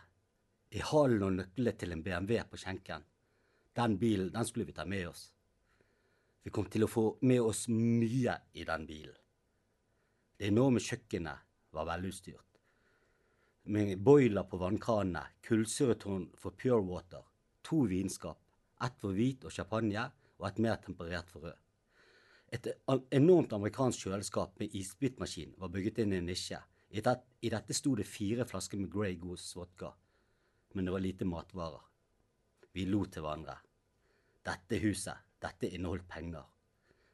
I 0.72 0.80
hallen 0.80 1.24
og 1.24 1.34
nøklene 1.34 1.78
til 1.78 1.92
en 1.92 2.04
BMW 2.04 2.44
på 2.50 2.58
skjenken. 2.58 3.04
Den 3.76 3.98
bilen, 3.98 4.32
den 4.32 4.46
skulle 4.46 4.66
vi 4.66 4.74
ta 4.74 4.86
med 4.86 5.08
oss. 5.08 5.32
Vi 6.44 6.52
kom 6.52 6.66
til 6.70 6.86
å 6.86 6.88
få 6.92 7.18
med 7.22 7.42
oss 7.42 7.68
mye 7.68 8.36
i 8.54 8.64
den 8.64 8.86
bilen. 8.86 9.16
Det 10.38 10.48
enorme 10.52 10.80
kjøkkenet 10.84 11.38
var 11.72 11.88
velutstyrt. 11.90 12.55
Med 13.66 13.98
boiler 13.98 14.44
på 14.46 14.60
vannkranene, 14.62 15.24
kullsyretårn 15.42 16.28
for 16.38 16.54
pure 16.54 16.84
water, 16.86 17.24
to 17.66 17.80
vinskap, 17.90 18.38
ett 18.86 19.00
for 19.02 19.16
hvit 19.18 19.46
og 19.48 19.54
champagne 19.56 20.04
og 20.38 20.46
et 20.46 20.60
mer 20.62 20.76
temperert 20.84 21.32
for 21.34 21.48
rød. 21.48 21.56
Et 22.54 22.68
enormt 23.18 23.56
amerikansk 23.58 24.06
kjøleskap 24.06 24.60
med 24.62 24.76
isbitmaskin 24.78 25.56
var 25.58 25.72
bygget 25.74 26.04
inn 26.04 26.14
i 26.14 26.20
en 26.22 26.30
nisje. 26.30 26.60
I, 26.94 27.02
det, 27.02 27.16
I 27.42 27.50
dette 27.50 27.74
sto 27.74 27.96
det 27.98 28.06
fire 28.06 28.46
flasker 28.46 28.78
med 28.78 28.92
Grey 28.94 29.18
Goose 29.18 29.58
vodka, 29.58 29.90
men 30.78 30.86
det 30.86 30.94
var 30.94 31.02
lite 31.02 31.26
matvarer. 31.26 31.82
Vi 32.70 32.86
lo 32.86 33.02
til 33.10 33.26
hverandre. 33.26 33.56
Dette 34.46 34.78
huset, 34.84 35.26
dette 35.42 35.72
inneholdt 35.74 36.06
penger. 36.12 36.46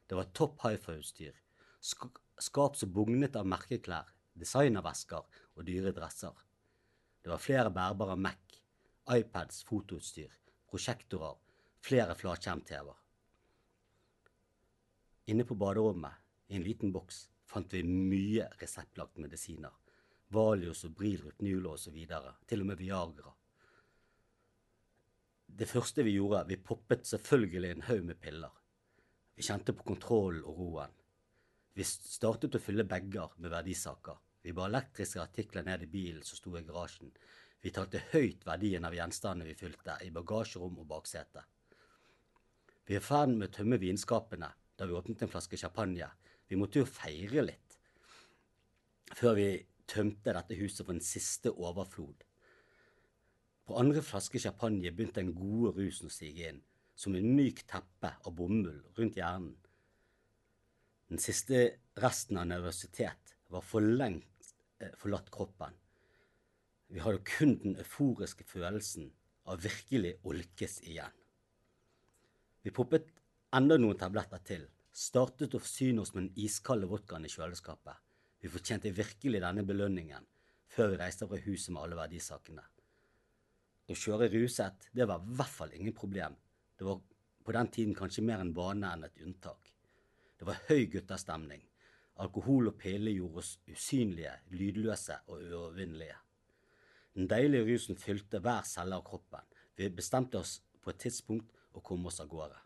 Det 0.04 0.20
var 0.20 0.28
topp 0.36 0.60
hifi-utstyr. 0.66 1.32
Skap 1.80 2.76
som 2.76 2.92
bugnet 2.92 3.40
av 3.40 3.48
merkeklær, 3.48 4.12
designervesker 4.36 5.24
og 5.56 5.66
dyre 5.68 5.92
dresser. 5.96 6.34
Det 7.22 7.30
var 7.30 7.42
flere 7.42 7.70
bærbare 7.70 8.16
Mac, 8.16 8.58
iPads, 9.10 9.62
fotoutstyr, 9.68 10.32
prosjektorer, 10.70 11.36
flere 11.82 12.16
flatskjerm-TV-er. 12.18 12.98
Inne 15.30 15.46
på 15.46 15.54
baderommet, 15.54 16.18
i 16.50 16.58
en 16.58 16.66
liten 16.66 16.92
boks, 16.92 17.28
fant 17.46 17.72
vi 17.72 17.84
mye 17.86 18.48
reseptlagt 18.60 19.20
medisiner. 19.22 19.72
Valius 20.32 20.82
og 20.88 20.96
Brilrup 20.96 21.42
Nulo 21.44 21.74
osv. 21.76 21.98
Til 22.48 22.64
og 22.64 22.68
med 22.68 22.80
Viagra. 22.80 23.32
Det 25.52 25.68
første 25.68 26.04
vi 26.06 26.16
gjorde, 26.16 26.46
vi 26.48 26.56
poppet 26.56 27.04
selvfølgelig 27.06 27.70
en 27.70 27.86
haug 27.90 28.04
med 28.08 28.20
piller. 28.20 28.52
Vi 29.36 29.44
kjente 29.44 29.74
på 29.76 29.84
kontrollen 29.84 30.44
og 30.48 30.58
roen. 30.58 30.94
Vi 31.76 31.84
startet 31.84 32.56
å 32.56 32.60
fylle 32.60 32.88
bager 32.88 33.36
med 33.36 33.52
verdisaker. 33.52 34.16
Vi 34.42 34.52
bar 34.52 34.70
elektriske 34.70 35.22
artikler 35.22 35.64
ned 35.66 35.84
i 35.84 35.90
bilen 35.90 36.22
som 36.26 36.38
sto 36.38 36.56
i 36.58 36.64
garasjen. 36.66 37.12
Vi 37.62 37.70
talte 37.70 38.02
høyt 38.10 38.42
verdien 38.46 38.84
av 38.84 38.94
gjenstandene 38.96 39.46
vi 39.46 39.58
fylte, 39.58 39.98
i 40.02 40.10
bagasjerom 40.10 40.80
og 40.82 40.88
baksete. 40.90 41.44
Vi 42.86 42.96
er 42.96 43.02
i 43.02 43.06
ferd 43.06 43.36
med 43.36 43.52
å 43.52 43.54
tømme 43.54 43.78
vinskapene 43.78 44.48
da 44.76 44.88
vi 44.88 44.96
åpnet 44.98 45.22
en 45.22 45.30
flaske 45.30 45.60
champagne. 45.60 46.08
Vi 46.50 46.58
måtte 46.58 46.82
jo 46.82 46.88
feire 46.88 47.46
litt 47.46 47.78
før 49.12 49.36
vi 49.36 49.48
tømte 49.86 50.32
dette 50.32 50.56
huset 50.56 50.86
for 50.86 50.94
en 50.94 51.04
siste 51.04 51.52
overflod. 51.52 52.24
På 53.68 53.76
andre 53.78 54.02
flaske 54.02 54.40
champagne 54.42 54.90
begynte 54.90 55.20
den 55.20 55.34
gode 55.36 55.74
rusen 55.76 56.08
å 56.08 56.12
stige 56.12 56.48
inn, 56.48 56.62
som 56.96 57.14
en 57.14 57.28
myk 57.36 57.62
teppe 57.68 58.14
av 58.24 58.34
bomull 58.36 58.80
rundt 58.96 59.20
hjernen. 59.20 59.54
Den 61.12 61.20
siste 61.20 61.62
resten 62.00 62.40
av 62.40 62.48
nervøsitet 62.48 63.36
var 63.52 63.64
for 63.64 63.84
lengst 63.84 64.26
eh, 64.26 64.31
forlatt 65.00 65.30
kroppen. 65.34 65.74
Vi 66.92 67.00
hadde 67.00 67.22
kun 67.24 67.56
den 67.62 67.78
euforiske 67.80 68.44
følelsen 68.44 69.10
av 69.48 69.62
virkelig 69.64 70.16
å 70.22 70.34
lykkes 70.36 70.82
igjen. 70.84 71.12
Vi 72.62 72.70
poppet 72.74 73.08
enda 73.56 73.78
noen 73.78 73.98
tabletter 73.98 74.42
til, 74.46 74.66
startet 74.92 75.56
å 75.56 75.60
forsyne 75.62 76.02
oss 76.02 76.12
med 76.14 76.28
den 76.28 76.44
iskalde 76.44 76.88
vodkaen 76.90 77.24
i 77.26 77.32
kjøleskapet. 77.32 77.96
Vi 78.42 78.50
fortjente 78.52 78.92
virkelig 78.94 79.40
denne 79.42 79.64
belønningen 79.66 80.28
før 80.72 80.92
vi 80.92 81.00
reiste 81.00 81.28
fra 81.28 81.40
huset 81.46 81.72
med 81.72 81.82
alle 81.84 81.98
verdisakene. 81.98 82.62
Å 83.88 83.98
kjøre 83.98 84.30
ruset, 84.32 84.88
det 84.92 85.08
var 85.08 85.20
i 85.20 85.34
hvert 85.36 85.56
fall 85.56 85.74
ingen 85.76 85.96
problem. 85.96 86.36
Det 86.78 86.86
var 86.86 87.00
på 87.42 87.54
den 87.56 87.70
tiden 87.74 87.98
kanskje 87.98 88.24
mer 88.24 88.40
en 88.42 88.54
vane 88.56 88.88
enn 88.94 89.08
et 89.08 89.20
unntak. 89.24 89.72
Det 90.38 90.46
var 90.48 90.62
høy 90.68 90.86
guttastemning. 90.92 91.62
Alkohol 92.20 92.68
og 92.68 92.76
piller 92.78 93.14
gjorde 93.16 93.40
oss 93.40 93.54
usynlige, 93.70 94.34
lydløse 94.52 95.16
og 95.26 95.40
uovervinnelige. 95.40 96.18
Den 97.16 97.28
deilige 97.28 97.64
rusen 97.68 97.96
fylte 98.00 98.40
hver 98.40 98.66
celle 98.68 98.96
av 98.96 99.04
kroppen. 99.06 99.44
Vi 99.76 99.88
bestemte 99.88 100.40
oss 100.40 100.58
på 100.82 100.92
et 100.92 101.00
tidspunkt 101.00 101.52
å 101.72 101.80
komme 101.84 102.10
oss 102.10 102.20
av 102.20 102.28
gårde. 102.28 102.58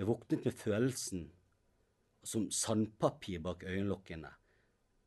Jeg 0.00 0.08
våknet 0.08 0.46
med 0.46 0.56
følelsen 0.56 1.26
som 2.24 2.46
sandpapir 2.52 3.40
bak 3.44 3.64
øyenlokkene, 3.68 4.30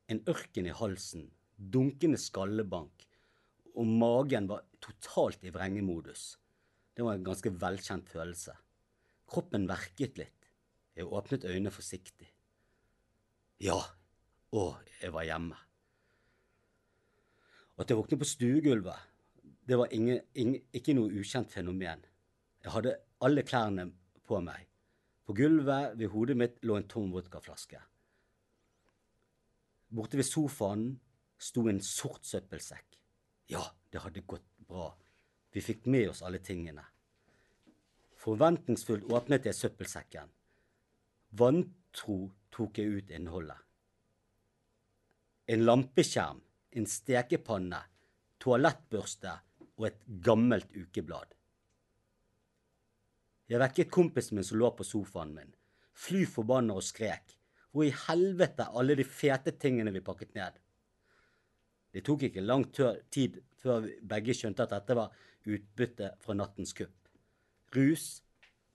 en 0.10 0.22
ørken 0.30 0.68
i 0.70 0.76
halsen, 0.78 1.32
dunkende 1.58 2.20
skallebank, 2.22 3.06
og 3.74 3.90
magen 3.90 4.50
var 4.52 4.66
totalt 4.84 5.46
i 5.46 5.54
vrengemodus. 5.54 6.36
Det 6.94 7.06
var 7.06 7.18
en 7.18 7.26
ganske 7.26 7.50
velkjent 7.58 8.10
følelse. 8.10 8.54
Kroppen 9.30 9.66
verket 9.70 10.20
litt. 10.22 10.43
Jeg 10.96 11.10
åpnet 11.10 11.46
øynene 11.46 11.72
forsiktig. 11.72 12.30
Ja, 13.62 13.80
og 14.52 14.76
jeg 15.02 15.14
var 15.14 15.24
hjemme. 15.24 15.56
At 17.78 17.90
jeg 17.90 17.98
våknet 17.98 18.20
på 18.20 18.26
stuegulvet, 18.26 19.00
det 19.68 19.78
var 19.78 19.88
ingen, 19.92 20.20
ingen, 20.36 20.62
ikke 20.74 20.94
noe 20.94 21.10
ukjent 21.20 21.52
fenomen. 21.52 22.04
Jeg 22.64 22.72
hadde 22.72 22.98
alle 23.24 23.44
klærne 23.44 23.88
på 24.28 24.40
meg. 24.44 24.68
På 25.26 25.34
gulvet 25.34 25.98
ved 25.98 26.12
hodet 26.12 26.38
mitt 26.38 26.60
lå 26.68 26.78
en 26.78 26.88
tom 26.88 27.12
vodkaflaske. 27.16 27.80
Borte 29.94 30.20
ved 30.20 30.28
sofaen 30.28 30.88
sto 31.40 31.68
en 31.70 31.82
sort 31.82 32.26
søppelsekk. 32.28 33.00
Ja, 33.50 33.64
det 33.92 34.02
hadde 34.04 34.26
gått 34.28 34.46
bra. 34.68 34.92
Vi 35.54 35.62
fikk 35.62 35.88
med 35.88 36.10
oss 36.10 36.24
alle 36.26 36.42
tingene. 36.44 36.84
Forventningsfullt 38.24 39.10
åpnet 39.12 39.46
jeg 39.48 39.58
søppelsekken. 39.58 40.32
Vantro 41.38 42.18
tok 42.54 42.78
jeg 42.78 43.00
ut 43.00 43.14
innholdet. 43.14 43.58
En 45.50 45.64
lampeskjerm, 45.66 46.40
en 46.78 46.86
stekepanne, 46.88 47.80
toalettbørste 48.44 49.34
og 49.78 49.88
et 49.90 50.04
gammelt 50.26 50.70
ukeblad. 50.78 51.34
Jeg 53.50 53.60
vekket 53.60 53.92
kompisen 53.92 54.38
min 54.38 54.46
som 54.48 54.60
lå 54.62 54.70
på 54.78 54.86
sofaen 54.88 55.34
min, 55.36 55.50
fly 55.94 56.24
forbanna 56.30 56.78
og 56.78 56.86
skrek. 56.86 57.36
Hvor 57.74 57.88
i 57.88 57.96
helvete 58.06 58.70
alle 58.78 58.96
de 58.96 59.06
fete 59.08 59.56
tingene 59.58 59.92
vi 59.92 60.04
pakket 60.06 60.36
ned? 60.38 60.60
Det 61.94 62.04
tok 62.06 62.28
ikke 62.28 62.46
lang 62.46 62.68
tid 62.74 63.40
før 63.62 63.88
begge 64.10 64.36
skjønte 64.38 64.66
at 64.66 64.76
dette 64.76 64.98
var 64.98 65.14
utbytte 65.50 66.12
fra 66.22 66.36
nattens 66.38 66.74
kupp. 66.78 66.94
Rus 67.74 68.22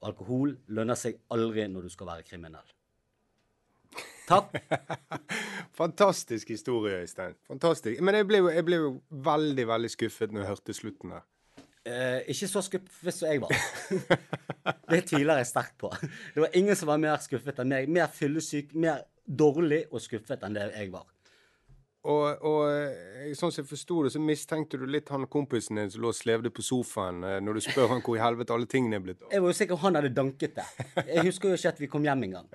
alkohol 0.07 0.57
lønner 0.75 0.99
seg 0.99 1.19
aldri 1.35 1.67
når 1.71 1.89
du 1.89 1.95
skal 1.95 2.11
være 2.13 2.27
kriminell. 2.27 2.75
Takk. 4.29 4.53
Fantastisk 5.81 6.49
historie, 6.53 7.01
Øystein. 7.03 7.35
Fantastisk. 7.49 8.01
Men 8.05 8.19
jeg 8.19 8.29
ble, 8.29 8.43
jo, 8.43 8.53
jeg 8.53 8.65
ble 8.67 8.81
jo 8.81 8.95
veldig, 9.09 9.67
veldig 9.69 9.91
skuffet 9.91 10.33
når 10.35 10.45
jeg 10.45 10.51
hørte 10.53 10.77
slutten 10.77 11.15
der. 11.17 11.27
Eh, 11.89 12.19
ikke 12.35 12.49
så 12.51 12.63
skuffet 12.65 13.15
som 13.15 13.31
jeg 13.31 13.41
var. 13.41 13.55
det 14.93 15.05
tviler 15.09 15.41
jeg 15.41 15.49
sterkt 15.49 15.79
på. 15.81 15.93
Det 16.35 16.45
var 16.45 16.57
ingen 16.59 16.77
som 16.77 16.91
var 16.91 17.01
mer 17.01 17.17
skuffet 17.25 17.63
enn 17.63 17.73
meg. 17.73 17.89
Mer 17.89 18.11
fyllesyk, 18.13 18.75
mer 18.77 19.07
dårlig 19.25 19.87
og 19.89 20.03
skuffet 20.05 20.45
enn 20.45 20.59
det 20.59 20.69
jeg 20.75 20.93
var. 20.93 21.07
Og, 22.09 22.45
og 22.49 22.61
eh, 22.73 23.33
sånn 23.37 23.53
som 23.53 23.61
jeg 23.61 23.69
forsto 23.69 24.03
det, 24.07 24.13
så 24.15 24.21
mistenkte 24.23 24.79
du 24.81 24.87
litt 24.89 25.11
han 25.13 25.27
kompisen 25.29 25.77
din 25.77 25.91
som 25.93 26.01
lå 26.05 26.13
og 26.13 26.17
slevde 26.17 26.53
på 26.55 26.65
sofaen, 26.65 27.21
eh, 27.27 27.41
når 27.45 27.59
du 27.59 27.65
spør 27.67 27.93
han 27.93 28.01
hvor 28.05 28.17
i 28.17 28.23
helvete 28.23 28.55
alle 28.55 28.69
tingene 28.71 28.97
er 28.97 29.05
blitt 29.05 29.27
av. 29.27 29.35
Jeg 29.35 29.45
var 29.45 29.53
jo 29.53 29.59
sikker 29.59 29.83
han 29.83 29.99
hadde 30.01 30.15
danket 30.17 30.57
det. 30.57 30.65
Jeg 31.03 31.27
husker 31.29 31.53
jo 31.53 31.59
ikke 31.59 31.75
at 31.75 31.83
vi 31.83 31.91
kom 31.93 32.09
hjem 32.09 32.25
engang. 32.31 32.49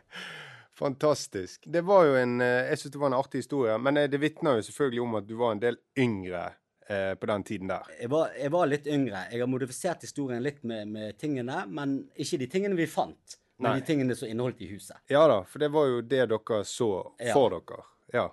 Fantastisk. 0.74 1.68
Det 1.70 1.84
var 1.86 2.08
jo 2.10 2.18
en 2.18 2.42
eh, 2.42 2.72
Jeg 2.72 2.82
syns 2.82 2.96
det 2.96 3.04
var 3.04 3.12
en 3.12 3.20
artig 3.20 3.44
historie. 3.44 3.78
Men 3.78 4.02
det 4.10 4.22
vitner 4.22 4.58
jo 4.58 4.66
selvfølgelig 4.66 5.06
om 5.06 5.22
at 5.22 5.30
du 5.30 5.36
var 5.38 5.54
en 5.54 5.62
del 5.62 5.78
yngre 6.02 6.48
eh, 6.90 7.14
på 7.14 7.30
den 7.30 7.46
tiden 7.46 7.70
der. 7.70 7.94
Jeg 8.00 8.10
var, 8.10 8.34
jeg 8.40 8.56
var, 8.58 8.68
litt 8.74 8.90
yngre. 8.90 9.28
Jeg 9.30 9.44
har 9.44 9.54
modifisert 9.54 10.08
historien 10.08 10.42
litt 10.44 10.64
med, 10.66 10.90
med 10.90 11.20
tingene, 11.22 11.62
men 11.70 12.00
ikke 12.18 12.42
de 12.42 12.50
tingene 12.50 12.80
vi 12.80 12.90
fant. 12.90 13.38
Men 13.62 13.70
Nei. 13.70 13.80
de 13.80 13.86
tingene 13.86 14.18
som 14.18 14.28
inneholdt 14.28 14.66
i 14.66 14.74
huset. 14.74 14.98
Ja 15.14 15.28
da, 15.30 15.44
for 15.46 15.62
det 15.62 15.70
var 15.72 15.86
jo 15.92 16.02
det 16.02 16.26
dere 16.32 16.64
så 16.66 16.90
for 17.06 17.54
ja. 17.54 17.60
dere. 17.60 17.84
Ja. 18.14 18.26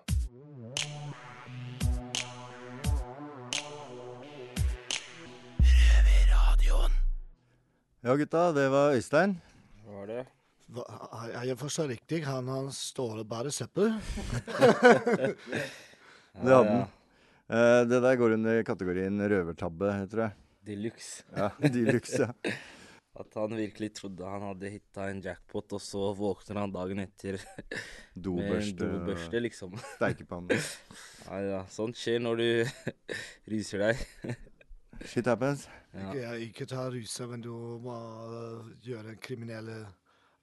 Ja, 8.01 8.14
gutta, 8.16 8.46
det 8.57 8.62
var 8.72 8.94
Øystein. 8.96 9.34
Hva 9.84 9.98
var 9.98 10.07
det? 10.09 10.22
Hva, 10.72 10.84
jeg 11.44 11.57
forstår 11.61 11.90
riktig. 11.92 12.22
Han, 12.24 12.46
har 12.48 12.70
står 12.72 13.20
og 13.20 13.26
bærer 13.28 13.53
søppel. 13.53 13.90
det 15.20 15.34
hadde 16.40 16.55
han. 16.55 16.86
Uh, 17.51 17.82
det 17.90 18.01
der 18.01 18.16
går 18.16 18.38
under 18.38 18.62
kategorien 18.64 19.20
røvertabbe, 19.20 19.92
tror 20.09 20.24
jeg. 20.24 20.32
De 20.64 20.80
luxe. 20.80 21.26
Ja, 21.36 21.51
de 21.61 21.84
luxe, 21.90 22.24
ja. 22.24 22.57
At 23.20 23.36
han 23.36 23.53
virkelig 23.59 23.90
trodde 23.98 24.24
han 24.32 24.48
hadde 24.48 24.72
hitta 24.72 25.11
en 25.12 25.20
jackpot, 25.20 25.76
og 25.76 25.82
så 25.84 26.14
våkner 26.16 26.62
han 26.62 26.72
dagen 26.72 27.03
etter 27.05 27.36
dobørste, 28.16 28.46
med 28.46 28.64
en 28.64 28.78
dobørste, 28.80 29.42
liksom. 29.44 29.76
Steikepanne. 29.98 30.57
ja, 31.26 31.42
ja. 31.51 31.64
Sånt 31.68 32.01
skjer 32.01 32.22
når 32.24 32.40
du 32.40 32.48
ryser 33.53 33.90
deg. 33.90 34.40
Shit 35.05 35.26
happens. 35.30 35.68
Ja. 35.94 36.11
Ikke, 36.11 36.34
ikke 36.46 36.66
ta 36.70 36.88
rusa, 36.92 37.26
men 37.30 37.42
du 37.44 37.53
må 37.82 37.96
gjøre 38.84 39.14
en 39.14 39.22
kriminell 39.22 39.70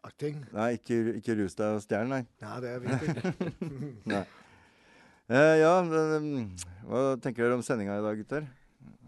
akting. 0.08 0.42
Nei, 0.56 0.74
ikke, 0.78 1.18
ikke 1.20 1.36
rus 1.42 1.56
deg 1.58 1.78
og 1.78 1.84
stjel, 1.84 2.10
nei. 2.12 2.24
Nei, 2.44 2.58
det 2.64 2.74
er 2.74 2.84
viktig. 2.84 3.54
nei. 4.14 4.24
Eh, 5.28 5.54
ja, 5.60 5.74
hva 5.84 7.02
tenker 7.20 7.44
dere 7.44 7.58
om 7.58 7.64
sendinga 7.66 7.98
i 8.00 8.04
dag, 8.06 8.20
gutter? 8.20 8.46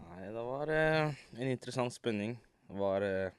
Nei, 0.04 0.24
det 0.28 0.42
var 0.44 0.72
eh, 0.74 1.20
en 1.38 1.52
interessant 1.52 1.94
spenning. 1.94 2.34
Det 2.68 2.76
var 2.76 3.06
eh, 3.06 3.32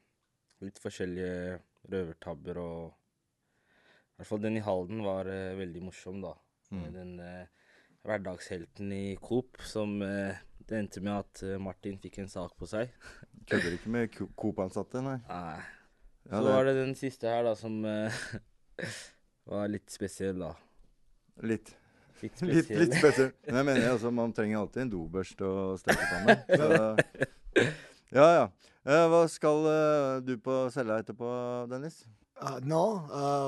litt 0.65 0.81
forskjellige 0.81 1.59
røvertabber 1.91 2.59
og 2.61 2.91
I 2.91 4.21
hvert 4.21 4.29
fall 4.29 4.41
den 4.43 4.57
i 4.59 4.65
Halden 4.65 5.03
var 5.05 5.29
eh, 5.29 5.53
veldig 5.59 5.83
morsom, 5.85 6.23
da. 6.25 6.33
Mm. 6.71 6.85
Den 6.95 7.13
eh, 7.21 7.69
hverdagshelten 8.07 8.91
i 8.95 9.05
Coop 9.21 9.61
som 9.67 9.99
eh, 10.05 10.41
det 10.69 10.77
endte 10.77 11.03
med 11.03 11.13
at 11.23 11.43
eh, 11.47 11.59
Martin 11.61 11.99
fikk 12.01 12.21
en 12.23 12.31
sak 12.31 12.55
på 12.59 12.69
seg. 12.69 12.91
Kødder 13.49 13.77
ikke 13.77 13.93
med 13.93 14.17
Coop-ansatte, 14.39 15.03
nei? 15.05 15.17
Nei. 15.27 15.59
Ja, 16.29 16.37
så 16.37 16.45
det... 16.45 16.53
var 16.53 16.67
det 16.69 16.75
den 16.77 16.95
siste 16.95 17.29
her, 17.31 17.43
da, 17.47 17.55
som 17.57 17.79
uh, 17.83 18.23
var 19.51 19.71
litt 19.71 19.89
spesiell, 19.91 20.43
da. 20.43 20.53
Litt. 21.49 21.73
Litt 22.21 22.37
spesiell. 22.37 22.53
Litt, 22.59 22.69
litt 22.83 22.97
spesiell. 22.99 23.31
Men 23.47 23.61
jeg 23.61 23.69
mener 23.71 23.93
altså, 23.95 24.11
man 24.13 24.33
trenger 24.37 24.61
alltid 24.61 24.85
en 24.85 24.91
dobørste 24.93 25.47
og 25.49 25.79
stekepanne. 25.81 26.37
Så, 26.53 27.69
ja, 28.13 28.27
ja. 28.37 28.45
Uh, 28.81 29.05
hva 29.11 29.21
skal 29.29 29.67
uh, 29.67 30.21
du 30.25 30.35
på 30.41 30.63
cella 30.73 30.97
etterpå, 31.01 31.27
Dennis? 31.69 31.99
Uh, 32.41 32.57
nå, 32.65 32.81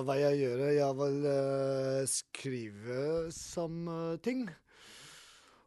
hva 0.05 0.18
jeg 0.20 0.43
gjør? 0.43 0.66
Jeg 0.76 0.97
vil 0.99 1.24
skrive 2.09 3.05
som 3.34 3.88
ting. 4.26 4.45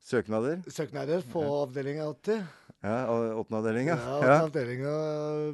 Søknader? 0.06 0.60
Søknader 0.70 1.24
på 1.32 1.40
ja. 1.42 1.54
avdelinga 1.64 2.04
80. 2.12 2.42
Ja, 2.86 2.98
åttende 3.34 3.58
avdelinga. 3.58 3.96
ja. 3.98 4.18
ja. 4.22 4.34
Avdelinga 4.44 4.92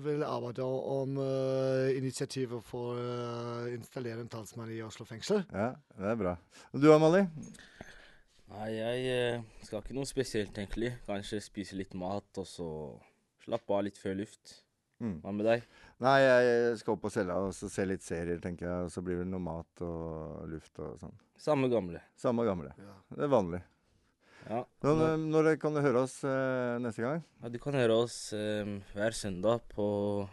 vil 0.05 0.25
arbeide 0.29 0.67
om 0.67 1.17
uh, 1.17 1.89
initiativet 1.97 2.61
for 2.69 2.93
å 2.93 2.99
uh, 2.99 3.71
installere 3.73 4.21
en 4.21 4.29
talsmann 4.29 4.69
i 4.75 4.83
Oslo 4.85 5.07
fengsel. 5.09 5.41
Ja, 5.49 5.71
det 5.97 6.13
er 6.13 6.21
bra. 6.21 6.37
Og 6.75 6.85
du 6.85 6.91
Amalie? 6.93 7.31
Nei, 8.53 8.69
jeg 8.77 9.41
uh, 9.41 9.65
skal 9.65 9.81
ikke 9.81 9.97
noe 9.97 10.11
spesielt, 10.11 10.53
egentlig. 10.61 10.93
Kanskje 11.09 11.41
spise 11.41 11.81
litt 11.81 11.97
mat, 11.97 12.29
og 12.37 12.45
så 12.45 12.69
slappe 13.47 13.73
av 13.73 13.87
litt 13.89 13.97
før 14.05 14.21
luft. 14.21 14.59
Mm. 15.01 15.17
Hva 15.25 15.33
med 15.33 15.49
deg? 15.49 15.69
Nei, 16.05 16.19
jeg 16.21 16.79
skal 16.85 16.99
opp 16.99 17.07
på 17.09 17.17
cella 17.17 17.41
og 17.41 17.57
se 17.57 17.89
litt 17.89 18.05
serier, 18.05 18.45
tenker 18.45 18.69
jeg. 18.69 18.91
Og 18.91 18.93
så 18.93 19.01
blir 19.01 19.25
det 19.25 19.31
noe 19.33 19.49
mat 19.49 19.89
og 19.89 20.45
luft 20.53 20.77
og 20.85 21.01
sånn. 21.01 21.17
Samme 21.41 21.73
gamle. 21.73 22.05
Samme 22.21 22.45
gamle. 22.45 22.77
Ja. 22.77 23.01
Det 23.17 23.31
er 23.31 23.39
vanlig. 23.41 23.65
Ja. 24.49 24.65
Når, 24.83 25.21
når 25.23 25.49
kan 25.63 25.75
du 25.77 25.81
høre 25.85 26.03
oss 26.03 26.17
eh, 26.27 26.79
neste 26.83 27.05
gang? 27.05 27.21
Ja, 27.43 27.51
Du 27.53 27.59
kan 27.63 27.77
høre 27.79 27.95
oss 28.05 28.33
eh, 28.35 28.67
hver 28.91 29.15
søndag 29.15 29.63
på 29.71 29.85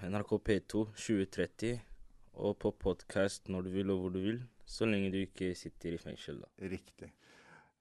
NRK 0.02 0.34
P2 0.48 0.86
2030. 0.96 1.78
Og 2.40 2.56
på 2.58 2.72
podkast 2.72 3.52
når 3.52 3.68
du 3.68 3.72
vil 3.76 3.94
og 3.94 4.02
hvor 4.02 4.16
du 4.16 4.20
vil. 4.24 4.42
Så 4.66 4.88
lenge 4.90 5.12
du 5.14 5.20
ikke 5.22 5.52
sitter 5.58 5.94
i 5.94 6.02
fengsel, 6.02 6.42
da. 6.42 6.50
Riktig. 6.72 7.12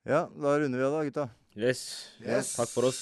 Ja, 0.09 0.27
da 0.29 0.57
runder 0.61 0.81
vi 0.81 0.87
av 0.87 0.97
da, 0.97 1.05
gutta. 1.09 1.29
Yes. 1.57 1.83
yes. 2.21 2.55
Takk 2.57 2.73
for 2.73 2.89
oss. 2.89 3.01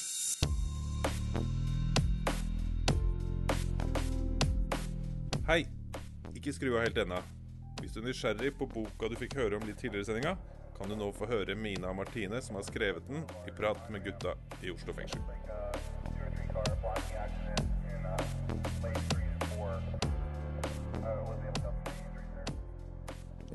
Hei. 5.46 5.64
Ikke 6.34 6.54
skru 6.54 6.76
av 6.76 6.84
helt 6.86 6.98
ennå. 7.02 7.22
Hvis 7.82 7.94
du 7.94 8.00
er 8.02 8.08
nysgjerrig 8.08 8.54
på 8.58 8.68
boka 8.70 9.10
du 9.10 9.18
fikk 9.18 9.36
høre 9.38 9.58
om 9.58 9.66
litt 9.66 9.78
tidligere 9.78 10.06
i 10.06 10.08
sendinga, 10.08 10.36
kan 10.76 10.88
du 10.88 10.96
nå 10.96 11.08
få 11.16 11.26
høre 11.30 11.54
Mina 11.56 11.88
og 11.90 11.96
Martine, 11.96 12.40
som 12.44 12.58
har 12.58 12.64
skrevet 12.66 13.04
den, 13.08 13.22
i 13.48 13.52
prat 13.56 13.80
med 13.90 14.04
gutta 14.04 14.36
i 14.60 14.70
Oslo 14.72 14.92
fengsel. 14.96 15.22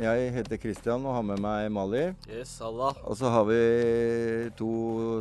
Jeg 0.02 0.32
heter 0.34 0.58
Christian 0.58 1.06
og 1.06 1.14
har 1.14 1.26
med 1.28 1.42
meg 1.44 1.68
Mali. 1.74 2.06
Yes, 2.26 2.56
Allah. 2.66 2.98
Og 3.06 3.18
så 3.20 3.30
har 3.30 3.46
vi 3.46 3.62
to 4.58 4.72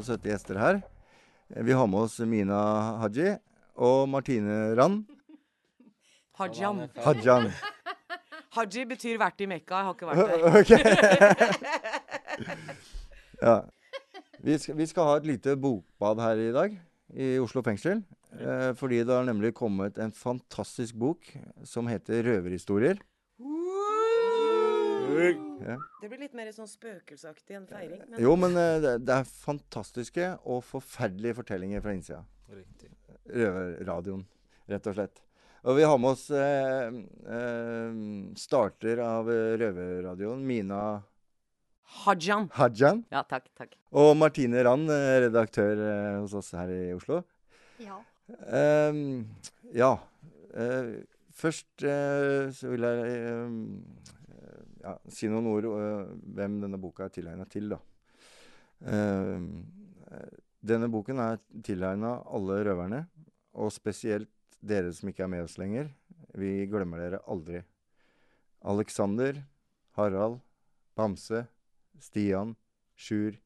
søte 0.07 0.31
gjester 0.31 0.61
her. 0.61 0.81
Vi 1.51 1.75
har 1.77 1.91
med 1.91 2.07
oss 2.07 2.17
Mina 2.25 2.61
Haji 3.03 3.35
og 3.77 4.09
Martine 4.09 4.71
Rand. 4.79 5.03
Hajan. 6.41 6.87
Hajjan. 7.05 7.51
Haji 8.57 8.85
betyr 8.91 9.19
vært 9.21 9.41
i 9.45 9.47
Mekka. 9.51 9.79
Jeg 9.79 9.85
har 9.87 9.95
ikke 9.95 10.09
vært 10.11 10.19
der. 10.31 10.41
Ok. 10.61 10.71
ja. 13.47 13.59
Vi 14.41 14.57
skal, 14.59 14.77
vi 14.81 14.87
skal 14.89 15.05
ha 15.11 15.19
et 15.21 15.27
lite 15.29 15.55
bokbad 15.61 16.23
her 16.25 16.41
i 16.41 16.51
dag 16.57 16.75
i 17.21 17.29
Oslo 17.43 17.63
fengsel. 17.67 18.01
Eh, 18.41 18.71
fordi 18.79 19.03
det 19.05 19.13
har 19.15 19.27
nemlig 19.29 19.53
kommet 19.59 19.99
en 20.03 20.13
fantastisk 20.15 20.95
bok 20.99 21.27
som 21.67 21.87
heter 21.91 22.23
'Røverhistorier'. 22.25 23.01
Ja. 25.61 25.77
Det 26.01 26.09
blir 26.09 26.21
litt 26.23 26.35
mer 26.39 26.49
sånn 26.55 26.69
spøkelsesaktig 26.71 27.57
enn 27.59 27.67
feiring. 27.69 28.01
men- 28.09 28.21
Jo, 28.23 28.35
men 28.37 28.57
eh, 28.57 28.97
det, 28.99 29.09
er 29.13 29.25
fantastiske 29.25 30.39
og 30.47 30.63
forferdelige 30.65 31.35
fortellinger 31.43 31.83
fra 31.85 31.93
innsida. 31.93 32.23
Røverradioen, 33.29 34.25
rett 34.71 34.87
og 34.87 34.95
slett. 34.95 35.21
Og 35.61 35.77
vi 35.77 35.85
har 35.85 35.99
med 36.01 36.15
oss 36.15 36.31
eh, 36.33 36.95
eh, 37.37 37.97
starter 38.41 39.03
av 39.05 39.29
eh, 39.29 39.57
Røverradioen, 39.61 40.41
Mina 40.47 41.03
Hajan. 42.01 42.47
Hajan. 42.57 43.03
Ja, 43.13 43.21
takk, 43.29 43.51
takk. 43.59 43.75
Og 43.93 44.15
Martine 44.17 44.63
Rand, 44.65 44.89
eh, 44.95 45.19
redaktør 45.27 45.83
eh, 45.85 46.17
hos 46.23 46.33
oss 46.39 46.53
her 46.57 46.73
i 46.73 46.95
Oslo. 46.97 47.21
Ja. 47.83 47.99
Ehm, 48.47 49.27
ja. 49.77 49.91
eh, 50.55 51.05
først 51.37 51.85
eh, 51.85 52.49
så 52.57 52.73
vil 52.73 52.89
jeg 52.89 53.21
eh, 53.21 53.53
ja, 54.87 54.97
si 55.13 55.29
noen 55.29 55.51
ord 55.51 55.69
eh, 55.75 56.17
hvem 56.41 56.61
denne 56.65 56.81
boka 56.81 57.05
er 57.11 57.15
tilegna 57.19 57.45
til, 57.51 57.75
da. 57.75 57.83
Denne 60.71 60.87
boken 60.89 61.19
er 61.21 61.41
tilegna 61.67 62.15
alle 62.33 62.63
røverne, 62.65 63.03
og 63.61 63.69
spesielt 63.75 64.31
dere 64.61 64.93
som 64.95 65.11
ikke 65.11 65.25
er 65.25 65.33
med 65.33 65.45
oss 65.47 65.57
lenger. 65.61 65.91
Vi 66.37 66.67
glemmer 66.71 67.01
dere 67.03 67.23
aldri. 67.31 67.63
Alexander, 68.71 69.41
Harald, 69.97 70.41
Bamse, 70.97 71.47
Stian, 72.01 72.55
Sjur, 72.97 73.39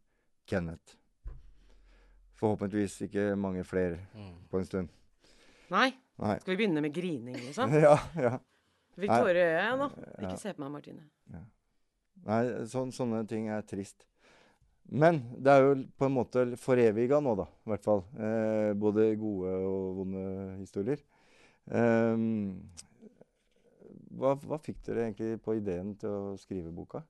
Kenneth. 0.47 0.97
Forhåpentligvis 2.35 2.99
ikke 3.07 3.31
mange 3.39 3.63
flere 3.65 4.01
på 4.51 4.59
en 4.59 4.67
stund. 4.69 4.91
Nei. 5.71 5.93
Nei. 6.21 6.37
Skal 6.43 6.55
vi 6.55 6.59
begynne 6.63 6.83
med 6.85 6.95
grining, 6.95 7.39
liksom? 7.47 7.73
Ja, 7.87 7.97
ja. 8.19 8.37
Fikk 8.95 9.11
Nei. 9.11 9.21
tårer 9.23 9.39
i 9.41 9.47
øyet 9.59 9.79
nå. 9.81 9.87
Ja. 9.99 10.19
Ikke 10.29 10.39
se 10.39 10.53
på 10.55 10.63
meg, 10.63 10.71
Martine. 10.77 11.07
Nei, 12.25 12.43
så, 12.71 12.85
sånne 12.95 13.25
ting 13.29 13.49
er 13.51 13.65
trist. 13.67 14.07
Men 14.93 15.23
det 15.41 15.53
er 15.53 15.65
jo 15.65 15.77
på 15.97 16.07
en 16.07 16.15
måte 16.15 16.45
foreviga 16.61 17.21
nå, 17.25 17.35
da. 17.39 17.47
I 17.65 17.73
hvert 17.73 17.87
fall. 17.87 18.05
Eh, 18.19 18.73
både 18.79 19.09
gode 19.21 19.55
og 19.65 20.01
vonde 20.01 20.25
historier. 20.61 21.01
Eh, 21.73 22.25
hva, 24.15 24.37
hva 24.45 24.61
fikk 24.63 24.85
dere 24.87 25.09
egentlig 25.09 25.41
på 25.43 25.57
ideen 25.59 25.95
til 25.99 26.13
å 26.13 26.37
skrive 26.41 26.73
boka? 26.75 27.03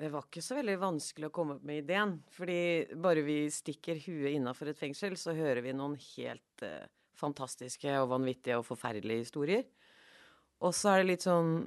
Det 0.00 0.08
var 0.08 0.24
ikke 0.24 0.42
så 0.44 0.56
veldig 0.56 0.78
vanskelig 0.80 1.28
å 1.28 1.34
komme 1.34 1.58
opp 1.58 1.66
med 1.66 1.82
ideen. 1.82 2.14
Fordi 2.32 2.60
bare 3.02 3.26
vi 3.26 3.42
stikker 3.52 4.00
huet 4.06 4.36
innafor 4.36 4.70
et 4.70 4.80
fengsel, 4.80 5.18
så 5.20 5.34
hører 5.36 5.60
vi 5.66 5.76
noen 5.76 5.98
helt 6.14 6.64
eh, 6.64 6.86
fantastiske 7.18 7.98
og 8.00 8.12
vanvittige 8.14 8.60
og 8.60 8.68
forferdelige 8.68 9.26
historier. 9.26 9.66
Og 10.64 10.72
så 10.76 10.94
er 10.94 11.02
det 11.02 11.10
litt 11.12 11.26
sånn 11.26 11.66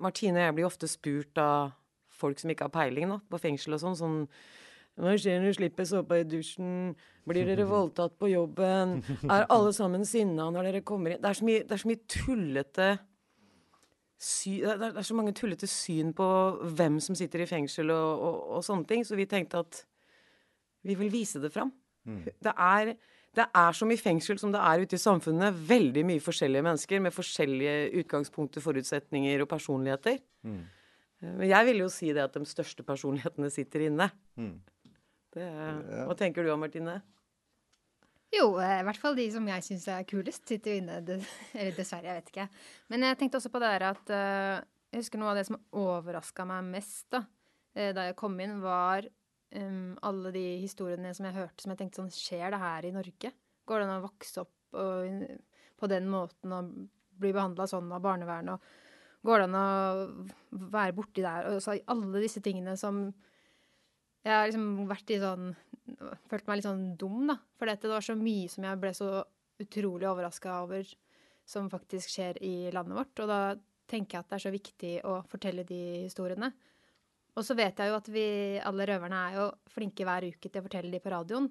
Martine 0.00 0.38
og 0.38 0.44
jeg 0.44 0.56
blir 0.56 0.68
ofte 0.68 0.88
spurt 0.90 1.40
av 1.42 1.72
folk 2.20 2.40
som 2.40 2.52
ikke 2.52 2.68
har 2.68 2.74
peiling 2.74 3.10
da, 3.14 3.20
på 3.30 3.40
fengsel 3.42 3.76
og 3.76 3.82
sånn. 3.82 3.98
sånn 3.98 4.18
hva 5.00 5.14
skjer 5.16 5.38
når 5.40 5.52
du 5.52 5.58
slipper 5.60 5.86
såpa 5.88 6.18
i 6.20 6.26
dusjen? 6.28 6.94
Blir 7.28 7.48
dere 7.48 7.68
voldtatt 7.70 8.18
på 8.20 8.32
jobben? 8.32 8.98
Er 9.24 9.46
alle 9.48 9.72
sammen 9.76 10.04
sinna 10.08 10.50
når 10.52 10.70
dere 10.70 10.82
kommer 10.86 11.14
inn? 11.14 11.22
Det 11.22 11.30
er 11.30 11.38
så 11.40 11.46
mye, 11.48 11.62
er 11.64 11.82
så 11.84 11.90
mye 11.90 12.02
tullete 12.10 12.90
sy 14.20 14.58
det, 14.60 14.74
er, 14.74 14.90
det 14.92 15.00
er 15.00 15.06
så 15.08 15.16
mange 15.16 15.32
tullete 15.36 15.68
syn 15.70 16.10
på 16.16 16.26
hvem 16.76 16.98
som 17.00 17.16
sitter 17.16 17.40
i 17.40 17.48
fengsel 17.48 17.88
og, 17.94 18.24
og, 18.26 18.42
og 18.58 18.66
sånne 18.66 18.84
ting, 18.88 19.04
så 19.06 19.16
vi 19.16 19.24
tenkte 19.30 19.62
at 19.64 19.80
vi 20.84 20.96
vil 20.96 21.12
vise 21.12 21.40
det 21.40 21.52
fram. 21.52 21.72
Det 22.04 22.52
er, 22.52 22.94
det 23.36 23.46
er 23.54 23.76
som 23.76 23.90
i 23.92 23.98
fengsel 24.00 24.38
som 24.40 24.52
det 24.52 24.60
er 24.64 24.84
ute 24.84 24.96
i 24.96 25.00
samfunnet. 25.00 25.56
Veldig 25.68 26.04
mye 26.08 26.22
forskjellige 26.24 26.64
mennesker 26.64 27.02
med 27.04 27.14
forskjellige 27.14 27.74
utgangspunkter, 28.00 28.64
forutsetninger 28.64 29.44
og 29.44 29.48
personligheter. 29.50 30.18
Mm. 30.42 30.62
Eh, 31.20 31.36
Men 31.36 31.48
jeg 31.48 31.68
vil 31.70 31.84
jo 31.84 31.88
si 31.92 32.12
det 32.16 32.24
at 32.24 32.36
de 32.36 32.44
største 32.48 32.84
personlighetene 32.86 33.50
sitter 33.52 33.86
inne. 33.88 34.10
Mm. 34.40 34.58
Det, 35.30 35.46
Hva 36.08 36.16
tenker 36.18 36.44
du 36.44 36.50
om, 36.52 36.60
Martine? 36.64 37.00
Jo, 38.30 38.52
eh, 38.62 38.78
i 38.80 38.86
hvert 38.86 39.00
fall 39.02 39.16
de 39.18 39.26
som 39.34 39.46
jeg 39.50 39.66
syns 39.66 39.88
er 39.90 40.06
kulest, 40.08 40.46
sitter 40.46 40.74
jo 40.74 40.82
inne. 40.84 41.00
Eller 41.58 41.74
dessverre, 41.76 42.10
jeg 42.10 42.20
vet 42.20 42.32
ikke. 42.32 42.48
Men 42.92 43.06
jeg 43.08 43.18
tenkte 43.18 43.40
også 43.40 43.50
på 43.52 43.62
det 43.62 43.72
der 43.74 43.86
at 43.90 44.12
eh, 44.14 44.68
Jeg 44.90 45.04
husker 45.04 45.22
noe 45.22 45.32
av 45.32 45.38
det 45.38 45.46
som 45.46 45.58
overraska 45.78 46.46
meg 46.50 46.70
mest 46.72 47.10
da 47.14 47.24
eh, 47.74 47.92
da 47.94 48.08
jeg 48.08 48.18
kom 48.18 48.38
inn, 48.42 48.56
var 48.62 49.06
um, 49.54 49.96
alle 50.02 50.32
de 50.34 50.44
historiene 50.62 51.12
som 51.14 51.28
jeg 51.28 51.36
hørte 51.36 51.62
som 51.62 51.70
jeg 51.74 51.78
tenkte 51.82 52.00
sånn 52.02 52.14
Skjer 52.14 52.54
det 52.54 52.62
her 52.62 52.86
i 52.88 52.94
Norge? 52.94 53.32
Går 53.66 53.78
det 53.78 53.86
an 53.86 53.98
å 54.00 54.06
vokse 54.06 54.42
opp 54.42 54.78
og, 54.80 55.26
på 55.78 55.90
den 55.90 56.08
måten 56.10 56.54
og 56.54 56.72
bli 57.20 57.30
behandla 57.36 57.68
sånn 57.70 57.90
av 57.94 58.02
barnevernet? 58.02 58.58
Og 58.58 58.89
går 59.26 59.42
det 59.42 59.48
an 59.48 59.58
å 59.58 60.68
være 60.72 60.96
borti 60.96 61.24
der? 61.24 61.50
Og 61.50 61.60
så 61.64 61.76
alle 61.92 62.22
disse 62.22 62.42
tingene 62.44 62.76
som 62.80 63.08
jeg 64.20 64.32
har 64.34 64.48
liksom 64.48 64.88
vært 64.90 65.12
i 65.14 65.20
sånn 65.22 65.52
Følt 66.30 66.46
meg 66.46 66.60
litt 66.60 66.66
sånn 66.68 66.82
dum, 67.00 67.24
da. 67.26 67.34
For 67.58 67.66
dette, 67.66 67.88
det 67.88 67.96
var 67.96 68.04
så 68.04 68.14
mye 68.14 68.50
som 68.52 68.62
jeg 68.62 68.78
ble 68.78 68.92
så 68.94 69.08
utrolig 69.60 70.06
overraska 70.06 70.60
over, 70.62 70.86
som 71.42 71.66
faktisk 71.72 72.12
skjer 72.12 72.38
i 72.46 72.70
landet 72.70 72.94
vårt. 72.94 73.22
Og 73.24 73.26
da 73.26 73.40
tenker 73.90 74.16
jeg 74.16 74.22
at 74.22 74.30
det 74.30 74.36
er 74.36 74.44
så 74.44 74.52
viktig 74.54 74.92
å 75.10 75.16
fortelle 75.26 75.64
de 75.66 75.80
historiene. 76.04 76.52
Og 77.34 77.46
så 77.46 77.56
vet 77.58 77.82
jeg 77.82 77.90
jo 77.90 77.98
at 77.98 78.10
vi, 78.12 78.24
alle 78.62 78.86
røverne 78.86 79.24
er 79.26 79.38
jo 79.40 79.48
flinke 79.74 80.06
hver 80.06 80.28
uke 80.30 80.46
til 80.46 80.62
å 80.62 80.66
fortelle 80.68 80.94
de 80.94 81.02
på 81.02 81.12
radioen. 81.12 81.50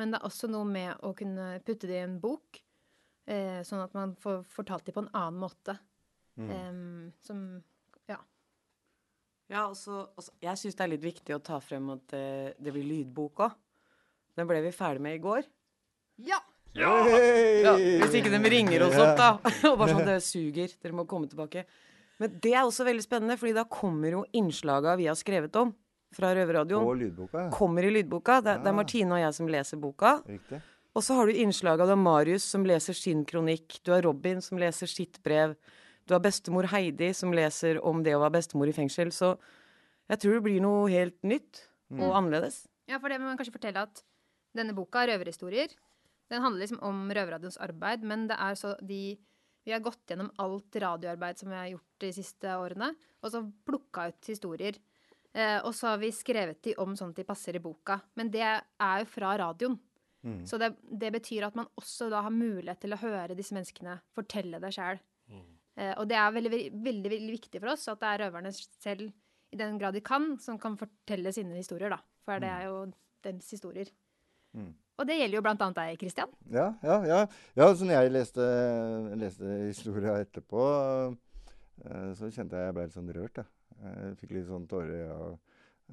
Men 0.00 0.14
det 0.14 0.22
er 0.22 0.28
også 0.28 0.48
noe 0.50 0.66
med 0.68 1.04
å 1.06 1.12
kunne 1.18 1.50
putte 1.66 1.90
det 1.90 2.00
i 2.00 2.06
en 2.06 2.18
bok, 2.22 2.62
eh, 3.28 3.60
sånn 3.68 3.84
at 3.84 3.94
man 3.96 4.16
får 4.20 4.42
fortalt 4.48 4.88
de 4.88 4.96
på 4.96 5.04
en 5.04 5.12
annen 5.12 5.44
måte. 5.44 5.76
Mm. 6.36 6.48
Um, 6.50 7.12
som 7.22 7.40
Ja. 8.10 8.16
Ja, 9.50 9.66
også, 9.68 10.08
også, 10.18 10.32
Jeg 10.42 10.56
syns 10.58 10.74
det 10.74 10.84
er 10.84 10.88
litt 10.94 11.04
viktig 11.04 11.34
å 11.36 11.42
ta 11.42 11.60
frem 11.62 11.90
at 11.94 12.06
det, 12.10 12.54
det 12.58 12.72
blir 12.74 12.84
lydbok 12.88 13.44
òg. 13.44 13.52
Den 14.34 14.48
ble 14.50 14.62
vi 14.64 14.72
ferdig 14.74 15.00
med 15.04 15.14
i 15.18 15.22
går. 15.22 15.44
Ja! 16.26 16.40
Ja, 16.74 16.90
Hvis 17.78 18.16
ikke 18.18 18.32
de 18.34 18.50
ringer 18.50 18.82
oss 18.88 18.96
opp, 18.98 19.14
da. 19.20 19.28
Og 19.70 19.76
bare 19.78 19.92
sånn 19.94 20.08
Det 20.08 20.16
suger. 20.26 20.72
Dere 20.82 20.96
må 20.98 21.04
komme 21.06 21.28
tilbake. 21.30 21.62
Men 22.18 22.34
det 22.42 22.50
er 22.54 22.64
også 22.66 22.86
veldig 22.86 23.04
spennende, 23.04 23.36
fordi 23.38 23.54
da 23.54 23.62
kommer 23.70 24.10
jo 24.16 24.24
innslaga 24.34 24.96
vi 24.98 25.06
har 25.06 25.14
skrevet 25.18 25.54
om 25.60 25.70
fra 26.14 26.32
Røverradioen. 26.34 26.86
Lydboka, 26.98 27.44
ja. 27.46 27.52
Kommer 27.54 27.86
i 27.86 27.92
lydboka. 27.94 28.40
Det, 28.42 28.56
er- 28.56 28.64
det 28.64 28.70
er 28.72 28.76
Martine 28.80 29.14
og 29.16 29.22
jeg 29.22 29.34
som 29.38 29.48
leser 29.50 29.80
boka. 29.82 30.16
Riktig. 30.26 30.60
Og 30.94 31.02
så 31.02 31.14
har 31.18 31.26
du 31.30 31.38
innslaga. 31.42 31.86
Du 31.86 31.94
har 31.94 31.98
Marius 32.02 32.44
som 32.46 32.66
leser 32.66 32.94
sin 32.94 33.24
kronikk. 33.26 33.80
Du 33.86 33.90
har 33.94 34.02
Robin 34.06 34.42
som 34.42 34.58
leser 34.58 34.90
sitt 34.90 35.18
brev. 35.26 35.54
Du 36.06 36.14
har 36.14 36.20
bestemor 36.20 36.66
Heidi 36.68 37.12
som 37.14 37.32
leser 37.32 37.78
om 37.84 38.02
det 38.04 38.14
å 38.14 38.20
være 38.20 38.36
bestemor 38.38 38.68
i 38.68 38.76
fengsel. 38.76 39.12
Så 39.12 39.38
jeg 40.10 40.20
tror 40.20 40.34
det 40.38 40.42
blir 40.44 40.60
noe 40.60 40.88
helt 40.92 41.20
nytt 41.22 41.66
og 41.90 41.98
Mm. 41.98 42.12
annerledes. 42.18 42.66
Ja, 42.88 42.98
for 42.98 43.08
det 43.08 43.18
må 43.20 43.24
man 43.28 43.36
kanskje 43.38 43.52
fortelle 43.56 43.82
at 43.82 44.02
denne 44.54 44.74
boka, 44.74 45.06
'Røverhistorier', 45.06 45.72
den 46.30 46.42
handler 46.42 46.60
liksom 46.60 46.82
om 46.82 47.08
Røverradioens 47.10 47.58
arbeid, 47.58 48.02
men 48.02 48.26
det 48.28 48.36
er 48.38 48.54
så 48.54 48.76
de 48.86 49.18
Vi 49.66 49.72
har 49.72 49.80
gått 49.80 50.06
gjennom 50.06 50.30
alt 50.38 50.70
radioarbeid 50.76 51.38
som 51.38 51.48
vi 51.48 51.54
har 51.54 51.70
gjort 51.70 51.98
de 51.98 52.12
siste 52.12 52.44
årene, 52.44 52.94
og 53.22 53.30
så 53.32 53.50
plukka 53.64 54.08
ut 54.08 54.26
historier. 54.26 54.74
Eh, 55.34 55.58
og 55.64 55.72
så 55.72 55.88
har 55.88 55.96
vi 55.96 56.10
skrevet 56.10 56.60
de 56.60 56.74
om 56.76 56.92
sånn 56.94 57.08
at 57.08 57.14
de 57.16 57.24
passer 57.24 57.56
i 57.56 57.58
boka. 57.58 58.02
Men 58.14 58.28
det 58.30 58.42
er 58.42 58.98
jo 58.98 59.04
fra 59.06 59.38
radioen. 59.38 59.78
Mm. 60.22 60.44
Så 60.46 60.58
det, 60.58 60.76
det 60.92 61.10
betyr 61.14 61.46
at 61.46 61.54
man 61.56 61.66
også 61.80 62.10
da 62.10 62.20
har 62.20 62.30
mulighet 62.30 62.78
til 62.80 62.92
å 62.92 62.98
høre 63.00 63.34
disse 63.34 63.52
menneskene 63.54 64.00
fortelle 64.14 64.60
det 64.60 64.74
sjøl. 64.74 65.00
Eh, 65.74 65.92
og 65.98 66.06
det 66.10 66.18
er 66.18 66.34
veldig, 66.34 66.52
veldig, 66.52 67.10
veldig, 67.10 67.34
viktig 67.34 67.60
for 67.60 67.72
oss 67.74 67.88
at 67.90 68.00
det 68.02 68.10
er 68.10 68.24
røverne 68.24 68.52
selv, 68.54 69.10
i 69.54 69.58
den 69.58 69.78
grad 69.78 69.94
de 69.94 70.02
kan, 70.02 70.32
som 70.42 70.58
kan 70.58 70.78
fortelle 70.78 71.30
sine 71.34 71.54
historier, 71.58 71.92
da. 71.94 72.00
For 72.26 72.42
det 72.42 72.50
er 72.50 72.64
jo 72.66 72.78
deres 73.22 73.50
historier. 73.54 73.90
Mm. 74.54 74.72
Og 74.98 75.08
det 75.08 75.18
gjelder 75.18 75.38
jo 75.38 75.42
annet 75.50 75.78
deg, 75.78 75.96
Kristian. 75.98 76.32
Ja, 76.54 76.68
ja, 76.86 76.98
ja. 77.06 77.20
ja 77.58 77.68
så 77.74 77.86
når 77.86 77.96
jeg 77.98 78.14
leste, 78.14 78.46
leste 79.18 79.56
historia 79.64 80.16
etterpå, 80.22 80.64
eh, 81.84 82.10
så 82.18 82.30
kjente 82.30 82.58
jeg 82.58 82.70
jeg 82.70 82.76
ble 82.76 82.86
litt 82.86 82.96
sånn 82.98 83.14
rørt. 83.16 83.42
Jeg, 83.42 83.94
jeg 83.98 84.16
fikk 84.22 84.36
litt 84.36 84.48
sånn 84.50 84.68
tårer 84.70 84.94
i 84.94 85.02
øya. 85.08 85.32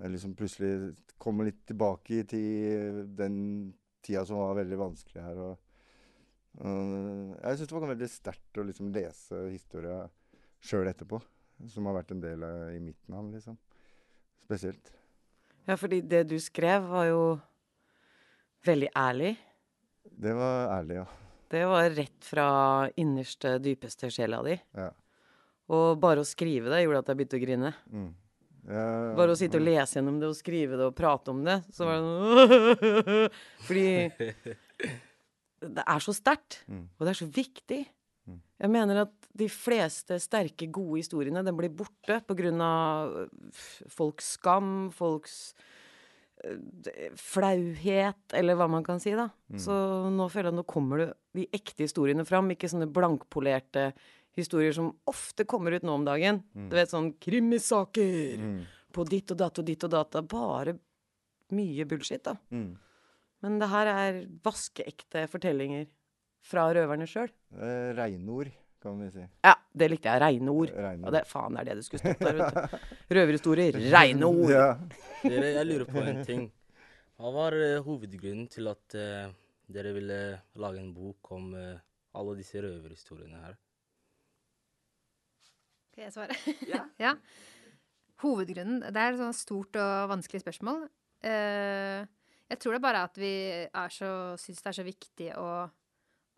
Jeg 0.01 0.13
liksom 0.13 0.35
plutselig 0.39 0.73
kom 1.21 1.41
litt 1.43 1.65
tilbake 1.67 2.23
til 2.29 3.01
den 3.17 3.35
tida 4.05 4.23
som 4.25 4.39
var 4.39 4.61
veldig 4.61 4.79
vanskelig 4.79 5.25
her. 5.25 5.41
og 5.49 5.70
Jeg 6.59 7.57
syns 7.57 7.69
det 7.69 7.75
var 7.77 7.87
veldig 7.93 8.09
sterkt 8.11 8.59
å 8.59 8.65
liksom 8.67 8.89
lese 8.93 9.37
historia 9.49 10.01
sjøl 10.61 10.89
etterpå. 10.91 11.21
som 11.69 11.85
har 11.85 11.93
vært 11.99 12.11
en 12.11 12.21
del 12.23 12.43
av, 12.43 12.71
i 12.73 12.79
mitt 12.81 13.07
navn, 13.07 13.31
liksom. 13.35 13.57
Spesielt. 14.41 14.91
Ja, 15.67 15.75
fordi 15.77 16.01
det 16.01 16.23
du 16.31 16.39
skrev, 16.41 16.87
var 16.89 17.05
jo 17.05 17.21
veldig 18.65 18.89
ærlig. 18.97 19.35
Det 20.03 20.33
var 20.33 20.71
ærlig, 20.79 20.95
ja. 21.03 21.05
Det 21.51 21.61
var 21.67 21.89
rett 21.93 22.25
fra 22.25 22.47
innerste, 22.97 23.59
dypeste 23.61 24.09
sjela 24.09 24.41
di. 24.45 24.55
Ja. 24.73 24.89
Og 25.71 25.99
bare 26.01 26.23
å 26.23 26.27
skrive 26.27 26.71
det 26.71 26.81
gjorde 26.83 27.03
at 27.03 27.11
jeg 27.11 27.19
begynte 27.19 27.37
å 27.37 27.43
grine. 27.43 27.71
Mm. 27.91 28.09
Ja, 28.71 28.87
Bare 29.17 29.33
å 29.33 29.37
sitte 29.37 29.57
og 29.57 29.65
lese 29.65 29.97
gjennom 29.97 30.19
det 30.21 30.27
og 30.29 30.37
skrive 30.37 30.77
det 30.77 30.85
og 30.89 30.97
prate 30.97 31.33
om 31.33 31.39
det, 31.45 31.59
så 31.73 31.87
var 31.87 31.97
det 31.97 32.03
sånn 32.05 33.39
Fordi 33.67 33.87
det 35.61 35.83
er 35.87 35.99
så 36.03 36.13
sterkt, 36.17 36.63
Mm. 36.67 36.87
og 36.99 37.05
det 37.05 37.09
er 37.15 37.19
så 37.25 37.31
viktig. 37.31 37.81
Jeg 38.61 38.69
mener 38.69 39.01
at 39.01 39.11
de 39.35 39.47
fleste 39.49 40.19
sterke, 40.21 40.67
gode 40.71 40.99
historiene 41.01 41.43
den 41.43 41.55
blir 41.57 41.69
borte 41.73 42.19
pga. 42.27 43.27
folks 43.89 44.37
skam, 44.37 44.91
folks 44.93 45.53
eh, 46.43 47.09
flauhet, 47.17 48.33
eller 48.37 48.55
hva 48.59 48.67
man 48.69 48.83
kan 48.85 48.99
si, 49.01 49.11
da. 49.17 49.29
Mm. 49.51 49.59
Så 49.59 49.73
nå 50.13 50.27
føler 50.31 50.49
jeg 50.51 50.53
at 50.53 50.59
nå 50.61 50.65
kommer 50.69 50.97
det 51.03 51.09
de 51.33 51.47
ekte 51.57 51.85
historiene 51.87 52.25
fram, 52.27 52.49
ikke 52.53 52.69
sånne 52.69 52.89
blankpolerte 52.93 53.91
historier 54.37 54.71
som 54.73 54.93
ofte 55.11 55.43
kommer 55.45 55.73
ut 55.75 55.83
nå 55.83 55.97
om 55.97 56.05
dagen. 56.07 56.43
Mm. 56.55 56.69
Du 56.69 56.75
vet 56.77 56.89
sånn 56.93 57.13
krimisaker 57.19 58.37
Mm. 58.37 58.61
på 58.93 59.05
ditt 59.09 59.31
og 59.31 59.37
datt 59.37 59.59
og 59.59 59.65
ditt 59.65 59.83
og 59.83 59.89
datt. 59.91 60.11
Bare 60.27 60.77
mye 61.51 61.85
bullshit, 61.85 62.23
da. 62.23 62.35
Men 63.41 63.57
det 63.61 63.69
her 63.71 63.89
er 63.89 64.21
vaskeekte 64.45 65.25
fortellinger 65.31 65.87
fra 66.45 66.67
røverne 66.73 67.07
sjøl. 67.09 67.31
Eh, 67.57 67.91
Reinord, 67.97 68.51
kan 68.81 68.97
vi 69.01 69.09
si. 69.13 69.25
Ja, 69.45 69.55
det 69.77 69.89
likte 69.93 70.13
jeg. 70.13 70.21
Reinord. 70.23 70.73
Reinord. 70.75 71.07
Ja, 71.09 71.13
det, 71.17 71.23
faen, 71.29 71.57
det 71.57 71.61
er 71.61 71.69
det 71.69 71.77
det 71.81 71.85
skulle 71.87 72.01
stått 72.03 72.25
der. 72.25 72.75
Røverhistorier. 73.17 73.79
Reinord. 73.93 74.53
Ja. 74.53 74.67
Dere, 75.23 75.53
jeg 75.57 75.69
lurer 75.69 75.89
på 75.89 76.05
en 76.05 76.21
ting. 76.27 76.47
Hva 77.21 77.33
var 77.35 77.57
eh, 77.57 77.79
hovedgrunnen 77.85 78.47
til 78.49 78.69
at 78.71 78.97
uh, 78.97 79.33
dere 79.69 79.91
ville 79.93 80.21
lage 80.61 80.81
en 80.81 80.93
bok 80.95 81.33
om 81.35 81.51
uh, 81.53 81.81
alle 82.17 82.37
disse 82.39 82.61
røverhistoriene 82.63 83.43
her? 83.43 83.59
Skal 85.91 86.07
jeg 86.07 86.15
svare? 86.15 86.37
Ja. 87.05 87.15
Hovedgrunnen 88.21 88.81
Det 88.85 88.97
er 88.97 89.13
et 89.13 89.21
sånt 89.21 89.37
stort 89.37 89.77
og 89.81 90.09
vanskelig 90.11 90.43
spørsmål. 90.43 90.83
Eh, 91.25 92.05
jeg 92.51 92.59
tror 92.59 92.75
det 92.75 92.83
bare 92.83 93.01
er 93.01 93.09
at 93.09 93.19
vi 93.21 93.33
er 93.65 93.93
syns 93.95 94.59
det 94.59 94.71
er 94.71 94.75
så 94.75 94.85
viktig 94.85 95.29
å, 95.39 95.49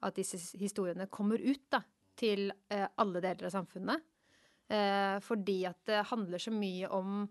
at 0.05 0.17
disse 0.17 0.37
historiene 0.61 1.09
kommer 1.11 1.41
ut 1.41 1.65
da, 1.73 1.81
til 2.19 2.51
eh, 2.69 2.85
alle 3.01 3.21
deler 3.23 3.49
av 3.49 3.55
samfunnet. 3.55 4.03
Eh, 4.73 5.17
fordi 5.25 5.63
at 5.67 5.81
det 5.89 6.03
handler 6.11 6.41
så 6.41 6.53
mye 6.53 6.89
om 6.93 7.23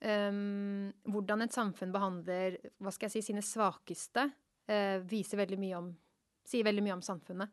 ehm, 0.00 0.88
hvordan 1.12 1.44
et 1.44 1.54
samfunn 1.54 1.92
behandler 1.94 2.58
hva 2.80 2.92
skal 2.94 3.10
jeg 3.10 3.18
si, 3.18 3.28
sine 3.30 3.44
svakeste. 3.44 4.30
eh, 4.66 4.98
viser 5.04 5.38
veldig 5.38 5.60
mye 5.60 5.78
om, 5.78 5.92
sier 6.46 6.66
veldig 6.66 6.82
mye 6.82 6.96
om 6.96 7.04
samfunnet. 7.04 7.52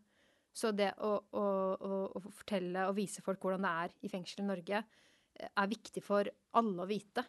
Så 0.54 0.72
det 0.72 0.92
å, 1.02 1.12
å, 1.34 1.46
å, 1.76 2.02
å 2.14 2.24
fortelle 2.30 2.88
og 2.88 2.96
vise 2.98 3.24
folk 3.26 3.42
hvordan 3.42 3.66
det 3.66 3.76
er 3.84 3.96
i 4.06 4.12
fengsel 4.12 4.44
i 4.46 4.48
Norge, 4.48 4.84
eh, 5.36 5.50
er 5.50 5.72
viktig 5.76 6.04
for 6.06 6.30
alle 6.58 6.86
å 6.86 6.90
vite. 6.90 7.26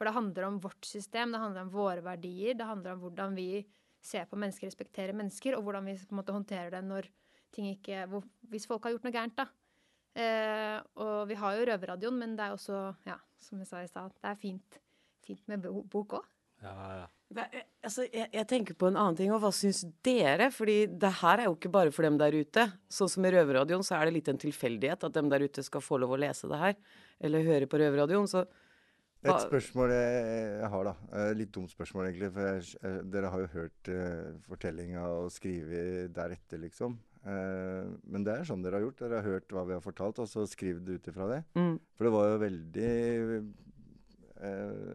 For 0.00 0.08
det 0.08 0.16
handler 0.16 0.46
om 0.46 0.54
vårt 0.64 0.86
system, 0.88 1.34
det 1.34 1.38
handler 1.42 1.66
om 1.66 1.70
våre 1.74 2.00
verdier, 2.00 2.54
det 2.56 2.64
handler 2.64 2.94
om 2.94 3.02
hvordan 3.04 3.34
vi 3.36 3.66
ser 4.00 4.24
på 4.24 4.38
mennesker, 4.40 4.70
respekterer 4.70 5.12
mennesker, 5.12 5.52
og 5.58 5.66
hvordan 5.66 5.90
vi 5.90 5.98
på 6.00 6.14
en 6.14 6.20
måte 6.22 6.32
håndterer 6.32 6.72
det 6.72 6.80
når 6.86 7.10
ting 7.52 7.66
ikke 7.68 8.06
hvor, 8.08 8.24
Hvis 8.48 8.64
folk 8.70 8.86
har 8.86 8.94
gjort 8.94 9.04
noe 9.04 9.12
gærent, 9.12 9.36
da. 9.36 9.44
Eh, 10.16 10.78
og 11.04 11.28
vi 11.28 11.36
har 11.36 11.58
jo 11.58 11.66
Røverradioen, 11.68 12.16
men 12.16 12.32
det 12.38 12.46
er 12.46 12.54
også, 12.56 12.78
ja, 13.04 13.18
som 13.44 13.60
jeg 13.60 13.68
sa 13.68 13.82
i 13.84 13.90
stad, 13.90 14.14
det 14.16 14.30
er 14.30 14.38
fint, 14.40 14.78
fint 15.26 15.42
med 15.52 15.68
bok 15.68 16.16
òg. 16.16 16.30
Ja, 16.64 16.72
ja. 17.02 17.04
Det 17.30 17.44
er, 17.44 17.66
altså, 17.84 18.08
jeg, 18.08 18.30
jeg 18.38 18.48
tenker 18.48 18.78
på 18.80 18.88
en 18.88 18.96
annen 19.02 19.20
ting, 19.20 19.34
og 19.36 19.44
hva 19.44 19.52
syns 19.52 19.82
dere? 20.06 20.48
Fordi 20.48 20.78
det 20.96 21.12
her 21.20 21.44
er 21.44 21.50
jo 21.50 21.58
ikke 21.58 21.74
bare 21.76 21.92
for 21.92 22.08
dem 22.08 22.16
der 22.18 22.40
ute. 22.40 22.64
Sånn 22.88 23.12
som 23.12 23.28
i 23.28 23.34
Røverradioen, 23.36 23.84
så 23.84 24.00
er 24.00 24.08
det 24.08 24.16
litt 24.16 24.32
en 24.32 24.40
tilfeldighet 24.40 25.04
at 25.06 25.20
dem 25.20 25.28
der 25.28 25.44
ute 25.44 25.62
skal 25.66 25.84
få 25.84 26.00
lov 26.00 26.16
å 26.16 26.22
lese 26.24 26.48
det 26.48 26.64
her, 26.64 26.80
eller 27.20 27.46
høre 27.52 27.68
på 27.68 27.84
Røverradioen. 27.84 28.32
Så 28.32 28.46
Et 29.20 29.42
spørsmål 29.44 29.92
jeg, 29.92 30.68
har, 30.72 30.88
da. 30.88 30.94
Eh, 31.12 31.30
Litt 31.36 31.52
dumt 31.52 31.72
spørsmål, 31.72 32.08
egentlig. 32.08 32.30
For 32.32 32.48
jeg, 32.48 32.68
eh, 32.88 33.00
dere 33.12 33.32
har 33.34 33.42
jo 33.42 33.50
hørt 33.52 33.90
uh, 33.92 34.30
fortellinga 34.46 35.02
og 35.18 35.28
skrevet 35.34 36.14
deretter, 36.16 36.62
liksom. 36.62 36.96
Uh, 37.20 37.92
men 38.08 38.24
det 38.24 38.32
er 38.32 38.48
sånn 38.48 38.64
dere 38.64 38.80
har 38.80 38.86
gjort. 38.86 39.02
Dere 39.02 39.20
har 39.20 39.36
hørt 39.36 39.52
hva 39.52 39.66
vi 39.68 39.76
har 39.76 39.84
fortalt, 39.84 40.22
og 40.24 40.30
så 40.30 40.46
skrevet 40.48 40.86
det 40.86 40.96
ut 40.96 41.10
ifra 41.12 41.28
det. 41.34 41.40
Mm. 41.58 41.74
For 41.98 42.08
det 42.08 42.14
var 42.16 42.30
jo 42.30 42.40
veldig 42.46 42.94
uh, 44.40 44.94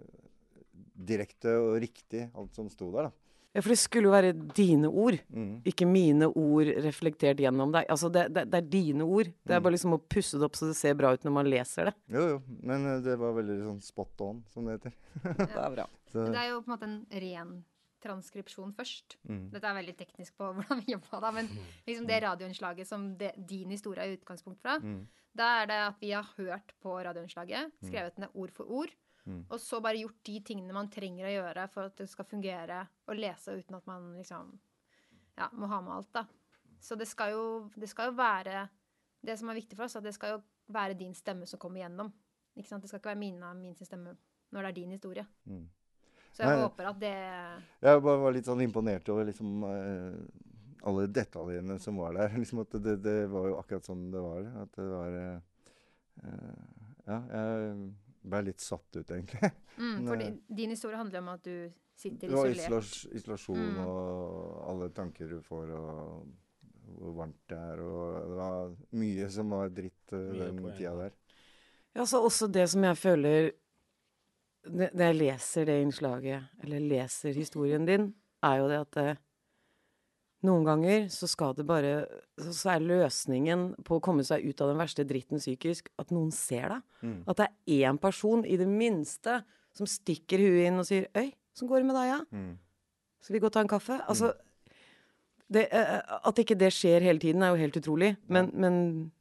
direkte 1.13 1.53
og 1.61 1.77
riktig, 1.85 2.25
alt 2.33 2.57
som 2.57 2.71
sto 2.73 2.89
der, 2.95 3.11
da. 3.11 3.24
Ja, 3.55 3.61
for 3.63 3.71
det 3.71 3.77
skulle 3.79 4.09
jo 4.09 4.11
være 4.11 4.33
dine 4.53 4.89
ord, 4.91 5.15
Mm. 5.31 5.61
ikke 5.63 5.87
mine 5.87 6.27
ord 6.35 6.67
reflektert 6.83 7.37
gjennom 7.39 7.71
deg. 7.71 7.85
Altså, 7.89 8.09
det, 8.11 8.25
det, 8.35 8.43
det 8.51 8.57
er 8.59 8.69
dine 8.69 9.01
ord. 9.07 9.25
Det 9.45 9.55
er 9.55 9.59
Mm. 9.61 9.63
bare 9.63 9.73
liksom 9.77 9.93
å 9.95 10.01
pusse 10.11 10.37
det 10.37 10.43
opp 10.43 10.55
så 10.59 10.67
det 10.67 10.75
ser 10.75 10.93
bra 10.99 11.13
ut 11.13 11.23
når 11.23 11.31
man 11.31 11.45
leser 11.49 11.85
det. 11.85 11.93
Jo, 12.11 12.25
jo. 12.33 12.41
Men 12.61 12.85
eh, 12.85 12.99
det 13.01 13.15
var 13.17 13.31
veldig 13.33 13.61
sånn 13.63 13.81
spot 13.81 14.21
on, 14.21 14.43
som 14.51 14.65
det 14.65 14.75
heter. 14.81 14.93
Det 15.39 15.55
er 15.55 15.71
bra. 15.77 15.87
Så, 16.11 16.25
Det 16.27 16.35
er 16.35 16.49
jo 16.51 16.61
på 16.61 16.67
en 16.71 16.77
måte 16.77 16.83
en 16.91 17.05
ren 17.23 17.63
transkripsjon 18.05 18.73
først. 18.77 19.15
Mm. 19.27 19.49
Dette 19.53 19.65
er 19.69 19.77
veldig 19.79 19.95
teknisk 19.97 20.35
på 20.37 20.51
hvordan 20.55 20.83
vi 20.85 20.93
jobber 20.93 21.21
da, 21.23 21.31
men 21.31 21.47
liksom 21.87 22.07
det 22.09 22.19
radioinnslaget 22.23 22.87
som 22.87 23.07
det, 23.17 23.31
din 23.49 23.71
historie 23.73 24.03
er 24.03 24.17
utgangspunkt 24.17 24.59
fra, 24.61 24.77
Mm. 24.83 25.07
da 25.35 25.63
er 25.63 25.65
det 25.71 25.79
at 25.87 25.97
vi 26.03 26.11
har 26.11 26.27
hørt 26.37 26.73
på 26.83 26.99
radioinnslaget, 27.07 27.71
Mm. 27.81 27.89
skrevet 27.89 28.17
ned 28.19 28.29
ord 28.35 28.51
for 28.51 28.65
ord, 28.69 28.91
Mm. 29.25 29.41
og 29.49 29.57
så 29.57 29.79
bare 29.81 29.97
gjort 29.97 30.19
de 30.27 30.35
tingene 30.45 30.73
man 30.75 30.89
trenger 30.93 31.25
å 31.25 31.31
gjøre 31.33 31.63
for 31.73 31.89
at 31.89 31.95
det 31.97 32.05
skal 32.11 32.27
fungere 32.29 32.83
å 33.09 33.15
lese 33.17 33.55
uten 33.57 33.77
at 33.79 33.87
man 33.89 34.11
liksom 34.13 34.51
ja, 35.35 35.47
må 35.57 35.69
ha 35.71 35.79
med 35.81 35.95
alt, 35.95 36.11
da. 36.13 36.25
Så 36.79 36.97
det 36.99 37.07
skal 37.09 37.33
jo, 37.33 37.45
det 37.73 37.89
skal 37.89 38.11
jo 38.11 38.17
være 38.19 38.67
Det 39.25 39.33
som 39.39 39.49
er 39.49 39.57
viktig 39.57 39.73
for 39.73 39.87
oss, 39.87 39.95
at 39.97 40.05
det 40.05 40.13
skal 40.13 40.35
jo 40.35 40.41
være 40.69 40.93
din 40.93 41.15
stemme 41.17 41.47
som 41.49 41.57
kommer 41.57 41.81
gjennom. 41.81 42.11
Ikke 42.53 42.69
sant? 42.69 42.83
Det 42.83 42.91
skal 42.91 42.99
ikke 42.99 43.09
være 43.09 43.21
min, 43.23 43.39
min 43.57 43.73
stemme 43.79 44.13
når 44.53 44.61
det 44.61 44.69
er 44.69 44.75
din 44.77 44.91
historie. 44.93 45.25
Mm. 45.49 45.63
Så 46.35 46.43
jeg 46.43 46.51
Nei, 46.51 46.61
håper 46.61 46.89
at 46.91 46.99
det 46.99 47.15
Jeg 47.15 48.03
bare 48.05 48.21
var 48.21 48.35
litt 48.35 48.45
sånn 48.45 48.61
imponert 48.61 49.09
over 49.09 49.25
liksom 49.25 49.65
eh, 49.65 50.19
alle 50.85 51.07
detaljene 51.09 51.79
som 51.81 51.97
var 51.97 52.13
der. 52.19 52.35
Liksom 52.41 52.61
at 52.61 52.77
det, 52.85 52.97
det 53.01 53.17
var 53.31 53.49
jo 53.49 53.57
akkurat 53.57 53.89
sånn 53.89 54.09
det 54.13 54.23
var. 54.23 54.49
At 54.61 54.77
det 54.77 54.87
var 54.91 55.19
eh, 55.23 55.69
eh, 56.21 56.65
Ja, 57.07 57.19
jeg 57.33 57.93
ble 58.25 58.41
litt 58.47 58.63
satt 58.63 58.97
ut, 58.99 59.11
egentlig. 59.15 59.51
mm, 59.77 59.99
For 60.07 60.21
eh, 60.25 60.33
din 60.61 60.73
historie 60.73 60.97
handler 60.99 61.21
om 61.23 61.29
at 61.35 61.43
du 61.45 61.71
sitter 61.95 62.27
det 62.27 62.35
var 62.35 62.49
isolert. 62.49 62.65
isolas 62.65 63.05
isolasjon 63.21 63.59
Mm. 63.75 63.77
og 63.87 64.63
alle 64.71 64.89
tanker 64.97 65.29
du 65.31 65.37
får, 65.45 65.69
og 65.77 66.25
hvor 66.95 67.13
varmt 67.17 67.39
det 67.49 67.57
er. 67.57 67.81
Og 67.81 68.29
det 68.29 68.39
var 68.39 68.73
mye 69.01 69.29
som 69.33 69.49
var 69.55 69.69
dritt 69.69 70.13
eh, 70.13 70.25
Mye 70.31 70.47
den 70.49 70.59
poeng, 70.63 70.75
tida 70.77 70.95
der. 71.03 71.15
Ja, 71.95 72.05
så 72.05 72.19
også 72.27 72.49
det 72.51 72.65
som 72.69 72.83
jeg 72.83 72.97
føler 72.99 73.51
Når 74.65 74.89
når 74.97 75.03
jeg 75.05 75.15
leser 75.19 75.65
det 75.69 75.75
innslaget, 75.83 76.43
eller 76.63 76.79
leser 76.81 77.33
historien 77.37 77.85
din, 77.85 78.07
er 78.43 78.55
jo 78.57 78.67
det 78.71 78.79
at 78.81 78.91
det, 78.97 79.17
noen 80.45 80.65
ganger 80.67 81.07
så 81.13 81.27
skal 81.29 81.55
det 81.57 81.65
bare 81.67 82.05
Så 82.37 82.69
er 82.73 82.83
løsningen 82.83 83.67
på 83.87 83.97
å 83.97 84.03
komme 84.03 84.25
seg 84.27 84.45
ut 84.45 84.61
av 84.61 84.71
den 84.71 84.81
verste 84.81 85.05
dritten 85.07 85.41
psykisk 85.41 85.89
at 86.01 86.13
noen 86.13 86.31
ser 86.35 86.69
deg. 86.75 86.85
Mm. 87.01 87.19
At 87.31 87.41
det 87.41 87.47
er 87.47 87.89
én 87.89 87.99
person, 88.01 88.45
i 88.45 88.57
det 88.59 88.67
minste, 88.69 89.41
som 89.75 89.89
stikker 89.89 90.41
huet 90.43 90.69
inn 90.69 90.79
og 90.79 90.87
sier 90.87 91.09
'Øy, 91.15 91.33
åssen 91.55 91.69
går 91.69 91.81
det 91.81 91.89
med 91.89 91.95
deg, 91.99 92.07
ja? 92.11 92.19
Mm. 92.31 92.53
Skal 93.21 93.33
vi 93.33 93.39
gå 93.39 93.49
og 93.49 93.53
ta 93.53 93.61
en 93.61 93.71
kaffe?' 93.71 94.01
Altså 94.07 94.33
det, 95.51 95.67
At 95.71 96.39
ikke 96.39 96.57
det 96.57 96.71
skjer 96.73 97.01
hele 97.01 97.19
tiden, 97.19 97.43
er 97.43 97.53
jo 97.53 97.61
helt 97.61 97.77
utrolig. 97.77 98.15
Men, 98.27 98.51
men 98.53 99.11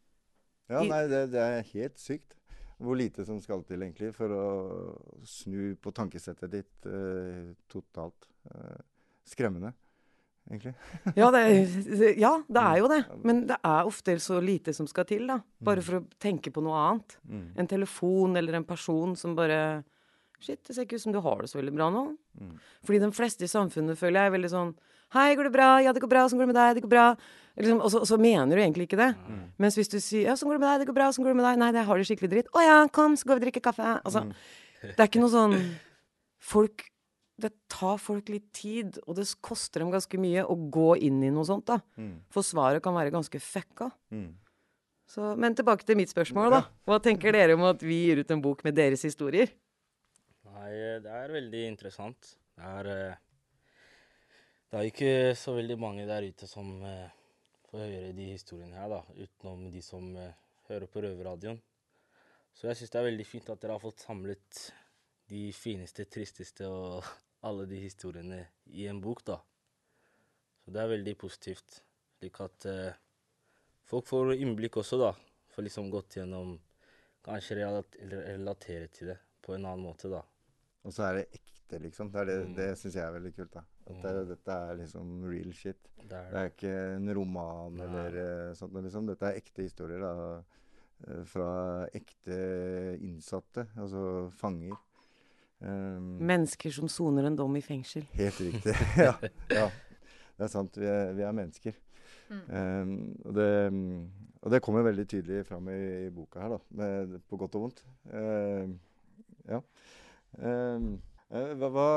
Ja, 0.69 0.81
nei, 0.81 1.05
det, 1.09 1.33
det 1.33 1.41
er 1.41 1.69
helt 1.75 2.01
sykt. 2.01 2.35
Hvor 2.79 2.97
lite 2.99 3.25
som 3.25 3.39
skal 3.41 3.63
til, 3.65 3.83
egentlig, 3.83 4.11
for 4.17 4.33
å 4.35 4.47
snu 5.29 5.77
på 5.81 5.93
tankesettet 5.95 6.51
ditt 6.51 6.89
eh, 6.91 7.53
totalt. 7.71 8.27
Eh, 8.51 8.81
skremmende, 9.25 9.73
egentlig. 10.51 10.75
Ja 11.21 11.31
det, 11.35 11.41
er- 11.45 12.19
ja, 12.21 12.33
det 12.49 12.63
er 12.63 12.79
jo 12.83 12.89
det. 12.93 13.01
Men 13.25 13.47
det 13.49 13.57
er 13.65 13.89
ofte 13.89 14.17
så 14.21 14.41
lite 14.45 14.75
som 14.77 14.87
skal 14.91 15.05
til, 15.09 15.27
da. 15.31 15.41
Bare 15.65 15.83
for 15.83 16.01
å 16.01 16.05
tenke 16.21 16.53
på 16.55 16.63
noe 16.65 16.77
annet. 16.89 17.17
Mm. 17.29 17.47
En 17.63 17.67
telefon 17.71 18.37
eller 18.37 18.55
en 18.61 18.65
person 18.69 19.17
som 19.17 19.35
bare 19.39 19.83
Shit, 20.45 20.61
det 20.67 20.75
ser 20.77 20.85
ikke 20.85 20.99
ut 20.99 21.01
som 21.07 21.13
du 21.15 21.21
har 21.25 21.39
det 21.41 21.49
så 21.49 21.57
veldig 21.57 21.73
bra 21.73 21.87
nå. 21.95 22.01
Mm. 22.37 22.57
Fordi 22.85 22.99
de 23.01 23.09
fleste 23.17 23.47
i 23.47 23.49
samfunnet 23.49 23.97
føler 23.97 24.21
jeg 24.21 24.29
er 24.29 24.35
veldig 24.35 24.51
sånn 24.53 24.75
Hei, 25.15 25.31
går 25.39 25.47
det 25.47 25.53
bra? 25.55 25.69
Ja, 25.81 25.93
det 25.95 26.03
går 26.03 26.11
bra. 26.11 26.25
Åssen 26.27 26.37
går 26.41 26.49
det 26.49 26.53
med 26.53 26.59
deg? 26.59 26.75
Det 26.75 26.83
går 26.85 26.91
bra. 26.91 27.05
Liksom, 27.57 27.79
og, 27.81 27.91
så, 27.93 28.01
og 28.03 28.09
så 28.11 28.17
mener 28.19 28.51
du 28.59 28.61
egentlig 28.65 28.89
ikke 28.89 28.99
det. 28.99 29.13
Mm. 29.31 29.45
Mens 29.63 29.77
hvis 29.79 29.89
du 29.93 30.01
sier 30.03 30.27
Ja, 30.27 30.35
åssen 30.35 30.51
går 30.51 30.59
det 30.59 30.65
med 30.65 30.69
deg? 30.73 30.81
Det 30.83 30.89
går 30.91 30.97
bra. 30.99 31.07
Åssen 31.13 31.23
går 31.25 31.31
det 31.33 31.39
med 31.39 31.47
deg? 31.47 31.61
Nei, 31.63 31.69
jeg 31.79 31.87
har 31.89 32.01
det 32.03 32.07
skikkelig 32.11 32.31
dritt. 32.35 32.49
Å 32.53 32.65
ja, 32.67 32.77
kom, 32.93 33.15
så 33.17 33.29
går 33.31 33.39
vi 33.39 33.41
og 33.41 33.47
drikker 33.47 33.65
kaffe. 33.71 33.93
Altså, 34.03 34.25
Mm. 34.27 34.35
det 34.91 34.99
er 35.01 35.09
ikke 35.09 35.23
noe 35.23 35.33
sånn 35.33 35.55
Folk 36.55 36.85
Det 37.41 37.51
tar 37.73 37.99
folk 37.99 38.29
litt 38.31 38.47
tid, 38.55 39.01
og 39.09 39.17
det 39.19 39.27
koster 39.43 39.83
dem 39.83 39.91
ganske 39.91 40.19
mye 40.23 40.45
å 40.47 40.55
gå 40.55 40.93
inn 41.03 41.19
i 41.27 41.33
noe 41.35 41.47
sånt, 41.49 41.67
da. 41.67 41.81
Mm. 41.99 42.21
For 42.31 42.47
svaret 42.47 42.85
kan 42.85 42.95
være 42.95 43.11
ganske 43.15 43.41
fucka. 43.43 43.89
Mm. 44.15 44.31
Så, 45.11 45.35
men 45.39 45.57
tilbake 45.59 45.85
til 45.87 45.99
mitt 45.99 46.13
spørsmål, 46.13 46.53
da. 46.55 46.63
Hva 46.87 47.01
tenker 47.03 47.35
dere 47.35 47.57
om 47.59 47.67
at 47.69 47.83
vi 47.85 48.05
gir 48.07 48.23
ut 48.23 48.31
en 48.31 48.45
bok 48.45 48.63
med 48.67 48.79
deres 48.79 49.03
historier? 49.05 49.51
Nei, 50.55 50.71
eh, 50.71 51.01
det 51.03 51.11
er 51.11 51.35
veldig 51.35 51.67
interessant. 51.73 52.37
Det 52.55 52.71
er 52.79 52.91
eh, 52.93 53.21
Det 54.71 54.81
er 54.81 54.89
ikke 54.89 55.13
så 55.39 55.55
veldig 55.55 55.77
mange 55.79 56.07
der 56.07 56.25
ute 56.27 56.49
som 56.51 56.71
eh, 56.87 57.13
får 57.69 57.85
høre 57.85 58.15
de 58.17 58.31
historiene 58.31 58.79
her, 58.79 58.95
da. 58.95 59.03
Utenom 59.19 59.69
de 59.75 59.83
som 59.83 60.09
hører 60.71 60.87
på 60.91 61.03
Røverradioen. 61.05 61.61
Så 62.55 62.71
jeg 62.71 62.79
syns 62.79 62.95
det 62.95 63.01
er 63.01 63.09
veldig 63.11 63.27
fint 63.27 63.51
at 63.51 63.61
dere 63.61 63.75
har 63.75 63.83
fått 63.83 64.03
samlet 64.07 64.65
de 65.31 65.47
fineste, 65.57 66.05
tristeste 66.11 66.67
og 66.69 67.05
alle 67.49 67.67
de 67.71 67.81
historiene 67.83 68.43
i 68.73 68.87
en 68.91 69.01
bok, 69.05 69.25
da. 69.29 69.39
Så 70.65 70.73
det 70.73 70.81
er 70.81 70.93
veldig 70.95 71.17
positivt. 71.21 71.81
Slik 72.19 72.39
at 72.41 72.65
eh, 72.71 72.95
folk 73.85 74.07
får 74.09 74.35
innblikk 74.39 74.79
også, 74.81 74.97
da. 75.01 75.11
Får 75.55 75.67
liksom 75.69 75.91
gått 75.93 76.17
gjennom 76.21 76.57
Kanskje 77.25 77.55
relat 77.57 77.95
relatere 78.05 78.89
til 78.93 79.09
det 79.09 79.15
på 79.41 79.55
en 79.55 79.65
annen 79.65 79.81
måte, 79.87 80.11
da. 80.13 80.19
Og 80.85 80.93
så 80.93 81.07
er 81.07 81.15
det 81.23 81.39
ekte, 81.39 81.79
liksom. 81.81 82.11
Det, 82.13 82.21
er 82.21 82.27
det, 82.29 82.35
Mm. 82.45 82.51
det 82.59 82.67
syns 82.77 82.99
jeg 82.99 83.05
er 83.07 83.15
veldig 83.15 83.31
kult. 83.39 83.53
da. 83.55 83.63
At 83.89 84.03
det, 84.05 84.13
dette 84.29 84.57
er 84.67 84.75
liksom 84.83 85.15
real 85.25 85.53
shit. 85.57 85.89
Det 85.97 86.09
Det 86.11 86.19
er 86.21 86.37
er, 86.43 86.51
ikke 86.53 86.75
en 86.99 87.09
roman 87.17 87.79
Nei. 87.79 87.87
eller 87.87 88.19
eh, 88.25 88.53
sånt. 88.61 88.77
Liksom. 88.77 89.07
Dette 89.09 89.31
er 89.31 89.41
ekte 89.41 89.65
historier 89.65 90.05
da, 90.05 90.13
eh, 91.09 91.23
fra 91.33 91.49
ekte 91.97 92.37
innsatte, 93.01 93.65
altså 93.77 94.05
fanger. 94.37 94.77
Um, 95.65 96.19
Mennesker 96.21 96.73
som 96.77 96.91
soner 96.93 97.25
en 97.25 97.37
dom 97.39 97.55
i 97.57 97.63
fengsel. 97.65 98.05
Helt 98.19 98.41
riktig. 98.43 98.75
ja, 99.01 99.15
ja. 99.49 99.69
Det 100.35 100.45
er 100.45 100.51
sant. 100.53 100.77
Vi 100.77 100.89
er, 100.91 101.13
vi 101.17 101.25
er 101.25 101.37
mennesker. 101.37 101.77
Mm. 102.29 102.43
Um, 102.49 102.93
og, 103.25 103.33
det, 103.37 103.49
og 104.43 104.53
det 104.53 104.61
kommer 104.65 104.85
veldig 104.85 105.07
tydelig 105.09 105.45
fram 105.49 105.71
i, 105.73 105.81
i 106.09 106.13
boka 106.13 106.43
her, 106.43 106.57
da. 106.57 106.61
Med, 106.81 107.17
på 107.31 107.39
godt 107.41 107.57
og 107.57 107.67
vondt. 107.67 107.85
Um, 108.11 108.77
ja. 109.49 109.63
Um, 110.35 110.91
eh, 111.31 111.55
hva, 111.61 111.71
hva 111.71 111.89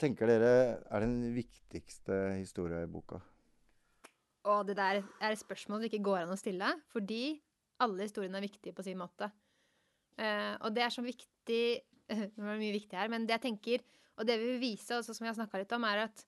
tenker 0.00 0.28
dere 0.28 0.52
er 0.82 1.06
den 1.06 1.20
viktigste 1.36 2.20
historia 2.40 2.82
i 2.84 2.90
boka? 2.90 3.22
Og 4.50 4.66
det 4.68 4.76
der 4.78 5.00
er 5.00 5.32
et 5.32 5.40
spørsmål 5.40 5.82
det 5.82 5.92
ikke 5.92 6.06
går 6.10 6.24
an 6.24 6.34
å 6.34 6.38
stille, 6.38 6.68
fordi 6.92 7.38
alle 7.82 8.06
historiene 8.06 8.38
er 8.40 8.46
viktige 8.46 8.76
på 8.76 8.84
sin 8.86 8.98
måte. 9.00 9.30
Uh, 10.16 10.56
og 10.64 10.72
det 10.74 10.84
er 10.84 10.92
så 10.92 11.04
viktig 11.04 11.62
Nå 12.36 12.46
var 12.46 12.60
mye 12.60 12.74
viktig 12.76 12.98
her, 12.98 13.10
men 13.12 13.26
det 13.26 13.36
jeg 13.38 13.46
tenker, 13.48 13.84
og 14.16 14.28
det 14.28 14.38
vi 14.40 14.52
vil 14.54 14.62
vise, 14.62 14.96
også 14.96 15.14
som 15.16 15.26
jeg 15.26 15.34
har 15.34 15.38
snakka 15.40 15.60
litt 15.60 15.74
om, 15.76 15.86
er 15.88 16.04
at 16.06 16.22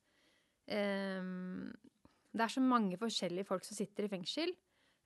um, 0.68 1.68
det 2.34 2.44
er 2.44 2.52
så 2.52 2.62
mange 2.62 2.98
forskjellige 3.00 3.48
folk 3.48 3.64
som 3.66 3.78
sitter 3.78 4.06
i 4.06 4.12
fengsel. 4.12 4.52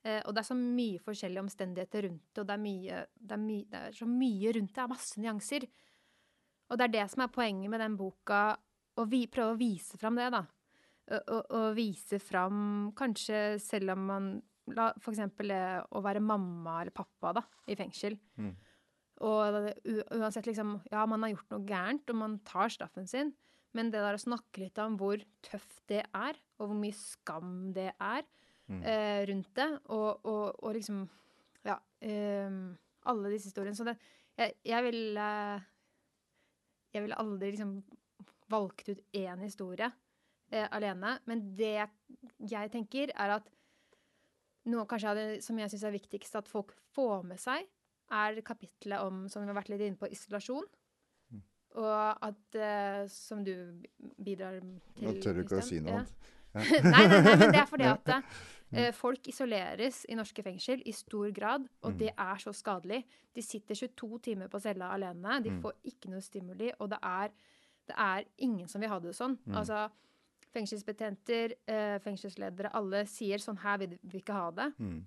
Uh, 0.03 0.19
og 0.25 0.33
det 0.33 0.43
er 0.43 0.49
så 0.49 0.57
mye 0.59 0.99
forskjellige 1.03 1.45
omstendigheter 1.45 2.07
rundt 2.09 2.25
det, 2.27 2.41
og 2.41 2.49
det 2.49 2.57
er, 2.57 2.63
mye, 2.65 3.03
det, 3.15 3.37
er 3.37 3.43
my, 3.45 3.59
det 3.71 3.83
er 3.87 3.97
så 4.01 4.09
mye 4.09 4.55
rundt 4.57 4.73
det. 4.73 4.75
Det 4.75 4.83
er 4.83 4.93
masse 4.95 5.23
nyanser. 5.23 5.67
Og 6.69 6.79
det 6.79 6.87
er 6.87 6.95
det 6.97 7.05
som 7.13 7.23
er 7.23 7.31
poenget 7.31 7.71
med 7.71 7.83
den 7.83 7.95
boka, 7.99 8.43
å 8.93 9.05
vi, 9.09 9.23
prøve 9.31 9.55
å 9.55 9.59
vise 9.59 9.97
fram 10.01 10.19
det, 10.19 10.27
da. 10.33 10.43
Å 11.13 11.61
vise 11.75 12.19
fram 12.23 12.91
kanskje 12.95 13.57
selv 13.59 13.91
om 13.91 14.03
man 14.07 14.27
la, 14.71 14.85
For 15.03 15.11
eksempel 15.11 15.51
å 15.51 16.01
være 16.03 16.21
mamma 16.23 16.77
eller 16.79 16.95
pappa 16.95 17.33
da, 17.35 17.43
i 17.67 17.75
fengsel. 17.75 18.15
Mm. 18.39 18.53
Og 19.23 19.71
uansett 20.19 20.47
liksom 20.49 20.75
Ja, 20.91 21.05
man 21.07 21.23
har 21.23 21.31
gjort 21.33 21.53
noe 21.53 21.65
gærent, 21.69 22.09
og 22.11 22.15
man 22.19 22.39
tar 22.47 22.71
straffen 22.73 23.07
sin. 23.07 23.33
Men 23.73 23.89
det 23.89 24.01
der 24.03 24.17
å 24.17 24.21
snakke 24.21 24.59
litt 24.61 24.77
om 24.83 24.97
hvor 24.99 25.21
tøft 25.45 25.79
det 25.89 26.03
er, 26.13 26.37
og 26.59 26.69
hvor 26.69 26.77
mye 26.77 26.97
skam 26.97 27.71
det 27.75 27.91
er 27.99 28.23
Mm. 28.63 28.79
eh, 28.87 29.25
rundt 29.27 29.49
det, 29.59 29.65
og, 29.91 30.21
og, 30.25 30.63
og 30.63 30.73
liksom 30.73 31.01
Ja. 31.65 31.75
Eh, 31.99 32.49
alle 33.05 33.29
disse 33.33 33.49
historiene. 33.51 33.75
Så 33.75 33.83
det 33.83 33.97
Jeg, 34.37 34.53
jeg 34.63 34.83
ville 34.83 35.25
Jeg 36.93 37.01
ville 37.03 37.17
aldri 37.19 37.51
liksom 37.51 37.83
valgt 38.49 38.87
ut 38.89 39.01
én 39.13 39.41
historie 39.43 39.91
eh, 40.51 40.67
alene. 40.71 41.19
Men 41.25 41.55
det 41.57 41.89
jeg 42.39 42.71
tenker, 42.71 43.11
er 43.15 43.35
at 43.39 43.49
noe 44.65 44.85
kanskje 44.85 45.15
det 45.17 45.43
som 45.43 45.57
jeg 45.59 45.69
syns 45.73 45.83
er 45.83 45.91
viktigst 45.97 46.35
at 46.39 46.47
folk 46.47 46.71
får 46.93 47.23
med 47.27 47.39
seg, 47.41 47.65
er 48.13 48.39
kapitlet 48.45 48.99
om, 49.01 49.23
som 49.29 49.41
vi 49.43 49.49
har 49.51 49.57
vært 49.57 49.69
litt 49.73 49.81
inne 49.87 49.97
på, 49.99 50.09
isolasjon. 50.13 50.65
Og 51.73 52.25
at, 52.27 52.55
uh, 52.55 53.07
som 53.09 53.39
du 53.43 53.53
bidrar 54.21 54.59
til 54.93 55.07
Nå 55.07 55.13
tør 55.23 55.39
du 55.39 55.41
ikke 55.41 55.57
å 55.57 55.63
si 55.65 55.79
noe 55.81 55.95
Ja. 55.95 56.03
annet. 56.03 56.29
nei, 56.85 57.07
nei, 57.09 57.21
nei, 57.25 57.31
men 57.33 57.49
det 57.49 57.61
er 57.63 57.65
fordi 57.71 57.87
at 57.95 58.11
uh, 58.13 58.91
folk 58.93 59.25
isoleres 59.31 60.03
i 60.05 60.13
norske 60.19 60.43
fengsel 60.45 60.83
i 60.85 60.93
stor 60.93 61.31
grad, 61.33 61.65
og 61.81 61.95
Mm. 61.95 61.97
det 62.03 62.11
er 62.13 62.37
så 62.43 62.53
skadelig. 62.53 62.99
De 63.33 63.41
sitter 63.41 63.73
22 63.73 64.19
timer 64.29 64.47
på 64.53 64.61
cella 64.61 64.91
alene, 64.93 65.39
de 65.43 65.49
Mm. 65.49 65.61
får 65.65 65.73
ikke 65.89 66.11
noe 66.13 66.21
stimuli, 66.21 66.69
og 66.79 66.91
det 66.93 66.99
er, 67.01 67.33
det 67.89 67.95
er 67.97 68.23
ingen 68.37 68.67
som 68.69 68.79
vil 68.81 68.89
ha 68.93 68.99
det 68.99 69.15
sånn. 69.17 69.39
Mm. 69.47 69.57
Altså, 69.57 69.89
fengselsbetjenter, 70.53 71.55
uh, 71.67 71.97
fengselsledere, 72.05 72.69
alle 72.77 73.05
sier 73.09 73.41
sånn 73.41 73.57
her 73.63 73.77
vil 73.81 73.97
vi 74.03 74.19
ikke 74.21 74.33
ha 74.37 74.51
det. 74.51 74.69
Mm. 74.79 74.99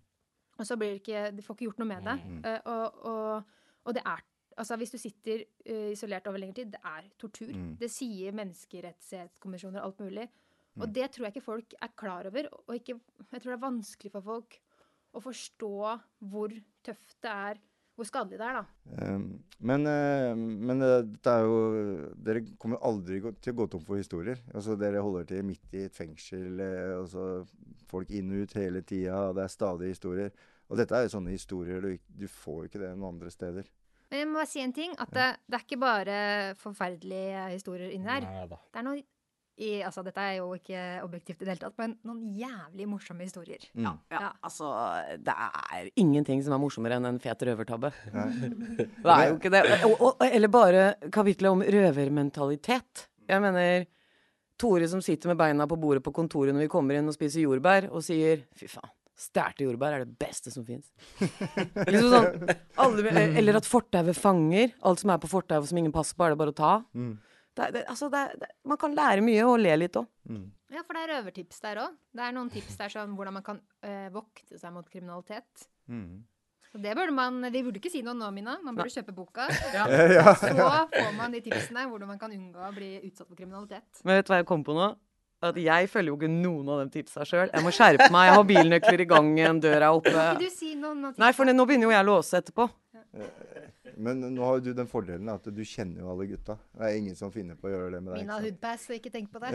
Og 0.59 0.65
så 0.67 0.77
blir 0.81 0.95
det 0.95 1.03
ikke 1.03 1.23
De 1.37 1.43
får 1.45 1.55
ikke 1.57 1.67
gjort 1.69 1.79
noe 1.83 1.89
med 1.91 2.07
det. 2.09 2.17
Mm. 2.25 2.41
Eh, 2.45 2.61
og, 2.73 3.05
og, 3.05 3.61
og 3.85 3.95
det 3.95 4.03
er 4.07 4.25
Altså, 4.57 4.77
hvis 4.81 4.89
du 4.95 4.97
sitter 4.97 5.43
eh, 5.69 5.91
isolert 5.93 6.25
over 6.31 6.41
lengre 6.41 6.63
tid, 6.63 6.71
det 6.73 6.79
er 6.81 7.11
tortur. 7.21 7.51
Mm. 7.53 7.75
Det 7.77 7.91
sier 7.93 8.33
menneskerettighetskommisjoner 8.33 9.83
og 9.83 9.91
alt 9.91 10.01
mulig. 10.01 10.25
Og 10.79 10.87
Mm. 10.89 10.93
det 10.95 11.11
tror 11.13 11.25
jeg 11.27 11.35
ikke 11.37 11.45
folk 11.45 11.75
er 11.83 11.89
klar 11.97 12.27
over. 12.31 12.49
Og 12.69 12.75
ikke, 12.75 12.97
jeg 13.33 13.43
tror 13.43 13.51
det 13.53 13.59
er 13.59 13.69
vanskelig 13.69 14.13
for 14.13 14.21
folk 14.25 14.57
å 15.13 15.21
forstå 15.21 16.01
hvor 16.31 16.49
tøft 16.85 17.17
det 17.21 17.31
er, 17.31 17.61
hvor 17.97 18.09
skadelig 18.09 18.39
det 18.39 18.47
er, 18.47 18.59
da. 18.59 19.15
Um, 19.15 19.23
men 19.65 19.89
eh, 19.89 20.33
men 20.37 20.85
eh, 20.85 20.99
det 21.25 21.33
er 21.33 21.47
jo 21.47 21.61
Dere 22.27 22.43
kommer 22.61 22.83
aldri 22.85 23.23
til 23.41 23.55
å 23.55 23.57
gå 23.63 23.67
tom 23.73 23.87
for 23.87 24.01
historier. 24.01 24.43
Altså 24.53 24.77
Dere 24.77 25.01
holder 25.05 25.25
til 25.31 25.47
midt 25.49 25.73
i 25.77 25.87
et 25.87 25.97
fengsel. 25.97 26.61
eh, 26.61 26.93
altså 26.99 27.47
Folk 27.89 28.11
inn 28.11 28.33
og 28.35 28.45
ut 28.45 28.55
hele 28.59 28.83
tida. 28.83 29.33
Det 29.33 29.47
er 29.47 29.53
stadig 29.53 29.91
historier. 29.95 30.31
Og 30.69 30.77
dette 30.81 30.97
er 30.99 31.07
jo 31.07 31.15
sånne 31.17 31.33
historier 31.33 31.81
du, 31.81 31.93
du 32.19 32.27
får 32.29 32.63
jo 32.65 32.71
ikke 32.71 32.83
det 32.83 32.93
noen 32.97 33.15
andre 33.15 33.31
steder. 33.31 33.69
Men 34.11 34.21
jeg 34.21 34.29
må 34.29 34.39
bare 34.39 34.51
si 34.51 34.63
en 34.63 34.75
ting. 34.75 34.93
At 35.03 35.13
det, 35.15 35.27
det 35.47 35.59
er 35.59 35.65
ikke 35.67 35.83
bare 35.83 36.17
forferdelige 36.61 37.47
historier 37.55 37.95
inni 37.95 38.11
der. 38.11 38.27
Neida. 38.27 38.59
Det 38.71 38.83
er 38.83 38.87
noe 38.87 39.01
i, 39.57 39.81
altså 39.87 40.03
Dette 40.05 40.21
er 40.21 40.35
jo 40.37 40.51
ikke 40.53 40.81
objektivt 41.05 41.41
i 41.41 41.47
det 41.47 41.55
hele 41.55 41.63
tatt, 41.63 41.77
men 41.81 41.95
noen 42.05 42.35
jævlig 42.37 42.87
morsomme 42.91 43.25
historier. 43.25 43.63
Mm. 43.73 43.87
Ja, 44.13 44.31
altså, 44.45 44.69
det 45.25 45.33
er 45.33 45.89
ingenting 45.97 46.43
som 46.45 46.53
er 46.53 46.61
morsommere 46.61 46.99
enn 47.01 47.09
en 47.09 47.21
fet 47.23 47.41
røvertabbe. 47.49 47.93
Nei. 48.13 48.27
Det 49.07 49.15
er 49.15 49.29
jo 49.31 49.39
ikke 49.39 49.53
det. 49.55 49.63
Og, 49.89 49.95
og, 50.11 50.25
eller 50.27 50.53
bare 50.53 50.83
kapitlet 51.15 51.49
om 51.55 51.63
røvermentalitet. 51.65 53.07
Jeg 53.31 53.43
mener 53.43 53.87
Tore 54.61 54.89
som 54.89 55.01
sitter 55.05 55.33
med 55.33 55.41
beina 55.41 55.67
på 55.69 55.77
bordet 55.81 56.03
på 56.05 56.13
kontoret 56.17 56.55
når 56.55 56.67
vi 56.67 56.73
kommer 56.73 56.97
inn 56.97 57.09
og 57.11 57.17
spiser 57.17 57.43
jordbær, 57.45 57.89
og 57.93 58.05
sier 58.05 58.45
'fy 58.57 58.69
faen'. 58.73 58.93
Stærte 59.17 59.65
jordbær 59.65 59.95
er 59.97 60.05
det 60.05 60.19
beste 60.21 60.53
som 60.53 60.65
fins. 60.69 60.91
liksom 61.89 62.11
sånn, 62.13 62.51
alle- 62.77 63.13
eller 63.41 63.57
at 63.57 63.65
fortauet 63.69 64.17
fanger. 64.17 64.75
Alt 64.85 65.01
som 65.01 65.11
er 65.15 65.21
på 65.23 65.31
fortauet 65.33 65.69
som 65.71 65.79
ingen 65.81 65.93
passer 65.93 66.17
på, 66.17 66.25
er 66.27 66.35
det 66.35 66.41
bare 66.43 66.53
å 66.53 66.57
ta. 66.61 66.75
Mm. 66.93 67.15
Det, 67.57 67.71
det, 67.73 67.83
altså 67.89 68.11
det, 68.13 68.23
det, 68.43 68.51
man 68.69 68.79
kan 68.81 68.95
lære 68.97 69.25
mye 69.25 69.45
og 69.49 69.59
le 69.63 69.75
litt 69.81 69.97
òg. 69.97 70.09
Mm. 70.29 70.47
Ja, 70.75 70.83
for 70.83 70.97
det 70.97 71.05
er 71.07 71.13
røvertips 71.15 71.63
der 71.63 71.81
òg. 71.87 71.99
Det 72.13 72.25
er 72.27 72.35
noen 72.37 72.51
tips 72.53 72.77
der 72.77 72.93
som 72.93 73.15
hvordan 73.17 73.37
man 73.39 73.45
kan 73.47 73.61
øh, 73.87 74.09
vokte 74.15 74.59
seg 74.61 74.75
mot 74.75 74.89
kriminalitet. 74.93 75.69
Mm. 75.89 76.25
Så 76.67 76.81
det 76.83 76.93
burde 76.99 77.15
man 77.15 77.39
De 77.55 77.63
burde 77.63 77.79
ikke 77.79 77.93
si 77.93 78.03
noe 78.05 78.17
nå, 78.19 78.29
Mina. 78.35 78.59
Man 78.67 78.77
burde 78.77 78.93
kjøpe 78.93 79.15
boka. 79.17 79.47
Ja. 79.77 79.87
Ja. 80.19 80.35
Så 80.37 80.53
får 80.53 81.13
man 81.17 81.33
de 81.33 81.41
tipsene 81.47 81.87
hvordan 81.89 82.11
man 82.13 82.21
kan 82.21 82.33
unngå 82.35 82.61
å 82.69 82.73
bli 82.75 82.97
utsatt 83.07 83.29
for 83.29 83.39
kriminalitet. 83.39 84.03
Men 84.05 84.19
vet 84.19 84.29
du 84.29 84.35
hva 84.35 84.43
jeg 84.43 84.49
kom 84.51 84.67
på 84.67 84.77
nå? 84.77 84.93
At 85.47 85.57
jeg 85.61 85.89
følger 85.93 86.11
jo 86.11 86.17
ikke 86.17 86.33
noen 86.33 86.69
av 86.73 86.79
de 86.83 86.93
tipsa 86.97 87.25
sjøl. 87.29 87.51
Jeg 87.53 87.65
må 87.65 87.73
skjerpe 87.73 88.09
meg. 88.13 88.31
Jeg 88.31 88.39
har 88.39 88.47
bilnøkler 88.49 89.03
i 89.05 89.09
gangen, 89.09 89.61
døra 89.63 89.91
er 89.91 89.99
oppe. 89.99 90.13
Kan 90.13 90.41
ikke 90.41 90.49
du 90.49 90.57
si 90.59 90.75
noen 90.81 91.11
av 91.11 91.21
Nei, 91.21 91.33
for 91.37 91.49
nå 91.49 91.67
begynner 91.69 91.89
jo 91.91 91.93
jeg 91.93 92.05
å 92.05 92.09
låse 92.09 92.41
etterpå. 92.41 92.69
Men 93.97 94.21
nå 94.35 94.45
har 94.45 94.61
du 94.61 94.73
den 94.77 94.89
fordelen 94.91 95.29
at 95.33 95.47
du 95.49 95.63
kjenner 95.65 96.03
jo 96.03 96.11
alle 96.13 96.27
gutta. 96.29 96.59
Det 96.77 96.85
er 96.85 96.99
ingen 96.99 97.17
som 97.17 97.31
finner 97.33 97.57
på 97.57 97.71
å 97.71 97.73
gjøre 97.73 97.95
det 97.95 98.01
med 98.05 98.13
deg. 98.13 98.25
Mina 98.27 98.37
har 98.37 98.45
hoodpass, 98.45 98.85
så 98.91 98.97
ikke 98.99 99.13
tenk 99.15 99.31
på 99.33 99.41
det. 99.41 99.55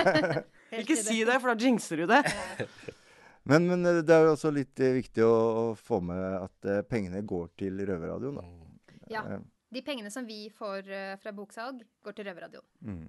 Ikke 0.82 0.96
si 0.98 1.24
det, 1.26 1.40
for 1.42 1.50
da 1.50 1.66
jinxer 1.66 2.02
du 2.02 2.06
det. 2.10 2.22
Men, 3.46 3.62
men 3.70 3.86
eh, 3.86 4.00
det 4.02 4.10
er 4.10 4.24
jo 4.26 4.32
også 4.34 4.50
litt 4.50 4.80
eh, 4.82 4.96
viktig 4.96 5.22
å, 5.22 5.34
å 5.60 5.66
få 5.78 6.00
med 6.02 6.18
at 6.40 6.66
eh, 6.66 6.80
pengene 6.82 7.20
går 7.22 7.52
til 7.54 7.78
Røverradioen. 7.78 8.40
da. 8.40 8.96
Ja. 9.12 9.20
Eh, 9.36 9.44
De 9.70 9.82
pengene 9.86 10.10
som 10.10 10.26
vi 10.26 10.48
får 10.50 10.88
fra 11.22 11.30
boksalg, 11.36 11.84
går 12.02 12.16
til 12.18 12.26
Røverradioen. 12.26 12.66
Mm. 12.82 13.06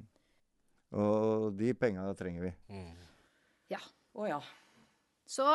Og 1.01 1.47
de 1.57 1.73
penga 1.73 2.05
trenger 2.19 2.45
vi. 2.45 2.51
Ja. 3.73 3.81
Å 4.13 4.29
ja. 4.29 4.37
Så 5.25 5.47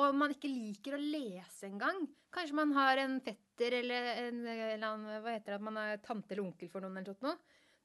om 0.00 0.18
man 0.18 0.32
ikke 0.32 0.48
liker 0.48 0.96
å 0.96 1.00
lese 1.00 1.68
engang 1.68 2.06
Kanskje 2.32 2.56
man 2.56 2.70
har 2.72 2.96
en 3.02 3.18
fetter 3.20 3.74
eller 3.82 4.06
en 4.22 4.38
eller 4.48 4.86
annen, 4.88 5.20
hva 5.20 5.34
heter 5.34 5.52
det, 5.52 5.58
at 5.58 5.64
man 5.66 5.76
er 5.82 5.98
tante 6.00 6.32
eller 6.32 6.46
onkel 6.46 6.70
for 6.72 6.80
noen 6.80 6.96
eller 6.96 7.12
sånt 7.12 7.26
noe. 7.26 7.36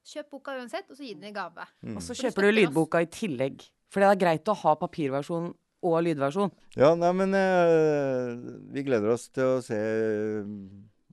Kjøp 0.07 0.29
boka 0.37 0.53
uansett, 0.55 0.87
og 0.87 0.95
så 0.95 1.03
gi 1.03 1.17
den 1.17 1.27
i 1.27 1.33
gave. 1.35 1.65
Mm. 1.83 1.97
Og 1.99 2.05
så 2.05 2.15
kjøper 2.15 2.47
du 2.47 2.53
lydboka 2.53 3.01
i 3.03 3.09
tillegg. 3.11 3.65
For 3.91 4.03
det 4.03 4.07
er 4.13 4.21
greit 4.21 4.47
å 4.47 4.55
ha 4.55 4.75
papirversjon 4.79 5.51
og 5.87 5.97
lydversjon. 6.05 6.53
Ja, 6.79 6.93
nei, 6.95 7.11
men 7.19 7.35
eh, 7.35 8.31
vi 8.71 8.85
gleder 8.87 9.11
oss 9.17 9.27
til 9.35 9.57
å 9.57 9.61
se 9.65 9.75
eh, 9.75 10.47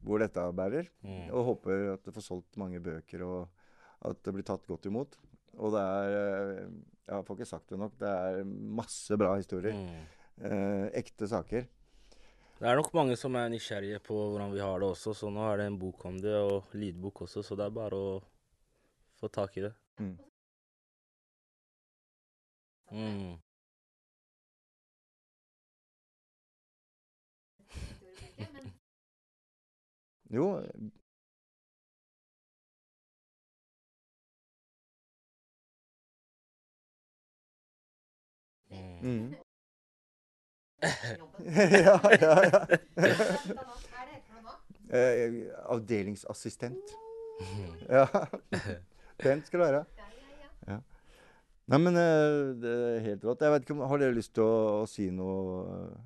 hvor 0.07 0.23
dette 0.23 0.47
bærer. 0.55 0.87
Mm. 1.03 1.29
Og 1.35 1.51
håper 1.51 1.87
at 1.97 2.07
det 2.07 2.15
får 2.15 2.29
solgt 2.29 2.61
mange 2.61 2.79
bøker, 2.85 3.27
og 3.27 4.07
at 4.07 4.23
det 4.23 4.37
blir 4.37 4.47
tatt 4.47 4.67
godt 4.71 4.87
imot. 4.91 5.19
Og 5.59 5.75
det 5.75 5.83
er 5.83 6.19
eh, 6.23 6.75
Jeg 7.11 7.27
får 7.27 7.41
ikke 7.41 7.51
sagt 7.51 7.75
det 7.75 7.83
nok. 7.83 7.99
Det 7.99 8.11
er 8.11 8.45
masse 8.79 9.19
bra 9.19 9.35
historier. 9.43 9.75
Eh, 10.43 10.87
ekte 10.99 11.29
saker. 11.31 11.67
Det 12.59 12.67
er 12.71 12.79
nok 12.79 12.93
mange 12.95 13.17
som 13.19 13.35
er 13.39 13.51
nysgjerrige 13.53 14.01
på 14.03 14.17
hvordan 14.17 14.53
vi 14.55 14.63
har 14.63 14.79
det 14.81 14.89
også, 14.89 15.15
så 15.15 15.31
nå 15.31 15.43
er 15.47 15.61
det 15.61 15.67
en 15.71 15.79
bok 15.79 16.05
om 16.11 16.19
det, 16.23 16.35
og 16.35 16.75
lydbok 16.75 17.23
også, 17.27 17.43
så 17.43 17.59
det 17.59 17.67
er 17.67 17.75
bare 17.75 17.99
å 17.99 18.15
få 19.21 19.31
tak 19.31 19.59
i 19.59 19.67
det. 19.67 19.75
Mm. 19.99 20.19
Mm. 22.91 23.35
Jo 30.35 30.47
mm. 39.03 39.44
Ja, 41.87 41.99
ja, 42.21 42.35
ja. 42.51 42.61
Eh, 44.95 45.49
avdelingsassistent. 45.73 46.93
Ja. 47.89 48.05
Pent 49.19 49.49
skal 49.49 49.59
det 49.65 49.67
være. 49.67 49.81
Ja. 50.69 50.77
Nei, 51.73 51.79
men 51.81 51.97
eh, 51.99 52.51
det 52.61 52.75
er 52.75 53.01
helt 53.09 53.25
rått. 53.27 53.43
Jeg 53.43 53.55
vet 53.55 53.65
ikke 53.65 53.75
om, 53.75 53.83
Har 53.91 54.03
dere 54.03 54.15
lyst 54.15 54.35
til 54.37 54.45
å, 54.45 54.85
å 54.85 54.87
si 54.87 55.09
noe 55.11 55.65
eh, 55.65 55.97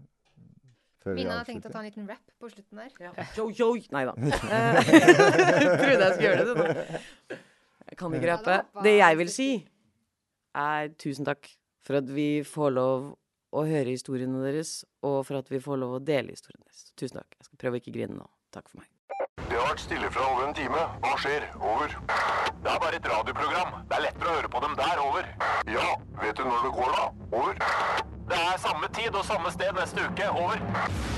før 1.02 1.18
Mina 1.18 1.36
har 1.40 1.48
tenkt 1.48 1.66
å 1.66 1.72
ta 1.74 1.82
en 1.82 1.88
liten 1.88 2.08
rap 2.08 2.32
på 2.38 2.50
slutten 2.52 2.80
der. 2.80 3.28
Yo, 3.36 3.48
yo. 3.50 3.70
Nei 3.94 4.04
da. 4.08 4.14
Eh, 4.54 4.78
Trodde 5.82 6.06
jeg 6.06 6.14
skulle 6.14 6.28
gjøre 6.28 6.46
det, 6.46 6.54
du. 6.56 7.36
Jeg 7.88 7.98
kan 7.98 8.14
ikke 8.14 8.30
rappe. 8.32 8.58
Det 8.84 8.94
jeg 8.98 9.18
vil 9.20 9.32
si, 9.32 9.48
er 10.58 10.92
tusen 11.00 11.28
takk 11.28 11.50
for 11.84 12.00
at 12.00 12.08
vi 12.12 12.30
får 12.46 12.74
lov 12.76 13.08
å 13.52 13.64
høre 13.64 13.94
historiene 13.94 14.42
deres, 14.44 14.84
og 15.04 15.22
for 15.26 15.40
at 15.40 15.50
vi 15.52 15.60
får 15.62 15.80
lov 15.80 15.98
å 15.98 16.04
dele 16.04 16.34
historiene 16.34 16.64
deres. 16.66 16.92
Tusen 16.98 17.20
takk. 17.20 17.36
Jeg 17.38 17.48
skal 17.48 17.60
prøve 17.64 17.78
å 17.78 17.82
ikke 17.82 17.94
grine 17.96 18.16
nå. 18.18 18.26
Takk 18.54 18.68
for 18.68 18.82
meg. 18.82 18.90
Det 19.48 19.56
har 19.56 19.70
vært 19.70 19.84
stille 19.84 20.10
fra 20.12 20.24
over 20.32 20.48
en 20.48 20.56
time. 20.56 20.82
Hva 21.04 21.14
skjer? 21.22 21.46
Over. 21.58 21.94
Det 22.62 22.72
er 22.72 22.82
bare 22.82 22.98
et 23.00 23.08
radioprogram. 23.12 23.78
Det 23.88 23.96
er 23.96 24.04
lettere 24.04 24.32
å 24.32 24.36
høre 24.36 24.50
på 24.52 24.64
dem 24.64 24.76
der. 24.78 25.00
Over. 25.04 25.30
Ja, 25.72 25.88
vet 26.20 26.36
du 26.36 26.44
når 26.44 26.66
det 26.66 26.74
går 26.76 26.92
da? 26.96 27.06
Over. 27.32 27.62
Det 28.28 28.42
er 28.42 28.60
samme 28.60 28.92
tid 28.98 29.16
og 29.16 29.24
samme 29.24 29.54
sted 29.54 29.72
neste 29.78 30.04
uke. 30.04 30.28
Over. 30.42 31.17